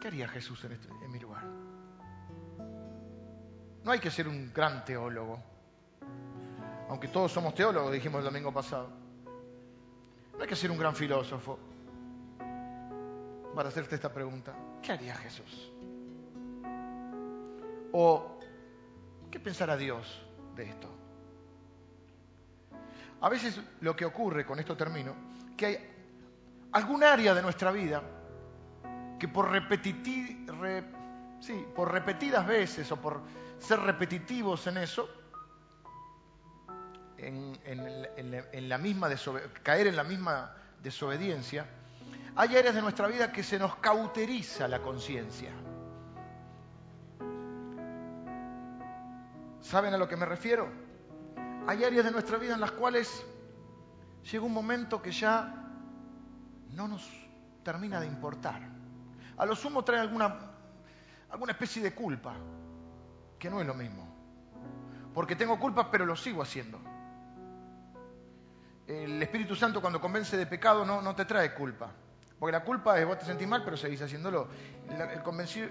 ¿Qué 0.00 0.08
haría 0.08 0.28
Jesús 0.28 0.62
en, 0.64 0.72
este, 0.72 0.88
en 0.88 1.10
mi 1.10 1.18
lugar? 1.18 1.44
No 3.84 3.90
hay 3.90 3.98
que 3.98 4.10
ser 4.10 4.28
un 4.28 4.52
gran 4.52 4.84
teólogo, 4.84 5.42
aunque 6.88 7.08
todos 7.08 7.32
somos 7.32 7.54
teólogos, 7.54 7.92
dijimos 7.92 8.18
el 8.18 8.26
domingo 8.26 8.52
pasado. 8.52 8.90
No 10.34 10.42
hay 10.42 10.48
que 10.48 10.56
ser 10.56 10.70
un 10.70 10.78
gran 10.78 10.94
filósofo 10.94 11.58
para 13.54 13.70
hacerte 13.70 13.96
esta 13.96 14.12
pregunta. 14.12 14.54
¿Qué 14.82 14.92
haría 14.92 15.14
Jesús? 15.16 15.72
¿O 17.92 18.38
qué 19.30 19.40
pensará 19.40 19.76
Dios 19.76 20.24
de 20.54 20.64
esto? 20.64 20.88
A 23.20 23.28
veces 23.28 23.60
lo 23.80 23.96
que 23.96 24.04
ocurre, 24.04 24.46
con 24.46 24.60
esto 24.60 24.76
termino, 24.76 25.14
que 25.56 25.66
hay 25.66 25.76
algún 26.72 27.02
área 27.02 27.34
de 27.34 27.42
nuestra 27.42 27.72
vida 27.72 28.17
que 29.18 29.28
por, 29.28 29.50
sí, 31.40 31.66
por 31.74 31.92
repetidas 31.92 32.46
veces 32.46 32.90
o 32.92 32.96
por 32.96 33.22
ser 33.58 33.80
repetitivos 33.80 34.66
en 34.66 34.78
eso, 34.78 35.08
en, 37.18 38.68
la 38.68 38.78
misma 38.78 39.08
caer 39.62 39.88
en 39.88 39.96
la 39.96 40.04
misma 40.04 40.54
desobediencia, 40.82 41.66
hay 42.36 42.56
áreas 42.56 42.74
de 42.74 42.82
nuestra 42.82 43.08
vida 43.08 43.32
que 43.32 43.42
se 43.42 43.58
nos 43.58 43.76
cauteriza 43.76 44.68
la 44.68 44.80
conciencia. 44.80 45.50
¿Saben 49.60 49.92
a 49.92 49.98
lo 49.98 50.08
que 50.08 50.16
me 50.16 50.24
refiero? 50.24 50.68
Hay 51.66 51.84
áreas 51.84 52.04
de 52.04 52.12
nuestra 52.12 52.38
vida 52.38 52.54
en 52.54 52.60
las 52.60 52.70
cuales 52.70 53.26
llega 54.30 54.44
un 54.44 54.54
momento 54.54 55.02
que 55.02 55.10
ya 55.10 55.52
no 56.74 56.88
nos 56.88 57.06
termina 57.64 58.00
de 58.00 58.06
importar. 58.06 58.77
A 59.38 59.46
lo 59.46 59.54
sumo 59.54 59.84
trae 59.84 60.00
alguna, 60.00 60.36
alguna 61.30 61.52
especie 61.52 61.82
de 61.82 61.94
culpa, 61.94 62.34
que 63.38 63.48
no 63.48 63.60
es 63.60 63.66
lo 63.66 63.74
mismo. 63.74 64.06
Porque 65.14 65.36
tengo 65.36 65.58
culpas, 65.58 65.86
pero 65.90 66.04
lo 66.04 66.16
sigo 66.16 66.42
haciendo. 66.42 66.80
El 68.86 69.22
Espíritu 69.22 69.54
Santo 69.54 69.80
cuando 69.80 70.00
convence 70.00 70.36
de 70.36 70.46
pecado 70.46 70.84
no, 70.84 71.02
no 71.02 71.14
te 71.14 71.24
trae 71.24 71.54
culpa. 71.54 71.92
Porque 72.38 72.52
la 72.52 72.62
culpa 72.62 72.98
es 72.98 73.06
vos 73.06 73.18
te 73.18 73.24
sentís 73.24 73.48
mal, 73.48 73.64
pero 73.64 73.76
seguís 73.76 74.00
haciéndolo. 74.00 74.48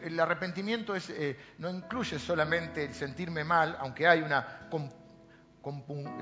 El, 0.04 0.20
arrepentimiento 0.20 0.94
eh, 0.96 1.38
no 1.60 1.70
incluye 1.70 2.20
solamente 2.20 2.86
el 2.86 2.94
sentirme 2.94 3.44
mal, 3.44 3.78
aunque 3.80 4.08
hay 4.08 4.22
una... 4.22 4.68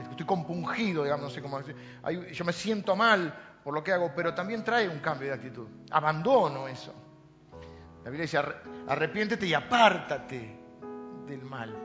estoy 0.09 0.25
compungido, 0.25 1.03
digamos, 1.03 1.25
no 1.25 1.29
sé 1.31 1.41
cómo 1.41 1.59
yo 1.61 2.45
me 2.45 2.53
siento 2.53 2.95
mal 2.95 3.33
por 3.63 3.73
lo 3.73 3.83
que 3.83 3.91
hago, 3.91 4.11
pero 4.15 4.33
también 4.33 4.63
trae 4.63 4.87
un 4.87 4.99
cambio 4.99 5.29
de 5.29 5.33
actitud. 5.33 5.67
Abandono 5.89 6.67
eso. 6.67 6.93
La 8.05 8.11
Biblia 8.11 8.25
dice, 8.25 8.37
arrepiéntete 8.87 9.47
y 9.47 9.55
apártate 9.55 10.59
del 11.25 11.41
mal. 11.41 11.75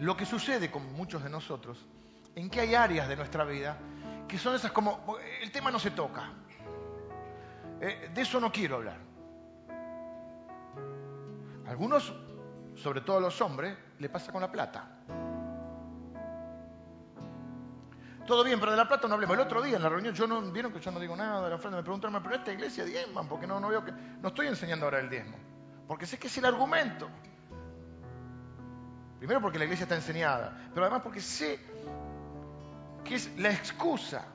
Lo 0.00 0.14
que 0.14 0.26
sucede 0.26 0.70
con 0.70 0.92
muchos 0.92 1.24
de 1.24 1.30
nosotros, 1.30 1.86
en 2.34 2.50
que 2.50 2.60
hay 2.60 2.74
áreas 2.74 3.08
de 3.08 3.16
nuestra 3.16 3.44
vida 3.44 3.78
que 4.28 4.36
son 4.36 4.54
esas 4.54 4.72
como, 4.72 5.16
el 5.42 5.50
tema 5.50 5.70
no 5.70 5.78
se 5.78 5.92
toca, 5.92 6.30
eh, 7.80 8.10
de 8.12 8.20
eso 8.20 8.38
no 8.38 8.52
quiero 8.52 8.76
hablar. 8.76 8.98
algunos, 11.66 12.14
sobre 12.74 13.00
todo 13.00 13.18
los 13.18 13.40
hombres, 13.40 13.74
le 13.98 14.10
pasa 14.10 14.30
con 14.30 14.42
la 14.42 14.52
plata. 14.52 14.88
Todo 18.26 18.42
bien, 18.42 18.58
pero 18.58 18.72
de 18.72 18.76
la 18.76 18.88
plata 18.88 19.06
no 19.06 19.14
hablemos. 19.14 19.34
El 19.34 19.42
otro 19.42 19.62
día 19.62 19.76
en 19.76 19.82
la 19.82 19.88
reunión, 19.88 20.14
yo 20.14 20.26
no, 20.26 20.42
vieron 20.50 20.72
que 20.72 20.80
yo 20.80 20.90
no 20.90 20.98
digo 20.98 21.14
nada 21.14 21.44
de 21.44 21.50
la 21.50 21.58
frente, 21.58 21.76
me 21.76 21.82
preguntaron, 21.82 22.20
pero 22.22 22.34
esta 22.34 22.52
iglesia 22.52 22.84
diezman, 22.84 23.28
porque 23.28 23.46
no, 23.46 23.60
no 23.60 23.68
veo 23.68 23.84
que, 23.84 23.92
no 23.92 24.28
estoy 24.28 24.48
enseñando 24.48 24.86
ahora 24.86 24.98
el 24.98 25.08
diezmo. 25.08 25.36
Porque 25.86 26.06
sé 26.06 26.18
que 26.18 26.26
es 26.26 26.36
el 26.38 26.44
argumento. 26.44 27.08
Primero 29.18 29.40
porque 29.40 29.58
la 29.58 29.64
iglesia 29.64 29.84
está 29.84 29.94
enseñada, 29.94 30.70
pero 30.74 30.84
además 30.84 31.02
porque 31.02 31.20
sé 31.20 31.58
que 33.04 33.14
es 33.14 33.38
la 33.38 33.50
excusa 33.50 34.26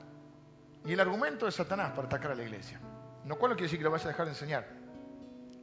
y 0.85 0.93
el 0.93 0.99
argumento 0.99 1.45
de 1.45 1.51
Satanás 1.51 1.91
para 1.91 2.07
atacar 2.07 2.31
a 2.31 2.35
la 2.35 2.43
iglesia. 2.43 2.79
No 3.25 3.35
cual 3.35 3.51
no 3.51 3.55
quiere 3.55 3.65
decir 3.65 3.77
que 3.77 3.83
lo 3.83 3.91
vayas 3.91 4.05
a 4.05 4.09
dejar 4.09 4.25
de 4.25 4.31
enseñar, 4.31 4.67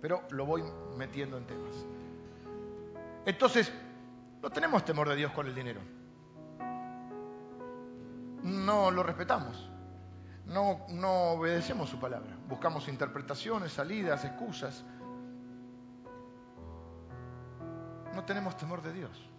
pero 0.01 0.23
lo 0.31 0.47
voy 0.47 0.63
metiendo 0.97 1.37
en 1.39 1.47
temas. 1.47 1.75
Entonces, 3.27 3.73
no 4.41 4.51
tenemos 4.51 4.85
temor 4.85 5.09
de 5.09 5.17
Dios 5.17 5.33
con 5.33 5.47
el 5.47 5.55
dinero. 5.55 5.81
No 8.43 8.91
lo 8.91 9.03
respetamos. 9.03 9.71
No, 10.47 10.87
obedecemos 11.33 11.91
su 11.91 11.99
palabra. 11.99 12.37
Buscamos 12.49 12.89
interpretaciones, 12.89 13.73
salidas, 13.73 14.25
excusas. 14.25 14.85
No 18.15 18.25
tenemos 18.25 18.57
temor 18.57 18.81
de 18.83 18.93
Dios. 18.93 19.31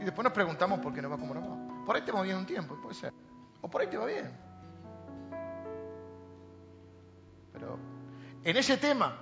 Y 0.00 0.04
después 0.04 0.24
nos 0.24 0.32
preguntamos 0.32 0.78
por 0.80 0.92
qué 0.94 1.02
no 1.02 1.10
va 1.10 1.18
como 1.18 1.34
no 1.34 1.40
va. 1.40 1.84
Por 1.84 1.96
ahí 1.96 2.02
te 2.02 2.12
va 2.12 2.22
bien 2.22 2.36
un 2.36 2.46
tiempo, 2.46 2.76
puede 2.80 2.94
ser. 2.94 3.12
O 3.60 3.68
por 3.68 3.80
ahí 3.80 3.88
te 3.88 3.96
va 3.96 4.06
bien. 4.06 4.30
Pero 7.52 7.78
en 8.44 8.56
ese 8.56 8.76
tema 8.76 9.16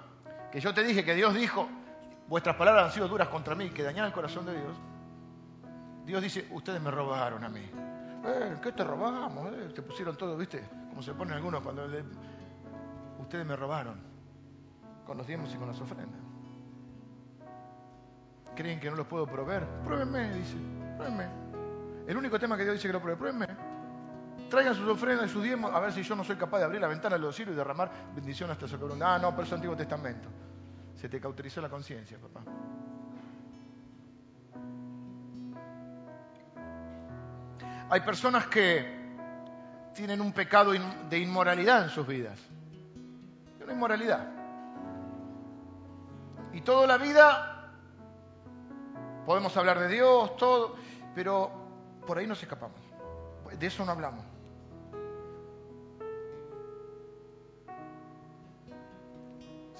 que 0.52 0.60
yo 0.60 0.74
te 0.74 0.82
dije 0.82 1.04
que 1.04 1.14
Dios 1.14 1.34
dijo, 1.34 1.66
vuestras 2.28 2.56
palabras 2.56 2.86
han 2.86 2.92
sido 2.92 3.08
duras 3.08 3.28
contra 3.28 3.54
mí, 3.54 3.70
que 3.70 3.82
dañaron 3.82 4.08
el 4.08 4.14
corazón 4.14 4.44
de 4.46 4.52
Dios, 4.52 4.76
Dios 6.04 6.22
dice, 6.22 6.46
ustedes 6.50 6.80
me 6.80 6.90
robaron 6.90 7.42
a 7.44 7.48
mí. 7.48 7.70
Eh, 8.24 8.56
¿Qué 8.62 8.72
te 8.72 8.84
robamos? 8.84 9.52
Eh, 9.52 9.72
te 9.74 9.82
pusieron 9.82 10.16
todo, 10.16 10.36
¿viste? 10.36 10.62
Como 10.90 11.02
se 11.02 11.14
ponen 11.14 11.34
algunos 11.34 11.62
cuando 11.62 11.86
ustedes 13.18 13.46
me 13.46 13.56
robaron 13.56 14.00
con 15.06 15.16
los 15.16 15.26
diezmos 15.26 15.52
y 15.54 15.56
con 15.56 15.68
las 15.68 15.80
ofrendas. 15.80 16.20
¿Creen 18.54 18.78
que 18.78 18.90
no 18.90 18.96
los 18.96 19.06
puedo 19.06 19.26
proveer? 19.26 19.66
Pruébenme, 19.84 20.32
dice, 20.34 20.56
pruébenme. 20.96 21.28
El 22.06 22.16
único 22.16 22.38
tema 22.38 22.56
que 22.56 22.64
Dios 22.64 22.74
dice 22.74 22.88
que 22.88 22.92
lo 22.92 23.00
pruebe, 23.00 23.16
pruébenme. 23.16 23.46
Traigan 24.50 24.74
sus 24.74 24.88
ofrendas 24.88 25.30
y 25.30 25.32
sus 25.32 25.42
diezmos, 25.42 25.72
a 25.72 25.80
ver 25.80 25.92
si 25.92 26.02
yo 26.02 26.16
no 26.16 26.24
soy 26.24 26.36
capaz 26.36 26.58
de 26.58 26.64
abrir 26.64 26.80
la 26.80 26.88
ventana 26.88 27.16
de 27.16 27.22
los 27.22 27.34
cielos 27.34 27.54
y 27.54 27.56
derramar 27.56 27.90
bendición 28.14 28.50
hasta 28.50 28.66
sobre 28.66 28.92
un... 28.92 29.02
Ah, 29.02 29.18
no, 29.18 29.30
pero 29.30 29.44
es 29.44 29.52
Antiguo 29.52 29.76
Testamento. 29.76 30.28
Se 30.96 31.08
te 31.08 31.20
cauterizó 31.20 31.60
la 31.60 31.68
conciencia, 31.68 32.18
papá. 32.18 32.42
Hay 37.90 38.00
personas 38.00 38.46
que 38.46 39.00
tienen 39.94 40.20
un 40.20 40.32
pecado 40.32 40.72
de 40.72 41.18
inmoralidad 41.18 41.84
en 41.84 41.90
sus 41.90 42.06
vidas. 42.06 42.38
Una 43.62 43.72
inmoralidad. 43.72 44.28
Y 46.52 46.60
toda 46.60 46.86
la 46.86 46.98
vida 46.98 47.72
podemos 49.26 49.56
hablar 49.56 49.78
de 49.80 49.88
Dios, 49.88 50.36
todo, 50.36 50.76
pero 51.14 51.50
por 52.06 52.18
ahí 52.18 52.26
nos 52.26 52.42
escapamos. 52.42 52.80
De 53.58 53.66
eso 53.66 53.84
no 53.84 53.92
hablamos. 53.92 54.24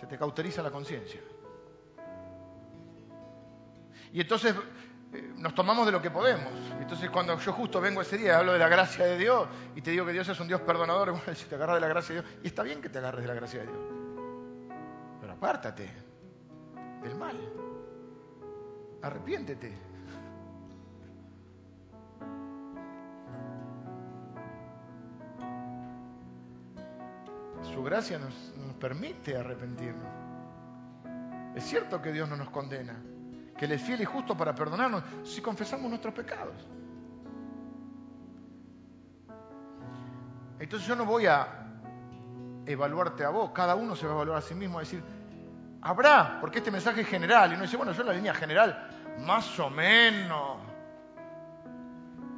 se 0.01 0.07
te 0.07 0.17
cauteriza 0.17 0.63
la 0.63 0.71
conciencia. 0.71 1.21
Y 4.15 4.23
entonces 4.23 4.55
eh, 5.13 5.33
nos 5.37 5.55
tomamos 5.55 5.87
de 5.87 5.93
lo 5.93 6.01
que 6.01 6.11
podemos. 6.11 6.53
Entonces 6.81 7.11
cuando 7.11 7.39
yo 7.39 7.53
justo 7.53 7.81
vengo 7.81 8.01
ese 8.01 8.17
día, 8.17 8.39
hablo 8.39 8.53
de 8.53 8.59
la 8.59 8.69
gracia 8.69 9.05
de 9.07 9.19
Dios 9.19 9.49
y 9.75 9.83
te 9.83 9.91
digo 9.91 10.07
que 10.07 10.13
Dios 10.13 10.29
es 10.29 10.39
un 10.39 10.47
Dios 10.47 10.61
perdonador, 10.61 11.11
bueno, 11.13 11.35
si 11.35 11.47
te 11.47 11.57
agarras 11.57 11.77
de 11.77 11.81
la 11.81 11.89
gracia 11.89 12.15
de 12.15 12.23
Dios, 12.23 12.35
y 12.45 12.47
está 12.47 12.63
bien 12.63 12.81
que 12.81 12.89
te 12.89 12.99
agarres 12.99 13.23
de 13.23 13.29
la 13.29 13.35
gracia 13.35 13.61
de 13.61 13.67
Dios, 13.67 13.79
pero 15.21 15.33
apártate 15.33 15.91
del 17.03 17.15
mal, 17.17 17.37
arrepiéntete. 19.03 19.91
Su 27.75 27.83
gracia 27.83 28.19
nos 28.19 28.35
permite 28.81 29.37
arrepentirnos. 29.37 30.09
Es 31.55 31.65
cierto 31.65 32.01
que 32.01 32.13
Dios 32.13 32.29
no 32.29 32.37
nos 32.37 32.51
condena, 32.51 32.97
que 33.61 33.67
Él 33.67 33.73
es 33.73 33.83
fiel 33.83 34.01
y 34.01 34.07
justo 34.07 34.35
para 34.35 34.55
perdonarnos 34.55 35.05
si 35.23 35.43
confesamos 35.43 35.91
nuestros 35.91 36.15
pecados. 36.15 36.67
Entonces 40.59 40.89
yo 40.89 40.97
no 40.97 41.05
voy 41.05 41.27
a 41.27 41.67
evaluarte 42.65 43.23
a 43.23 43.29
vos, 43.29 43.51
cada 43.51 43.75
uno 43.75 43.95
se 43.95 44.07
va 44.07 44.13
a 44.13 44.15
evaluar 44.15 44.39
a 44.39 44.41
sí 44.41 44.55
mismo, 44.55 44.79
a 44.79 44.81
decir, 44.81 45.05
habrá, 45.83 46.39
porque 46.41 46.61
este 46.61 46.71
mensaje 46.71 47.03
es 47.03 47.07
general, 47.07 47.51
y 47.51 47.55
uno 47.55 47.65
dice, 47.65 47.77
bueno, 47.77 47.93
yo 47.93 48.01
en 48.01 48.09
la 48.09 48.15
línea 48.15 48.33
general, 48.33 48.89
más 49.27 49.61
o 49.61 49.69
menos. 49.69 50.57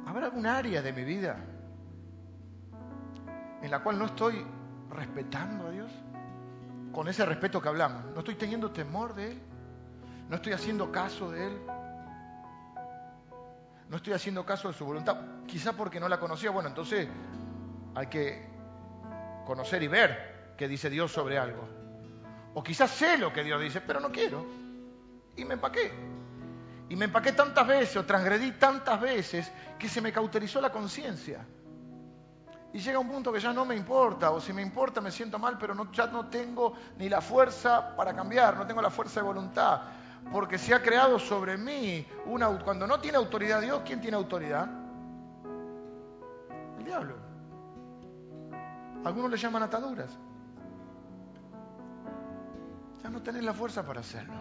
¿Habrá 0.05 0.25
algún 0.25 0.45
área 0.45 0.81
de 0.81 0.91
mi 0.91 1.05
vida 1.05 1.37
en 3.61 3.71
la 3.71 3.81
cual 3.81 3.97
no 3.97 4.07
estoy 4.07 4.45
respetando 4.89 5.67
a 5.67 5.71
Dios? 5.71 5.91
Con 6.91 7.07
ese 7.07 7.25
respeto 7.25 7.61
que 7.61 7.69
hablamos. 7.69 8.11
¿No 8.11 8.19
estoy 8.19 8.35
teniendo 8.35 8.71
temor 8.71 9.15
de 9.15 9.31
Él? 9.31 9.52
¿No 10.29 10.35
estoy 10.35 10.53
haciendo 10.53 10.91
caso 10.91 11.31
de 11.31 11.47
Él? 11.47 11.61
¿No 13.89 13.97
estoy 13.97 14.13
haciendo 14.13 14.45
caso 14.45 14.69
de 14.69 14.73
su 14.73 14.85
voluntad? 14.85 15.17
Quizá 15.45 15.73
porque 15.73 15.99
no 15.99 16.09
la 16.09 16.19
conocía. 16.19 16.49
Bueno, 16.49 16.69
entonces 16.69 17.07
hay 17.95 18.07
que 18.07 18.47
conocer 19.45 19.83
y 19.83 19.87
ver 19.87 20.53
qué 20.57 20.67
dice 20.67 20.89
Dios 20.89 21.11
sobre 21.11 21.37
algo. 21.37 21.67
O 22.55 22.63
quizás 22.63 22.89
sé 22.91 23.17
lo 23.17 23.31
que 23.33 23.43
Dios 23.43 23.61
dice, 23.61 23.81
pero 23.81 23.99
no 23.99 24.11
quiero. 24.11 24.45
Y 25.35 25.45
me 25.45 25.55
empaqué. 25.55 25.91
Y 26.89 26.95
me 26.95 27.05
empaqué 27.05 27.31
tantas 27.33 27.67
veces 27.67 27.97
o 27.97 28.05
transgredí 28.05 28.53
tantas 28.53 28.99
veces 28.99 29.51
que 29.79 29.89
se 29.89 30.01
me 30.01 30.11
cauterizó 30.11 30.61
la 30.61 30.71
conciencia. 30.71 31.45
Y 32.73 32.79
llega 32.79 32.97
un 32.97 33.07
punto 33.07 33.31
que 33.31 33.39
ya 33.39 33.53
no 33.53 33.65
me 33.65 33.75
importa, 33.75 34.31
o 34.31 34.41
si 34.41 34.51
me 34.51 34.63
importa 34.63 34.99
me 34.99 35.11
siento 35.11 35.37
mal, 35.37 35.57
pero 35.59 35.75
no, 35.75 35.91
ya 35.91 36.07
no 36.07 36.27
tengo 36.27 36.73
ni 36.97 37.07
la 37.07 37.21
fuerza 37.21 37.95
para 37.95 38.15
cambiar, 38.15 38.57
no 38.57 38.65
tengo 38.65 38.81
la 38.81 38.89
fuerza 38.89 39.19
de 39.19 39.27
voluntad. 39.27 39.81
Porque 40.31 40.57
se 40.57 40.73
ha 40.73 40.81
creado 40.81 41.19
sobre 41.19 41.57
mí 41.57 42.05
una... 42.25 42.47
Cuando 42.59 42.87
no 42.87 42.99
tiene 42.99 43.17
autoridad 43.17 43.61
Dios, 43.61 43.81
¿quién 43.85 44.01
tiene 44.01 44.17
autoridad? 44.17 44.67
El 46.79 46.85
diablo. 46.85 47.15
Algunos 49.03 49.29
le 49.29 49.37
llaman 49.37 49.63
ataduras. 49.63 50.17
Ya 53.03 53.09
no 53.09 53.21
tenés 53.21 53.43
la 53.43 53.53
fuerza 53.53 53.85
para 53.85 53.99
hacerlo. 53.99 54.33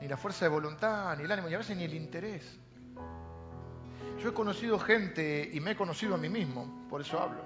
Ni 0.00 0.08
la 0.08 0.16
fuerza 0.16 0.44
de 0.44 0.50
voluntad, 0.50 1.16
ni 1.16 1.24
el 1.24 1.32
ánimo, 1.32 1.48
y 1.48 1.54
a 1.54 1.58
veces 1.58 1.76
ni 1.76 1.84
el 1.84 1.94
interés. 1.94 2.58
Yo 4.18 4.30
he 4.30 4.34
conocido 4.34 4.78
gente 4.78 5.48
y 5.52 5.60
me 5.60 5.72
he 5.72 5.76
conocido 5.76 6.14
a 6.14 6.18
mí 6.18 6.28
mismo, 6.28 6.86
por 6.88 7.00
eso 7.00 7.20
hablo, 7.20 7.42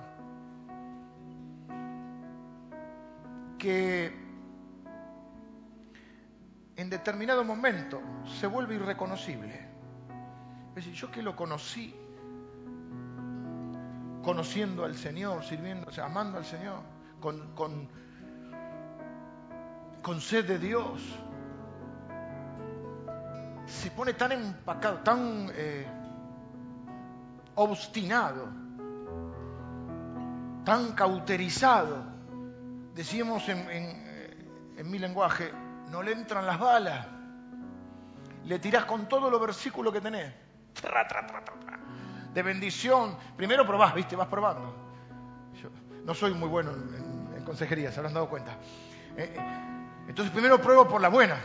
que 3.59 4.30
en 6.81 6.89
determinado 6.89 7.45
momento 7.45 8.01
se 8.41 8.47
vuelve 8.47 8.77
irreconocible. 8.77 9.69
Es 10.71 10.75
decir, 10.77 10.95
yo 10.95 11.11
que 11.11 11.23
lo 11.23 11.37
conocí 11.37 11.95
conociendo 14.23 14.85
al 14.85 14.95
Señor, 14.95 15.45
sirviendo, 15.45 15.91
amando 16.03 16.39
al 16.39 16.45
Señor, 16.45 16.81
con, 17.21 17.91
sed 20.21 20.47
de 20.47 20.59
Dios, 20.59 21.03
se 23.67 23.91
pone 23.91 24.15
tan 24.15 24.33
empacado, 24.33 24.99
tan 24.99 25.51
eh, 25.53 25.87
obstinado, 27.57 28.49
tan 30.65 30.93
cauterizado, 30.93 32.05
decíamos 32.95 33.47
en, 33.49 33.69
en 34.77 34.91
mi 34.91 34.99
lenguaje, 34.99 35.53
no 35.91 36.03
le 36.03 36.13
entran 36.13 36.47
las 36.47 36.59
balas, 36.59 37.07
le 38.45 38.59
tirás 38.59 38.85
con 38.85 39.09
todos 39.09 39.31
los 39.31 39.41
versículos 39.41 39.93
que 39.93 40.01
tenés, 40.01 40.33
tra, 40.81 41.07
tra, 41.07 41.27
tra, 41.27 41.43
de 42.33 42.43
bendición. 42.43 43.17
Primero 43.37 43.67
probás, 43.67 43.95
viste, 43.95 44.17
vas 44.17 44.29
probando. 44.29 44.75
Yo 45.61 45.69
no 46.05 46.15
soy 46.15 46.33
muy 46.33 46.49
bueno 46.49 46.71
en, 46.71 47.35
en 47.37 47.45
consejería, 47.45 47.91
se 47.91 47.99
habrán 47.99 48.15
dado 48.15 48.29
cuenta. 48.29 48.53
Eh, 49.17 49.37
entonces 50.07 50.33
primero 50.33 50.61
pruebo 50.61 50.89
por 50.89 51.01
las 51.01 51.11
buenas, 51.11 51.39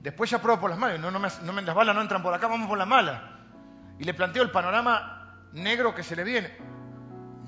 después 0.00 0.28
ya 0.28 0.40
pruebo 0.40 0.60
por 0.60 0.70
las 0.70 0.78
malas. 0.78 1.00
No, 1.00 1.10
no, 1.10 1.18
me, 1.20 1.28
no 1.42 1.52
me, 1.52 1.62
las 1.62 1.74
balas 1.74 1.94
no 1.94 2.02
entran 2.02 2.22
por 2.22 2.34
acá, 2.34 2.48
vamos 2.48 2.68
por 2.68 2.78
las 2.78 2.88
malas. 2.88 3.20
Y 3.98 4.04
le 4.04 4.14
planteo 4.14 4.42
el 4.42 4.50
panorama 4.50 5.46
negro 5.52 5.94
que 5.94 6.02
se 6.02 6.16
le 6.16 6.24
viene. 6.24 6.56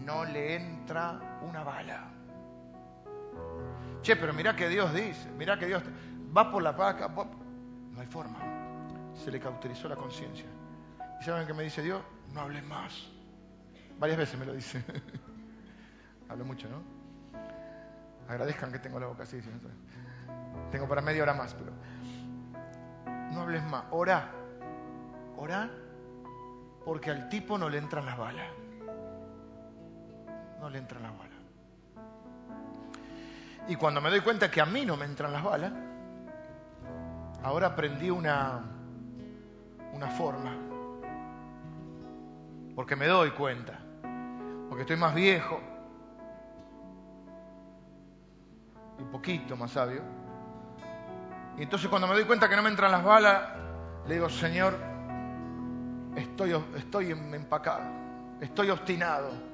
No 0.04 0.24
le 0.24 0.54
entra 0.54 1.38
una 1.42 1.64
bala. 1.64 2.13
Che, 4.04 4.16
pero 4.16 4.34
mirá 4.34 4.54
que 4.54 4.68
Dios 4.68 4.92
dice, 4.92 5.30
mirá 5.30 5.58
que 5.58 5.64
Dios... 5.66 5.82
Va 6.36 6.50
por 6.50 6.62
la 6.62 6.72
vaca, 6.72 7.08
no 7.08 8.00
hay 8.00 8.06
forma. 8.06 8.38
Se 9.14 9.30
le 9.30 9.40
cauterizó 9.40 9.88
la 9.88 9.96
conciencia. 9.96 10.46
¿Y 11.20 11.24
saben 11.24 11.46
qué 11.46 11.54
me 11.54 11.62
dice 11.62 11.80
Dios? 11.80 12.02
No 12.34 12.40
hables 12.42 12.62
más. 12.64 13.08
Varias 13.98 14.18
veces 14.18 14.38
me 14.38 14.44
lo 14.44 14.52
dice. 14.52 14.84
Hablo 16.28 16.44
mucho, 16.44 16.68
¿no? 16.68 16.82
Agradezcan 18.28 18.72
que 18.72 18.78
tengo 18.78 19.00
la 19.00 19.06
boca 19.06 19.22
así. 19.22 19.40
Tengo 20.70 20.86
para 20.86 21.00
media 21.00 21.22
hora 21.22 21.34
más, 21.34 21.54
pero... 21.54 21.72
No 23.32 23.40
hables 23.40 23.62
más. 23.62 23.84
Orá. 23.90 24.28
Orá 25.36 25.70
porque 26.84 27.10
al 27.10 27.28
tipo 27.28 27.56
no 27.56 27.70
le 27.70 27.78
entran 27.78 28.04
las 28.04 28.18
balas. 28.18 28.48
No 30.60 30.68
le 30.68 30.78
entran 30.78 31.02
las 31.02 31.16
balas. 31.16 31.33
Y 33.66 33.76
cuando 33.76 34.00
me 34.00 34.10
doy 34.10 34.20
cuenta 34.20 34.50
que 34.50 34.60
a 34.60 34.66
mí 34.66 34.84
no 34.84 34.96
me 34.96 35.06
entran 35.06 35.32
las 35.32 35.42
balas, 35.42 35.72
ahora 37.42 37.68
aprendí 37.68 38.10
una, 38.10 38.62
una 39.92 40.08
forma. 40.08 40.54
Porque 42.74 42.96
me 42.96 43.06
doy 43.06 43.30
cuenta. 43.30 43.78
Porque 44.68 44.82
estoy 44.82 44.96
más 44.96 45.14
viejo. 45.14 45.60
Y 48.98 49.02
un 49.02 49.10
poquito 49.10 49.56
más 49.56 49.70
sabio. 49.70 50.02
Y 51.56 51.62
entonces 51.62 51.88
cuando 51.88 52.08
me 52.08 52.14
doy 52.14 52.24
cuenta 52.24 52.48
que 52.48 52.56
no 52.56 52.62
me 52.62 52.70
entran 52.70 52.90
las 52.90 53.04
balas, 53.04 53.42
le 54.06 54.14
digo, 54.14 54.28
Señor, 54.28 54.74
estoy, 56.16 56.52
estoy 56.76 57.12
empacado, 57.12 57.82
estoy 58.40 58.70
obstinado. 58.70 59.53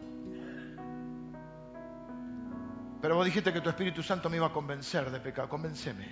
Pero 3.01 3.17
vos 3.17 3.25
dijiste 3.25 3.53
que 3.53 3.61
tu 3.61 3.71
Espíritu 3.71 4.03
Santo 4.03 4.29
me 4.29 4.37
iba 4.37 4.47
a 4.47 4.53
convencer 4.53 5.11
de 5.11 5.21
pecado. 5.21 5.49
Convenceme. 5.49 6.07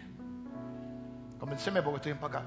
Convenceme 1.39 1.83
porque 1.83 1.97
estoy 1.97 2.13
empacado. 2.13 2.47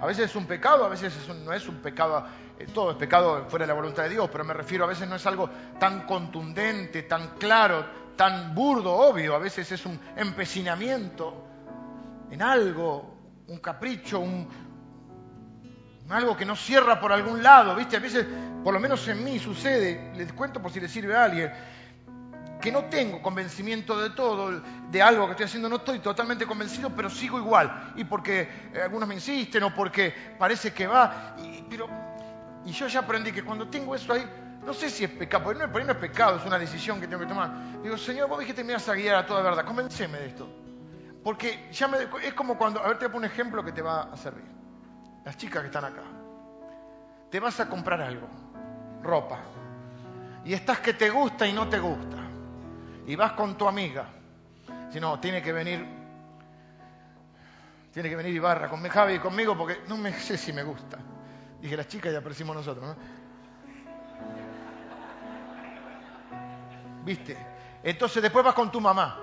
A 0.00 0.06
veces 0.06 0.30
es 0.30 0.36
un 0.36 0.46
pecado, 0.46 0.84
a 0.84 0.88
veces 0.88 1.14
no 1.44 1.52
es 1.52 1.68
un 1.68 1.76
pecado, 1.76 2.26
eh, 2.58 2.66
todo 2.72 2.90
es 2.90 2.96
pecado 2.96 3.46
fuera 3.48 3.64
de 3.64 3.68
la 3.68 3.74
voluntad 3.74 4.02
de 4.02 4.10
Dios, 4.10 4.28
pero 4.30 4.44
me 4.44 4.52
refiero, 4.52 4.84
a 4.84 4.88
veces 4.88 5.08
no 5.08 5.16
es 5.16 5.26
algo 5.26 5.48
tan 5.78 6.04
contundente, 6.06 7.04
tan 7.04 7.36
claro, 7.38 7.86
tan 8.16 8.54
burdo, 8.54 8.92
obvio, 8.92 9.34
a 9.34 9.38
veces 9.38 9.70
es 9.70 9.86
un 9.86 9.98
empecinamiento 10.16 11.46
en 12.30 12.42
algo, 12.42 13.14
un 13.46 13.58
capricho, 13.58 14.18
un, 14.18 14.48
algo 16.10 16.36
que 16.36 16.44
no 16.44 16.56
cierra 16.56 17.00
por 17.00 17.12
algún 17.12 17.42
lado, 17.42 17.74
¿viste? 17.76 17.96
A 17.96 18.00
veces, 18.00 18.26
por 18.62 18.74
lo 18.74 18.80
menos 18.80 19.06
en 19.08 19.22
mí 19.22 19.38
sucede, 19.38 20.12
les 20.16 20.32
cuento 20.32 20.60
por 20.60 20.72
si 20.72 20.80
le 20.80 20.88
sirve 20.88 21.16
a 21.16 21.24
alguien, 21.24 21.52
que 22.64 22.72
no 22.72 22.86
tengo 22.86 23.20
convencimiento 23.20 24.00
de 24.00 24.08
todo, 24.08 24.62
de 24.90 25.02
algo 25.02 25.26
que 25.26 25.32
estoy 25.32 25.44
haciendo, 25.44 25.68
no 25.68 25.76
estoy 25.76 25.98
totalmente 25.98 26.46
convencido, 26.46 26.88
pero 26.96 27.10
sigo 27.10 27.36
igual. 27.36 27.92
Y 27.94 28.04
porque 28.04 28.70
eh, 28.72 28.80
algunos 28.82 29.06
me 29.06 29.14
insisten 29.14 29.64
o 29.64 29.74
porque 29.74 30.14
parece 30.38 30.72
que 30.72 30.86
va. 30.86 31.36
Y, 31.36 31.62
pero, 31.68 31.90
y 32.64 32.72
yo 32.72 32.88
ya 32.88 33.00
aprendí 33.00 33.32
que 33.32 33.44
cuando 33.44 33.68
tengo 33.68 33.94
eso 33.94 34.14
ahí, 34.14 34.24
no 34.64 34.72
sé 34.72 34.88
si 34.88 35.04
es 35.04 35.10
pecado, 35.10 35.44
porque 35.44 35.60
no, 35.60 35.70
por 35.70 35.82
ahí 35.82 35.86
no 35.86 35.92
es 35.92 35.98
pecado, 35.98 36.38
es 36.38 36.46
una 36.46 36.58
decisión 36.58 36.98
que 37.02 37.06
tengo 37.06 37.20
que 37.20 37.28
tomar. 37.28 37.82
Digo, 37.82 37.98
Señor, 37.98 38.30
vos 38.30 38.38
dijiste 38.38 38.62
que 38.62 38.66
me 38.66 38.72
ibas 38.72 38.88
a 38.88 38.94
guiar 38.94 39.16
a 39.16 39.26
toda 39.26 39.42
verdad, 39.42 39.66
convenceme 39.66 40.16
de 40.16 40.26
esto. 40.28 40.48
Porque 41.22 41.68
ya 41.70 41.86
me, 41.86 41.98
es 42.22 42.32
como 42.32 42.56
cuando, 42.56 42.80
a 42.80 42.88
ver, 42.88 42.98
te 42.98 43.08
pongo 43.08 43.18
un 43.18 43.24
ejemplo 43.26 43.62
que 43.62 43.72
te 43.72 43.82
va 43.82 44.04
a 44.04 44.16
servir. 44.16 44.46
Las 45.22 45.36
chicas 45.36 45.60
que 45.60 45.66
están 45.66 45.84
acá. 45.84 46.02
Te 47.30 47.40
vas 47.40 47.60
a 47.60 47.68
comprar 47.68 48.00
algo, 48.00 48.26
ropa, 49.02 49.40
y 50.46 50.54
estás 50.54 50.78
que 50.78 50.94
te 50.94 51.10
gusta 51.10 51.46
y 51.46 51.52
no 51.52 51.68
te 51.68 51.78
gusta 51.78 52.23
y 53.06 53.16
vas 53.16 53.32
con 53.32 53.56
tu 53.56 53.68
amiga. 53.68 54.06
Si 54.90 55.00
no, 55.00 55.18
tiene 55.18 55.42
que 55.42 55.52
venir, 55.52 55.84
tiene 57.92 58.08
que 58.08 58.16
venir 58.16 58.34
Ibarra 58.34 58.68
con 58.68 58.82
Javi 58.82 59.18
conmigo 59.18 59.56
porque 59.56 59.80
no 59.88 59.96
me 59.96 60.12
sé 60.20 60.36
si 60.36 60.52
me 60.52 60.62
gusta. 60.62 60.98
Dije, 61.60 61.76
las 61.76 61.88
chicas 61.88 62.12
ya 62.12 62.18
aparecimos 62.18 62.54
nosotros, 62.54 62.86
¿no? 62.86 62.96
¿Viste? 67.04 67.36
Entonces 67.82 68.22
después 68.22 68.44
vas 68.44 68.54
con 68.54 68.70
tu 68.70 68.80
mamá. 68.80 69.18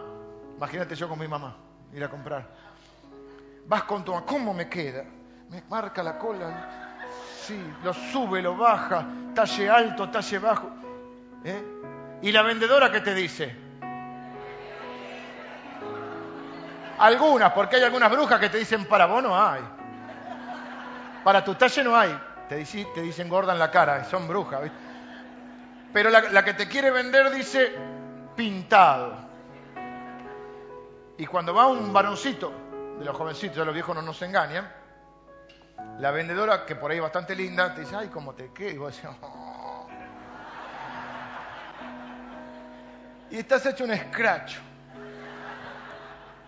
Imagínate 0.57 0.95
yo 0.95 1.09
con 1.09 1.17
mi 1.17 1.27
mamá, 1.27 1.55
ir 1.93 2.03
a 2.03 2.09
comprar. 2.09 2.47
Vas 3.65 3.83
con 3.83 4.03
tu 4.03 4.13
mamá, 4.13 4.25
¿cómo 4.25 4.53
me 4.53 4.69
queda? 4.69 5.03
Me 5.49 5.63
marca 5.69 6.03
la 6.03 6.17
cola. 6.17 7.07
Sí, 7.41 7.59
lo 7.83 7.93
sube, 7.93 8.41
lo 8.41 8.55
baja, 8.55 9.05
talle 9.33 9.69
alto, 9.69 10.09
talle 10.09 10.39
bajo. 10.39 10.69
¿Eh? 11.43 11.63
Y 12.21 12.31
la 12.31 12.43
vendedora 12.43 12.91
que 12.91 13.01
te 13.01 13.15
dice, 13.15 13.55
Algunas, 17.01 17.51
porque 17.53 17.77
hay 17.77 17.83
algunas 17.83 18.11
brujas 18.11 18.39
que 18.39 18.47
te 18.47 18.59
dicen, 18.59 18.85
para 18.85 19.07
vos 19.07 19.23
no 19.23 19.35
hay. 19.35 19.61
Para 21.23 21.43
tu 21.43 21.55
talle 21.55 21.83
no 21.83 21.95
hay. 21.95 22.15
Te, 22.47 22.57
dicen, 22.57 23.27
gorda 23.27 23.53
en 23.53 23.59
la 23.59 23.71
cara, 23.71 24.03
son 24.03 24.27
brujas. 24.27 24.69
Pero 25.91 26.11
la, 26.11 26.45
que 26.45 26.53
te 26.53 26.67
quiere 26.67 26.91
vender 26.91 27.31
dice 27.31 27.71
pintado. 28.35 29.15
Y 31.17 31.25
cuando 31.25 31.55
va 31.55 31.65
un 31.65 31.91
varoncito, 31.91 32.53
de 32.99 33.03
los 33.03 33.17
jovencitos, 33.17 33.57
ya 33.57 33.65
los 33.65 33.73
viejos 33.73 33.95
no 33.95 34.03
nos 34.03 34.21
engañan, 34.21 34.71
la 35.97 36.11
vendedora, 36.11 36.67
que 36.67 36.75
por 36.75 36.91
ahí 36.91 36.97
es 36.97 37.03
bastante 37.03 37.35
linda, 37.35 37.73
te 37.73 37.81
dice, 37.81 37.95
ay, 37.95 38.09
¿cómo 38.09 38.35
te 38.35 38.51
qué? 38.53 38.69
Y 38.73 38.77
vos 38.77 38.95
decís, 38.95 39.09
oh. 39.23 39.87
Y 43.31 43.39
estás 43.39 43.65
hecho 43.65 43.85
un 43.85 43.91
escracho. 43.91 44.61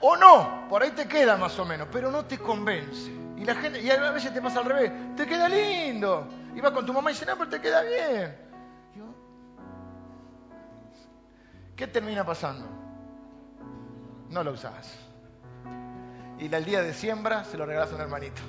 O 0.05 0.17
no, 0.17 0.67
por 0.67 0.83
ahí 0.83 0.91
te 0.91 1.07
queda 1.07 1.37
más 1.37 1.57
o 1.59 1.63
menos, 1.63 1.87
pero 1.89 2.11
no 2.11 2.25
te 2.25 2.37
convence. 2.37 3.09
Y 3.37 3.45
la 3.45 3.55
gente, 3.55 3.81
y 3.81 3.89
a 3.89 4.11
veces 4.11 4.33
te 4.33 4.41
pasa 4.41 4.59
al 4.59 4.65
revés, 4.65 4.91
te 5.15 5.25
queda 5.25 5.47
lindo. 5.47 6.27
Y 6.53 6.59
vas 6.59 6.73
con 6.73 6.85
tu 6.85 6.91
mamá 6.91 7.09
y 7.09 7.13
dice, 7.13 7.25
no, 7.25 7.37
pero 7.37 7.49
te 7.49 7.61
queda 7.61 7.81
bien. 7.83 8.37
¿Qué 11.77 11.87
termina 11.87 12.25
pasando? 12.25 12.67
No 14.29 14.43
lo 14.43 14.51
usás. 14.51 14.93
Y 16.37 16.53
el 16.53 16.65
día 16.65 16.81
de 16.81 16.93
siembra 16.93 17.45
se 17.45 17.57
lo 17.57 17.65
regalas 17.65 17.93
a 17.93 17.95
un 17.95 18.01
hermanito. 18.01 18.41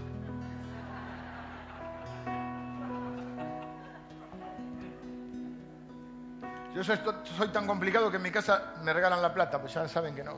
Yo 6.75 6.83
soy, 6.83 6.99
soy, 7.39 7.49
tan 7.51 7.69
complicado 7.69 8.11
que 8.11 8.17
en 8.17 8.23
mi 8.25 8.33
casa 8.33 8.75
me 8.83 8.93
regalan 8.93 9.23
la 9.23 9.33
plata, 9.33 9.61
pues 9.61 9.73
ya 9.73 9.87
saben 9.87 10.17
que 10.17 10.25
no. 10.25 10.35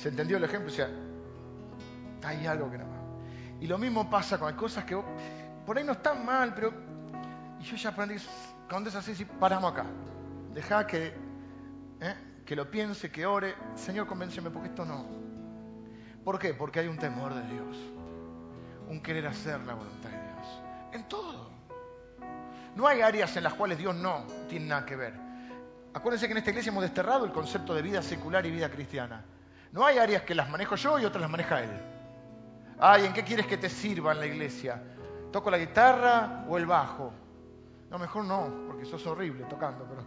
¿Se 0.00 0.08
entendió 0.08 0.38
el 0.38 0.44
ejemplo? 0.44 0.72
O 0.72 0.74
sea, 0.74 0.88
hay 2.24 2.46
algo 2.46 2.70
que 2.70 2.78
no 2.78 2.84
va. 2.84 3.60
Y 3.60 3.66
lo 3.66 3.76
mismo 3.76 4.08
pasa 4.08 4.38
con 4.38 4.50
cosas 4.54 4.84
que 4.84 4.98
por 5.66 5.76
ahí 5.76 5.84
no 5.84 5.92
están 5.92 6.24
mal, 6.24 6.54
pero. 6.54 6.72
Y 7.60 7.64
yo 7.64 7.76
ya 7.76 7.90
aprendí, 7.90 8.16
cuando 8.70 8.88
es 8.88 8.96
así, 8.96 9.26
paramos 9.38 9.72
acá. 9.72 9.84
Deja 10.54 10.86
que, 10.86 11.08
¿eh? 12.00 12.14
que 12.46 12.56
lo 12.56 12.70
piense, 12.70 13.12
que 13.12 13.26
ore. 13.26 13.54
Señor, 13.74 14.06
convénceme, 14.06 14.48
porque 14.48 14.68
esto 14.68 14.86
no. 14.86 15.04
¿Por 16.24 16.38
qué? 16.38 16.54
Porque 16.54 16.80
hay 16.80 16.88
un 16.88 16.96
temor 16.96 17.34
de 17.34 17.42
Dios. 17.52 17.76
Un 18.88 19.02
querer 19.02 19.26
hacer 19.26 19.60
la 19.66 19.74
voluntad 19.74 20.08
de 20.08 20.16
Dios. 20.16 20.62
En 20.92 21.08
todo. 21.10 21.50
No 22.74 22.86
hay 22.86 23.02
áreas 23.02 23.36
en 23.36 23.44
las 23.44 23.52
cuales 23.52 23.76
Dios 23.76 23.94
no 23.94 24.24
tiene 24.48 24.64
nada 24.64 24.86
que 24.86 24.96
ver. 24.96 25.12
Acuérdense 25.92 26.26
que 26.26 26.32
en 26.32 26.38
esta 26.38 26.48
iglesia 26.48 26.70
hemos 26.70 26.84
desterrado 26.84 27.26
el 27.26 27.32
concepto 27.32 27.74
de 27.74 27.82
vida 27.82 28.00
secular 28.00 28.46
y 28.46 28.50
vida 28.50 28.70
cristiana. 28.70 29.26
No 29.72 29.84
hay 29.84 29.98
áreas 29.98 30.22
que 30.22 30.34
las 30.34 30.48
manejo 30.48 30.76
yo 30.76 30.98
y 30.98 31.04
otras 31.04 31.20
las 31.20 31.30
maneja 31.30 31.62
Él. 31.62 31.70
Ay, 32.78 33.04
¿en 33.06 33.12
qué 33.12 33.22
quieres 33.22 33.46
que 33.46 33.56
te 33.56 33.68
sirva 33.68 34.12
en 34.12 34.20
la 34.20 34.26
iglesia? 34.26 34.82
¿Toco 35.30 35.50
la 35.50 35.58
guitarra 35.58 36.44
o 36.48 36.56
el 36.56 36.66
bajo? 36.66 37.12
No, 37.90 37.98
mejor 37.98 38.24
no, 38.24 38.66
porque 38.66 38.84
sos 38.84 39.06
horrible 39.06 39.44
tocando, 39.44 39.84
pero... 39.84 40.04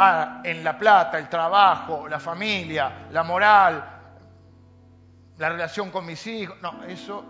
Ah, 0.00 0.40
en 0.44 0.62
la 0.62 0.78
plata, 0.78 1.18
el 1.18 1.28
trabajo, 1.28 2.06
la 2.08 2.20
familia, 2.20 3.08
la 3.10 3.24
moral, 3.24 3.84
la 5.38 5.48
relación 5.48 5.90
con 5.90 6.06
mis 6.06 6.24
hijos. 6.26 6.56
No, 6.62 6.84
eso, 6.84 7.24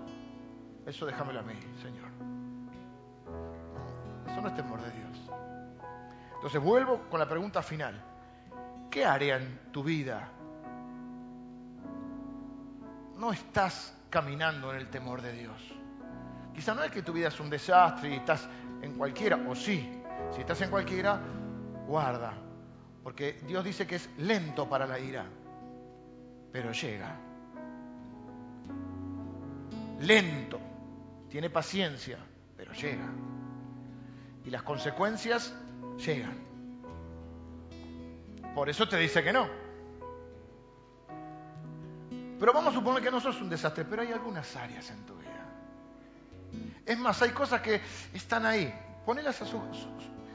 eso 0.86 1.06
déjamelo 1.06 1.40
a 1.40 1.42
mí, 1.42 1.54
Señor. 1.80 2.08
eso 4.30 4.40
no 4.40 4.48
es 4.48 4.54
temor 4.54 4.80
de 4.82 4.90
Dios. 4.90 5.30
Entonces 6.34 6.60
vuelvo 6.60 7.00
con 7.10 7.18
la 7.18 7.28
pregunta 7.28 7.62
final. 7.62 7.98
¿Qué 8.90 9.04
área 9.04 9.36
en 9.36 9.72
tu 9.72 9.82
vida 9.82 10.28
no 13.16 13.32
estás 13.32 13.96
caminando 14.10 14.72
en 14.72 14.78
el 14.78 14.88
temor 14.90 15.22
de 15.22 15.32
Dios? 15.32 15.74
Quizá 16.54 16.74
no 16.74 16.82
es 16.82 16.90
que 16.90 17.02
tu 17.02 17.12
vida 17.12 17.28
es 17.28 17.38
un 17.40 17.50
desastre 17.50 18.10
y 18.10 18.14
estás 18.14 18.48
en 18.82 18.94
cualquiera, 18.94 19.36
o 19.36 19.54
sí, 19.54 19.88
si 20.34 20.40
estás 20.40 20.60
en 20.62 20.70
cualquiera, 20.70 21.20
guarda, 21.86 22.34
porque 23.02 23.40
Dios 23.46 23.64
dice 23.64 23.86
que 23.86 23.96
es 23.96 24.08
lento 24.18 24.68
para 24.68 24.86
la 24.86 24.98
ira, 24.98 25.24
pero 26.52 26.72
llega. 26.72 27.16
Lento, 30.00 30.60
tiene 31.28 31.50
paciencia, 31.50 32.18
pero 32.56 32.72
llega. 32.72 33.08
Y 34.44 34.50
las 34.50 34.62
consecuencias 34.62 35.54
llegan. 36.04 36.47
Por 38.58 38.68
eso 38.68 38.88
te 38.88 38.96
dice 38.96 39.22
que 39.22 39.32
no. 39.32 39.48
Pero 42.40 42.52
vamos 42.52 42.74
a 42.74 42.76
suponer 42.76 43.00
que 43.00 43.08
no 43.08 43.20
sos 43.20 43.40
un 43.40 43.48
desastre, 43.48 43.84
pero 43.84 44.02
hay 44.02 44.10
algunas 44.10 44.56
áreas 44.56 44.90
en 44.90 45.06
tu 45.06 45.14
vida. 45.14 45.46
Es 46.84 46.98
más, 46.98 47.22
hay 47.22 47.30
cosas 47.30 47.60
que 47.60 47.80
están 48.12 48.44
ahí. 48.44 48.74
Ponelas 49.06 49.40
a 49.42 49.46
su, 49.46 49.62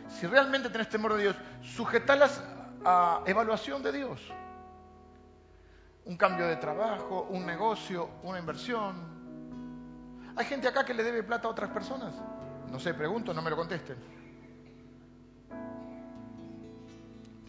si 0.07 0.25
realmente 0.25 0.69
tenés 0.69 0.87
temor 0.87 1.15
de 1.15 1.23
Dios, 1.23 1.35
sujetalas 1.63 2.41
a 2.85 3.23
evaluación 3.25 3.83
de 3.83 3.91
Dios. 3.91 4.21
Un 6.05 6.15
cambio 6.15 6.47
de 6.47 6.55
trabajo, 6.55 7.27
un 7.29 7.45
negocio, 7.45 8.09
una 8.23 8.39
inversión. 8.39 10.31
Hay 10.37 10.45
gente 10.45 10.69
acá 10.69 10.85
que 10.85 10.93
le 10.93 11.03
debe 11.03 11.23
plata 11.23 11.49
a 11.49 11.51
otras 11.51 11.71
personas. 11.71 12.13
No 12.71 12.79
sé, 12.79 12.93
pregunto, 12.93 13.33
no 13.33 13.41
me 13.41 13.49
lo 13.49 13.57
contesten. 13.57 13.97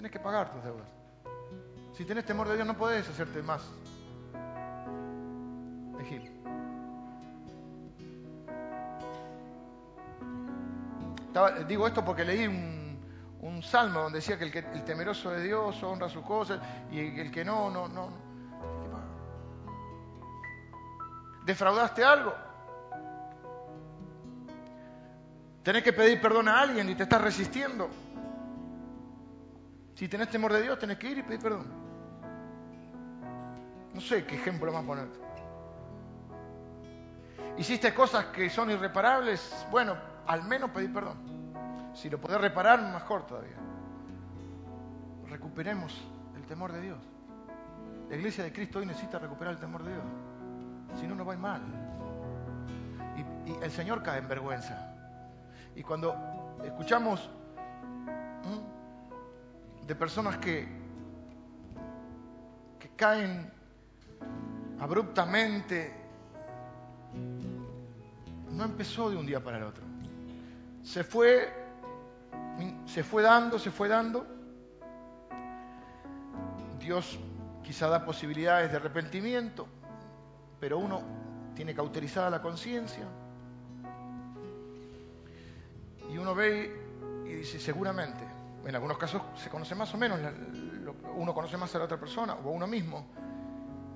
Tienes 0.04 0.20
que 0.20 0.22
pagar 0.22 0.52
tus 0.52 0.62
deudas. 0.62 0.86
Si 1.94 2.04
tienes 2.04 2.26
temor 2.26 2.46
de 2.46 2.56
Dios 2.56 2.66
no 2.66 2.76
podés 2.76 3.08
hacerte 3.08 3.42
más 3.42 3.62
digo 11.66 11.86
esto 11.86 12.04
porque 12.04 12.22
leí 12.22 12.46
un, 12.46 13.62
salmo 13.62 14.00
donde 14.02 14.18
decía 14.18 14.38
que 14.38 14.44
el, 14.44 14.84
temeroso 14.84 15.30
de 15.30 15.42
Dios 15.42 15.82
honra 15.82 16.10
sus 16.10 16.22
cosas 16.22 16.60
y 16.92 17.18
el 17.18 17.30
que 17.30 17.42
no, 17.42 17.70
no, 17.70 17.88
no. 17.88 18.10
¿Defraudaste 21.46 22.04
algo? 22.04 22.34
Tenés 25.62 25.82
que 25.82 25.94
pedir 25.94 26.20
perdón 26.20 26.48
a 26.48 26.60
alguien 26.60 26.90
y 26.90 26.94
te 26.94 27.04
estás 27.04 27.22
resistiendo. 27.22 28.03
Si 29.94 30.08
tenés 30.08 30.28
temor 30.28 30.52
de 30.52 30.62
Dios, 30.62 30.78
tenés 30.78 30.98
que 30.98 31.10
ir 31.10 31.18
y 31.18 31.22
pedir 31.22 31.40
perdón. 31.40 31.66
No 33.92 34.00
sé 34.00 34.26
qué 34.26 34.34
ejemplo 34.34 34.72
más 34.72 34.84
poner. 34.84 35.06
Hiciste 37.56 37.94
cosas 37.94 38.26
que 38.26 38.50
son 38.50 38.70
irreparables, 38.70 39.66
bueno, 39.70 39.96
al 40.26 40.42
menos 40.42 40.70
pedir 40.70 40.92
perdón. 40.92 41.16
Si 41.94 42.10
lo 42.10 42.20
podés 42.20 42.40
reparar, 42.40 42.82
mejor 42.82 43.24
todavía. 43.26 43.56
Recuperemos 45.28 45.96
el 46.36 46.42
temor 46.42 46.72
de 46.72 46.80
Dios. 46.80 46.98
La 48.10 48.16
iglesia 48.16 48.42
de 48.42 48.52
Cristo 48.52 48.80
hoy 48.80 48.86
necesita 48.86 49.20
recuperar 49.20 49.54
el 49.54 49.60
temor 49.60 49.84
de 49.84 49.92
Dios. 49.92 50.04
Si 51.00 51.06
no, 51.06 51.14
no 51.14 51.24
va 51.24 51.36
mal. 51.36 51.62
Y 53.46 53.64
el 53.64 53.70
Señor 53.70 54.02
cae 54.02 54.18
en 54.18 54.28
vergüenza. 54.28 54.92
Y 55.76 55.82
cuando 55.82 56.16
escuchamos 56.64 57.30
de 59.86 59.94
personas 59.94 60.38
que, 60.38 60.66
que 62.78 62.88
caen 62.96 63.52
abruptamente. 64.80 65.92
No 68.50 68.64
empezó 68.64 69.10
de 69.10 69.16
un 69.16 69.26
día 69.26 69.42
para 69.42 69.58
el 69.58 69.64
otro. 69.64 69.84
Se 70.82 71.02
fue, 71.02 71.52
se 72.86 73.02
fue 73.02 73.22
dando, 73.22 73.58
se 73.58 73.70
fue 73.70 73.88
dando. 73.88 74.26
Dios 76.78 77.18
quizá 77.62 77.88
da 77.88 78.04
posibilidades 78.04 78.70
de 78.70 78.76
arrepentimiento, 78.76 79.66
pero 80.60 80.78
uno 80.78 81.02
tiene 81.54 81.74
cauterizada 81.74 82.30
la 82.30 82.42
conciencia. 82.42 83.06
Y 86.12 86.18
uno 86.18 86.34
ve 86.34 86.70
y 87.24 87.32
dice, 87.32 87.58
seguramente, 87.58 88.33
en 88.66 88.74
algunos 88.74 88.98
casos 88.98 89.22
se 89.36 89.50
conoce 89.50 89.74
más 89.74 89.92
o 89.94 89.98
menos, 89.98 90.18
uno 91.16 91.34
conoce 91.34 91.56
más 91.56 91.74
a 91.74 91.78
la 91.78 91.84
otra 91.84 91.98
persona 91.98 92.34
o 92.34 92.48
a 92.48 92.52
uno 92.52 92.66
mismo, 92.66 93.06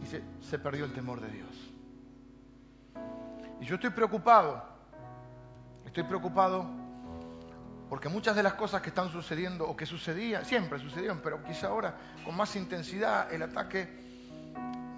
y 0.02 0.06
se, 0.06 0.58
perdió 0.58 0.84
el 0.84 0.92
temor 0.92 1.20
de 1.20 1.30
Dios. 1.30 1.72
Y 3.60 3.64
yo 3.64 3.76
estoy 3.76 3.90
preocupado, 3.90 4.62
estoy 5.84 6.04
preocupado 6.04 6.66
porque 7.88 8.08
muchas 8.08 8.36
de 8.36 8.42
las 8.42 8.54
cosas 8.54 8.82
que 8.82 8.90
están 8.90 9.10
sucediendo 9.10 9.66
o 9.66 9.74
que 9.74 9.86
sucedían, 9.86 10.44
siempre 10.44 10.78
sucedieron, 10.78 11.20
pero 11.22 11.42
quizá 11.42 11.68
ahora 11.68 11.96
con 12.24 12.36
más 12.36 12.54
intensidad 12.54 13.32
el 13.32 13.42
ataque 13.42 13.88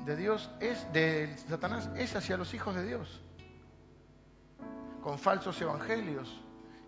de 0.05 0.16
Dios 0.16 0.51
es, 0.59 0.92
de 0.92 1.36
Satanás, 1.48 1.88
es 1.97 2.16
hacia 2.16 2.36
los 2.36 2.52
hijos 2.52 2.74
de 2.74 2.84
Dios, 2.84 3.22
con 5.02 5.18
falsos 5.18 5.60
evangelios 5.62 6.42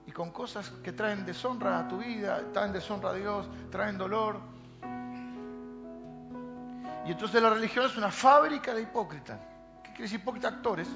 y 0.06 0.12
con 0.12 0.30
cosas 0.30 0.70
que 0.82 0.92
traen 0.92 1.24
deshonra 1.24 1.78
a 1.78 1.88
tu 1.88 1.98
vida, 1.98 2.42
traen 2.52 2.72
deshonra 2.72 3.10
a 3.10 3.14
Dios, 3.14 3.48
traen 3.70 3.96
dolor. 3.96 4.40
Y 7.06 7.12
entonces 7.12 7.42
la 7.42 7.50
religión 7.50 7.86
es 7.86 7.96
una 7.96 8.10
fábrica 8.10 8.74
de 8.74 8.82
hipócritas. 8.82 9.38
¿Qué 9.82 9.90
quiere 9.90 10.02
decir 10.04 10.20
hipócrita? 10.20 10.48
Actores. 10.48 10.88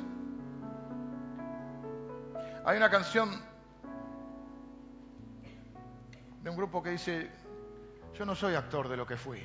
Hay 2.65 2.77
una 2.77 2.91
canción 2.91 3.31
de 6.43 6.51
un 6.51 6.57
grupo 6.57 6.83
que 6.83 6.91
dice, 6.91 7.31
yo 8.15 8.25
no 8.25 8.35
soy 8.35 8.55
actor 8.55 8.89
de 8.89 8.97
lo 8.97 9.07
que 9.07 9.17
fui. 9.17 9.41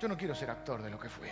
Yo 0.00 0.08
no 0.08 0.16
quiero 0.16 0.34
ser 0.34 0.50
actor 0.50 0.82
de 0.82 0.90
lo 0.90 0.98
que 0.98 1.08
fui. 1.08 1.28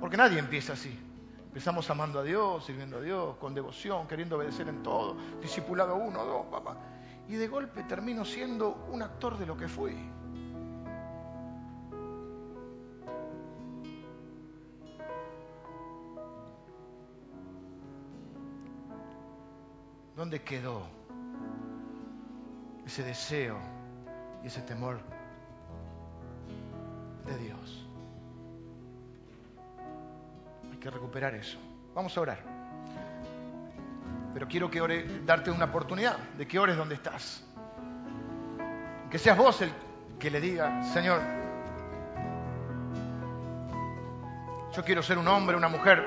Porque 0.00 0.16
nadie 0.16 0.38
empieza 0.38 0.74
así. 0.74 1.07
Empezamos 1.48 1.88
amando 1.88 2.20
a 2.20 2.22
Dios, 2.22 2.66
sirviendo 2.66 2.98
a 2.98 3.00
Dios, 3.00 3.36
con 3.36 3.54
devoción, 3.54 4.06
queriendo 4.06 4.36
obedecer 4.36 4.68
en 4.68 4.82
todo, 4.82 5.16
discipulado 5.40 5.96
uno, 5.96 6.22
dos, 6.24 6.46
papá. 6.46 6.76
Y 7.26 7.36
de 7.36 7.48
golpe 7.48 7.84
termino 7.84 8.24
siendo 8.24 8.86
un 8.92 9.02
actor 9.02 9.38
de 9.38 9.46
lo 9.46 9.56
que 9.56 9.66
fui. 9.66 9.96
¿Dónde 20.14 20.42
quedó 20.42 20.82
ese 22.84 23.02
deseo 23.04 23.56
y 24.44 24.48
ese 24.48 24.60
temor 24.62 25.00
de 27.24 27.38
Dios? 27.38 27.87
Que 30.80 30.90
recuperar 30.90 31.34
eso. 31.34 31.58
Vamos 31.94 32.16
a 32.16 32.20
orar. 32.20 32.58
Pero 34.34 34.46
quiero 34.46 34.70
que 34.70 34.80
ore, 34.80 35.22
darte 35.24 35.50
una 35.50 35.64
oportunidad 35.64 36.16
de 36.36 36.46
que 36.46 36.58
ores 36.58 36.76
donde 36.76 36.94
estás. 36.94 37.44
Que 39.10 39.18
seas 39.18 39.36
vos 39.36 39.60
el 39.62 39.72
que 40.18 40.30
le 40.30 40.40
diga, 40.40 40.82
Señor, 40.82 41.20
yo 44.74 44.84
quiero 44.84 45.02
ser 45.02 45.18
un 45.18 45.26
hombre, 45.26 45.56
una 45.56 45.68
mujer 45.68 46.04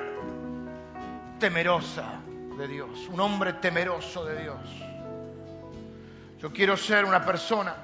temerosa 1.39 2.21
de 2.57 2.67
Dios, 2.67 3.07
un 3.09 3.19
hombre 3.19 3.53
temeroso 3.53 4.23
de 4.25 4.41
Dios. 4.43 4.59
Yo 6.39 6.53
quiero 6.53 6.77
ser 6.77 7.03
una 7.05 7.25
persona 7.25 7.75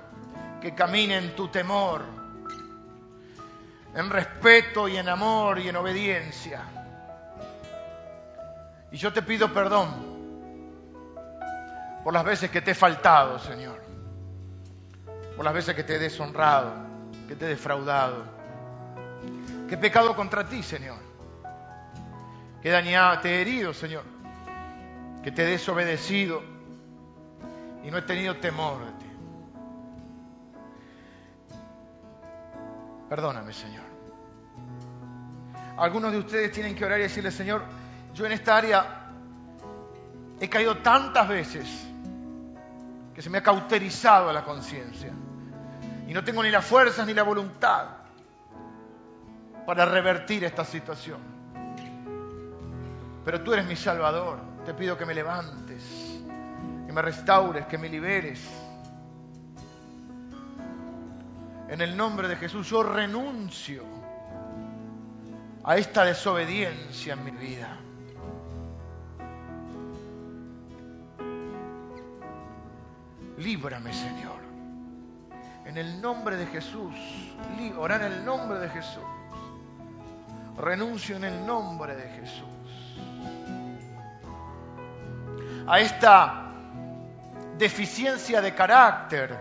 que 0.61 0.73
camine 0.73 1.17
en 1.17 1.35
tu 1.35 1.47
temor, 1.47 2.03
en 3.93 4.09
respeto 4.09 4.87
y 4.87 4.97
en 4.97 5.09
amor 5.09 5.59
y 5.59 5.69
en 5.69 5.75
obediencia. 5.75 6.76
Y 8.91 8.97
yo 8.97 9.11
te 9.11 9.21
pido 9.21 9.51
perdón 9.53 9.89
por 12.03 12.13
las 12.13 12.23
veces 12.23 12.49
que 12.49 12.61
te 12.61 12.71
he 12.71 12.75
faltado, 12.75 13.37
Señor. 13.39 13.81
Por 15.35 15.43
las 15.43 15.53
veces 15.53 15.75
que 15.75 15.83
te 15.83 15.95
he 15.95 15.99
deshonrado, 15.99 16.73
que 17.27 17.35
te 17.35 17.45
he 17.45 17.49
defraudado. 17.49 18.23
Que 19.67 19.75
he 19.75 19.77
pecado 19.77 20.15
contra 20.15 20.47
ti, 20.47 20.63
Señor. 20.63 20.97
Que 22.61 22.69
he 22.69 22.71
dañado, 22.71 23.19
te 23.19 23.29
he 23.29 23.41
herido, 23.41 23.73
Señor. 23.73 24.03
Que 25.21 25.31
te 25.31 25.43
he 25.43 25.45
desobedecido 25.47 26.41
y 27.83 27.91
no 27.91 27.97
he 27.97 28.01
tenido 28.03 28.37
temor 28.37 28.85
de 28.85 28.91
ti. 28.91 29.11
Perdóname, 33.09 33.53
Señor. 33.53 33.85
Algunos 35.77 36.11
de 36.11 36.17
ustedes 36.19 36.51
tienen 36.51 36.75
que 36.75 36.85
orar 36.85 36.99
y 36.99 37.03
decirle, 37.03 37.31
Señor, 37.31 37.63
yo 38.17 38.25
en 38.25 38.31
esta 38.31 38.57
área 38.57 39.11
he 40.39 40.49
caído 40.49 40.77
tantas 40.77 41.29
veces 41.29 41.87
que 43.13 43.21
se 43.21 43.29
me 43.29 43.37
ha 43.37 43.43
cauterizado 43.43 44.33
la 44.33 44.43
conciencia. 44.43 45.11
Y 46.07 46.13
no 46.13 46.23
tengo 46.23 46.41
ni 46.41 46.49
las 46.49 46.65
fuerzas 46.65 47.05
ni 47.05 47.13
la 47.13 47.21
voluntad 47.21 47.89
para 49.67 49.85
revertir 49.85 50.43
esta 50.43 50.65
situación. 50.65 51.19
Pero 53.23 53.41
tú 53.43 53.53
eres 53.53 53.67
mi 53.67 53.75
Salvador. 53.75 54.39
Te 54.65 54.73
pido 54.73 54.97
que 54.97 55.05
me 55.05 55.13
levantes, 55.13 55.83
que 56.87 56.93
me 56.93 57.01
restaures, 57.03 57.67
que 57.67 57.77
me 57.77 57.87
liberes. 57.87 58.43
En 61.69 61.81
el 61.81 61.95
nombre 61.95 62.27
de 62.27 62.35
Jesús 62.37 62.67
yo 62.67 62.81
renuncio 62.81 63.83
a 65.63 65.77
esta 65.77 66.03
desobediencia 66.03 67.13
en 67.13 67.23
mi 67.23 67.31
vida. 67.31 67.77
Líbrame, 73.37 73.93
Señor. 73.93 74.47
En 75.65 75.77
el 75.77 76.01
nombre 76.01 76.37
de 76.37 76.45
Jesús, 76.47 76.95
orar 77.77 78.01
en 78.01 78.13
el 78.13 78.25
nombre 78.25 78.59
de 78.59 78.69
Jesús. 78.69 79.03
Renuncio 80.57 81.17
en 81.17 81.25
el 81.25 81.45
nombre 81.45 81.95
de 81.95 82.09
Jesús. 82.09 82.47
A 85.67 85.79
esta 85.79 86.51
deficiencia 87.57 88.41
de 88.41 88.55
carácter 88.55 89.37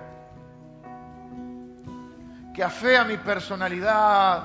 que 2.52 2.64
afea 2.64 3.04
mi 3.04 3.18
personalidad, 3.18 4.44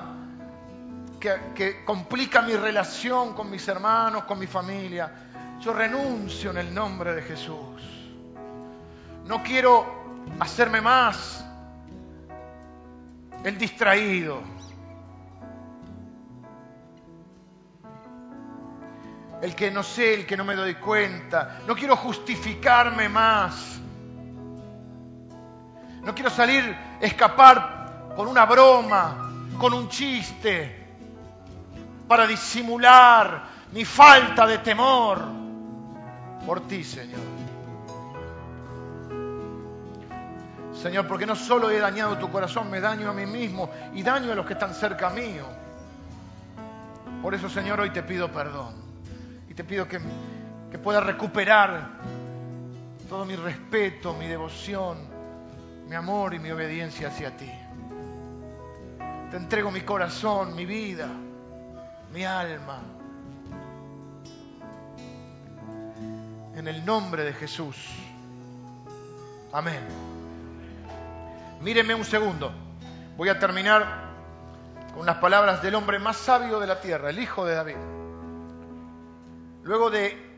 que, 1.18 1.34
que, 1.54 1.84
complica 1.84 2.42
mi 2.42 2.54
relación 2.54 3.34
con 3.34 3.50
mis 3.50 3.66
hermanos, 3.66 4.24
con 4.24 4.38
mi 4.38 4.46
familia. 4.46 5.10
Yo 5.60 5.72
renuncio 5.72 6.50
en 6.50 6.58
el 6.58 6.74
nombre 6.74 7.14
de 7.14 7.22
Jesús. 7.22 8.01
No 9.26 9.42
quiero 9.42 9.86
hacerme 10.40 10.80
más 10.80 11.44
el 13.44 13.58
distraído. 13.58 14.40
El 19.40 19.56
que 19.56 19.70
no 19.72 19.82
sé, 19.82 20.14
el 20.14 20.26
que 20.26 20.36
no 20.36 20.44
me 20.44 20.54
doy 20.54 20.76
cuenta. 20.76 21.60
No 21.66 21.74
quiero 21.74 21.96
justificarme 21.96 23.08
más. 23.08 23.80
No 26.02 26.14
quiero 26.14 26.30
salir, 26.30 26.76
escapar 27.00 28.12
con 28.16 28.28
una 28.28 28.44
broma, 28.44 29.30
con 29.58 29.72
un 29.72 29.88
chiste, 29.88 30.80
para 32.08 32.26
disimular 32.26 33.44
mi 33.72 33.84
falta 33.84 34.46
de 34.46 34.58
temor 34.58 35.22
por 36.44 36.66
ti, 36.66 36.84
Señor. 36.84 37.41
Señor, 40.82 41.06
porque 41.06 41.26
no 41.26 41.36
solo 41.36 41.70
he 41.70 41.78
dañado 41.78 42.18
tu 42.18 42.28
corazón, 42.28 42.68
me 42.68 42.80
daño 42.80 43.08
a 43.08 43.12
mí 43.12 43.24
mismo 43.24 43.70
y 43.94 44.02
daño 44.02 44.32
a 44.32 44.34
los 44.34 44.44
que 44.44 44.54
están 44.54 44.74
cerca 44.74 45.10
mío. 45.10 45.46
Por 47.22 47.34
eso, 47.34 47.48
Señor, 47.48 47.80
hoy 47.80 47.90
te 47.90 48.02
pido 48.02 48.32
perdón 48.32 48.74
y 49.48 49.54
te 49.54 49.62
pido 49.62 49.86
que, 49.86 50.00
que 50.72 50.78
pueda 50.80 51.00
recuperar 51.00 52.00
todo 53.08 53.24
mi 53.24 53.36
respeto, 53.36 54.12
mi 54.14 54.26
devoción, 54.26 54.98
mi 55.86 55.94
amor 55.94 56.34
y 56.34 56.40
mi 56.40 56.50
obediencia 56.50 57.08
hacia 57.08 57.36
ti. 57.36 57.50
Te 59.30 59.36
entrego 59.36 59.70
mi 59.70 59.82
corazón, 59.82 60.56
mi 60.56 60.66
vida, 60.66 61.06
mi 62.12 62.24
alma. 62.24 62.80
En 66.56 66.66
el 66.66 66.84
nombre 66.84 67.22
de 67.22 67.32
Jesús. 67.34 67.76
Amén. 69.52 70.11
Míreme 71.62 71.94
un 71.94 72.04
segundo. 72.04 72.52
Voy 73.16 73.28
a 73.28 73.38
terminar 73.38 74.10
con 74.94 75.06
las 75.06 75.18
palabras 75.18 75.62
del 75.62 75.76
hombre 75.76 76.00
más 76.00 76.16
sabio 76.16 76.58
de 76.58 76.66
la 76.66 76.80
tierra, 76.80 77.10
el 77.10 77.20
hijo 77.20 77.44
de 77.44 77.54
David. 77.54 77.76
Luego 79.62 79.88
de 79.88 80.32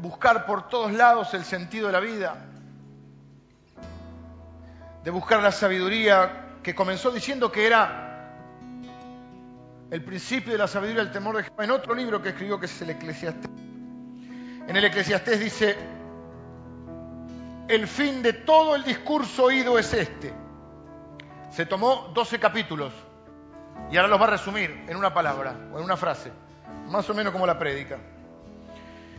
buscar 0.00 0.46
por 0.46 0.68
todos 0.68 0.92
lados 0.92 1.34
el 1.34 1.44
sentido 1.44 1.88
de 1.88 1.92
la 1.92 2.00
vida, 2.00 2.36
de 5.04 5.10
buscar 5.10 5.42
la 5.42 5.52
sabiduría 5.52 6.56
que 6.62 6.74
comenzó 6.74 7.10
diciendo 7.10 7.52
que 7.52 7.66
era 7.66 8.06
el 9.90 10.02
principio 10.02 10.52
de 10.52 10.58
la 10.58 10.68
sabiduría, 10.68 11.02
el 11.02 11.12
temor 11.12 11.36
de 11.36 11.42
Jehová, 11.42 11.64
en 11.64 11.70
otro 11.70 11.94
libro 11.94 12.22
que 12.22 12.30
escribió 12.30 12.58
que 12.58 12.64
es 12.64 12.80
el 12.80 12.90
Eclesiastés. 12.90 13.50
En 14.68 14.74
el 14.74 14.84
Eclesiastés 14.84 15.38
dice, 15.38 15.76
el 17.70 17.86
fin 17.86 18.20
de 18.20 18.32
todo 18.32 18.74
el 18.74 18.82
discurso 18.82 19.44
oído 19.44 19.78
es 19.78 19.94
este. 19.94 20.34
Se 21.52 21.66
tomó 21.66 22.10
12 22.12 22.40
capítulos 22.40 22.92
y 23.92 23.96
ahora 23.96 24.08
los 24.08 24.20
va 24.20 24.24
a 24.24 24.30
resumir 24.30 24.86
en 24.88 24.96
una 24.96 25.14
palabra 25.14 25.54
o 25.72 25.78
en 25.78 25.84
una 25.84 25.96
frase, 25.96 26.32
más 26.88 27.08
o 27.08 27.14
menos 27.14 27.32
como 27.32 27.46
la 27.46 27.60
prédica. 27.60 27.98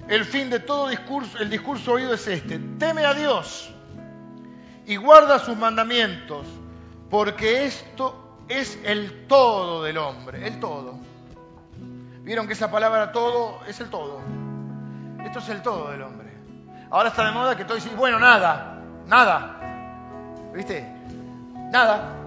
El 0.10 0.26
fin 0.26 0.50
de 0.50 0.60
todo 0.60 0.90
discurso, 0.90 1.38
el 1.38 1.50
discurso 1.50 1.94
oído 1.94 2.14
es 2.14 2.28
este. 2.28 2.60
Teme 2.78 3.06
a 3.06 3.14
Dios 3.14 3.74
y 4.86 4.98
guarda 4.98 5.40
sus 5.40 5.56
mandamientos, 5.56 6.46
porque 7.10 7.66
esto 7.66 8.38
es 8.50 8.78
el 8.84 9.28
todo 9.28 9.82
del 9.84 9.98
hombre, 9.98 10.46
el 10.46 10.60
todo. 10.60 10.96
Vieron 12.24 12.48
que 12.48 12.54
esa 12.54 12.70
palabra 12.70 13.14
todo 13.14 13.62
es 13.66 13.80
el 13.80 13.90
todo. 13.90 14.20
Esto 15.24 15.40
es 15.40 15.48
el 15.48 15.62
todo 15.62 15.90
del 15.92 16.02
hombre. 16.02 16.21
Ahora 16.92 17.08
está 17.08 17.26
de 17.26 17.32
moda 17.32 17.56
que 17.56 17.64
todo 17.64 17.76
dice, 17.76 17.90
bueno, 17.96 18.20
nada, 18.20 18.78
nada. 19.08 19.56
¿Viste? 20.54 20.86
Nada. 21.72 22.18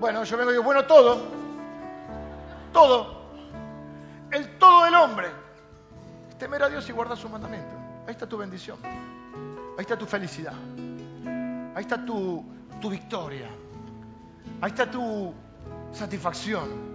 Bueno, 0.00 0.24
yo 0.24 0.36
vengo 0.38 0.50
y 0.50 0.54
digo, 0.54 0.64
bueno, 0.64 0.84
todo. 0.84 1.18
Todo. 2.72 3.28
El 4.30 4.58
todo 4.58 4.86
del 4.86 4.94
hombre. 4.94 5.28
Temer 6.38 6.62
a 6.62 6.68
Dios 6.70 6.88
y 6.88 6.92
guardar 6.92 7.18
su 7.18 7.28
mandamiento. 7.28 7.74
Ahí 8.06 8.12
está 8.12 8.26
tu 8.26 8.38
bendición. 8.38 8.78
Ahí 8.82 9.82
está 9.82 9.98
tu 9.98 10.06
felicidad. 10.06 10.54
Ahí 11.74 11.82
está 11.82 12.02
tu, 12.02 12.42
tu 12.80 12.88
victoria. 12.88 13.50
Ahí 14.62 14.70
está 14.70 14.90
tu 14.90 15.34
satisfacción. 15.92 16.94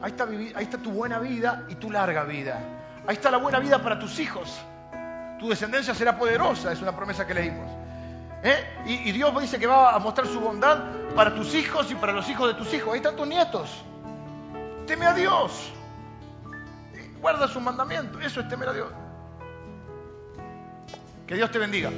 Ahí 0.00 0.12
está, 0.12 0.24
ahí 0.24 0.64
está 0.64 0.78
tu 0.78 0.92
buena 0.92 1.18
vida 1.18 1.66
y 1.68 1.74
tu 1.74 1.90
larga 1.90 2.22
vida. 2.22 2.60
Ahí 3.04 3.16
está 3.16 3.32
la 3.32 3.38
buena 3.38 3.58
vida 3.58 3.82
para 3.82 3.98
tus 3.98 4.20
hijos. 4.20 4.64
Tu 5.42 5.48
descendencia 5.48 5.92
será 5.92 6.16
poderosa, 6.16 6.70
es 6.70 6.80
una 6.82 6.94
promesa 6.94 7.26
que 7.26 7.34
leímos. 7.34 7.68
¿Eh? 8.44 8.64
Y, 8.86 9.08
y, 9.08 9.12
Dios 9.12 9.40
dice 9.40 9.58
que 9.58 9.66
va 9.66 9.92
a 9.92 9.98
mostrar 9.98 10.28
su 10.28 10.38
bondad 10.38 10.78
para 11.16 11.34
tus 11.34 11.52
hijos 11.56 11.90
y 11.90 11.96
para 11.96 12.12
los 12.12 12.28
hijos 12.28 12.46
de 12.46 12.54
tus 12.54 12.72
hijos. 12.72 12.92
Ahí 12.92 12.98
están 12.98 13.16
tus 13.16 13.26
nietos. 13.26 13.82
Teme 14.86 15.04
a 15.04 15.12
Dios. 15.12 15.72
Guarda 17.20 17.48
su 17.48 17.60
mandamiento. 17.60 18.20
Eso 18.20 18.38
es 18.38 18.48
temer 18.48 18.68
a 18.68 18.72
Dios. 18.72 18.88
Que 21.26 21.34
Dios 21.34 21.50
te 21.50 21.58
bendiga. 21.58 21.90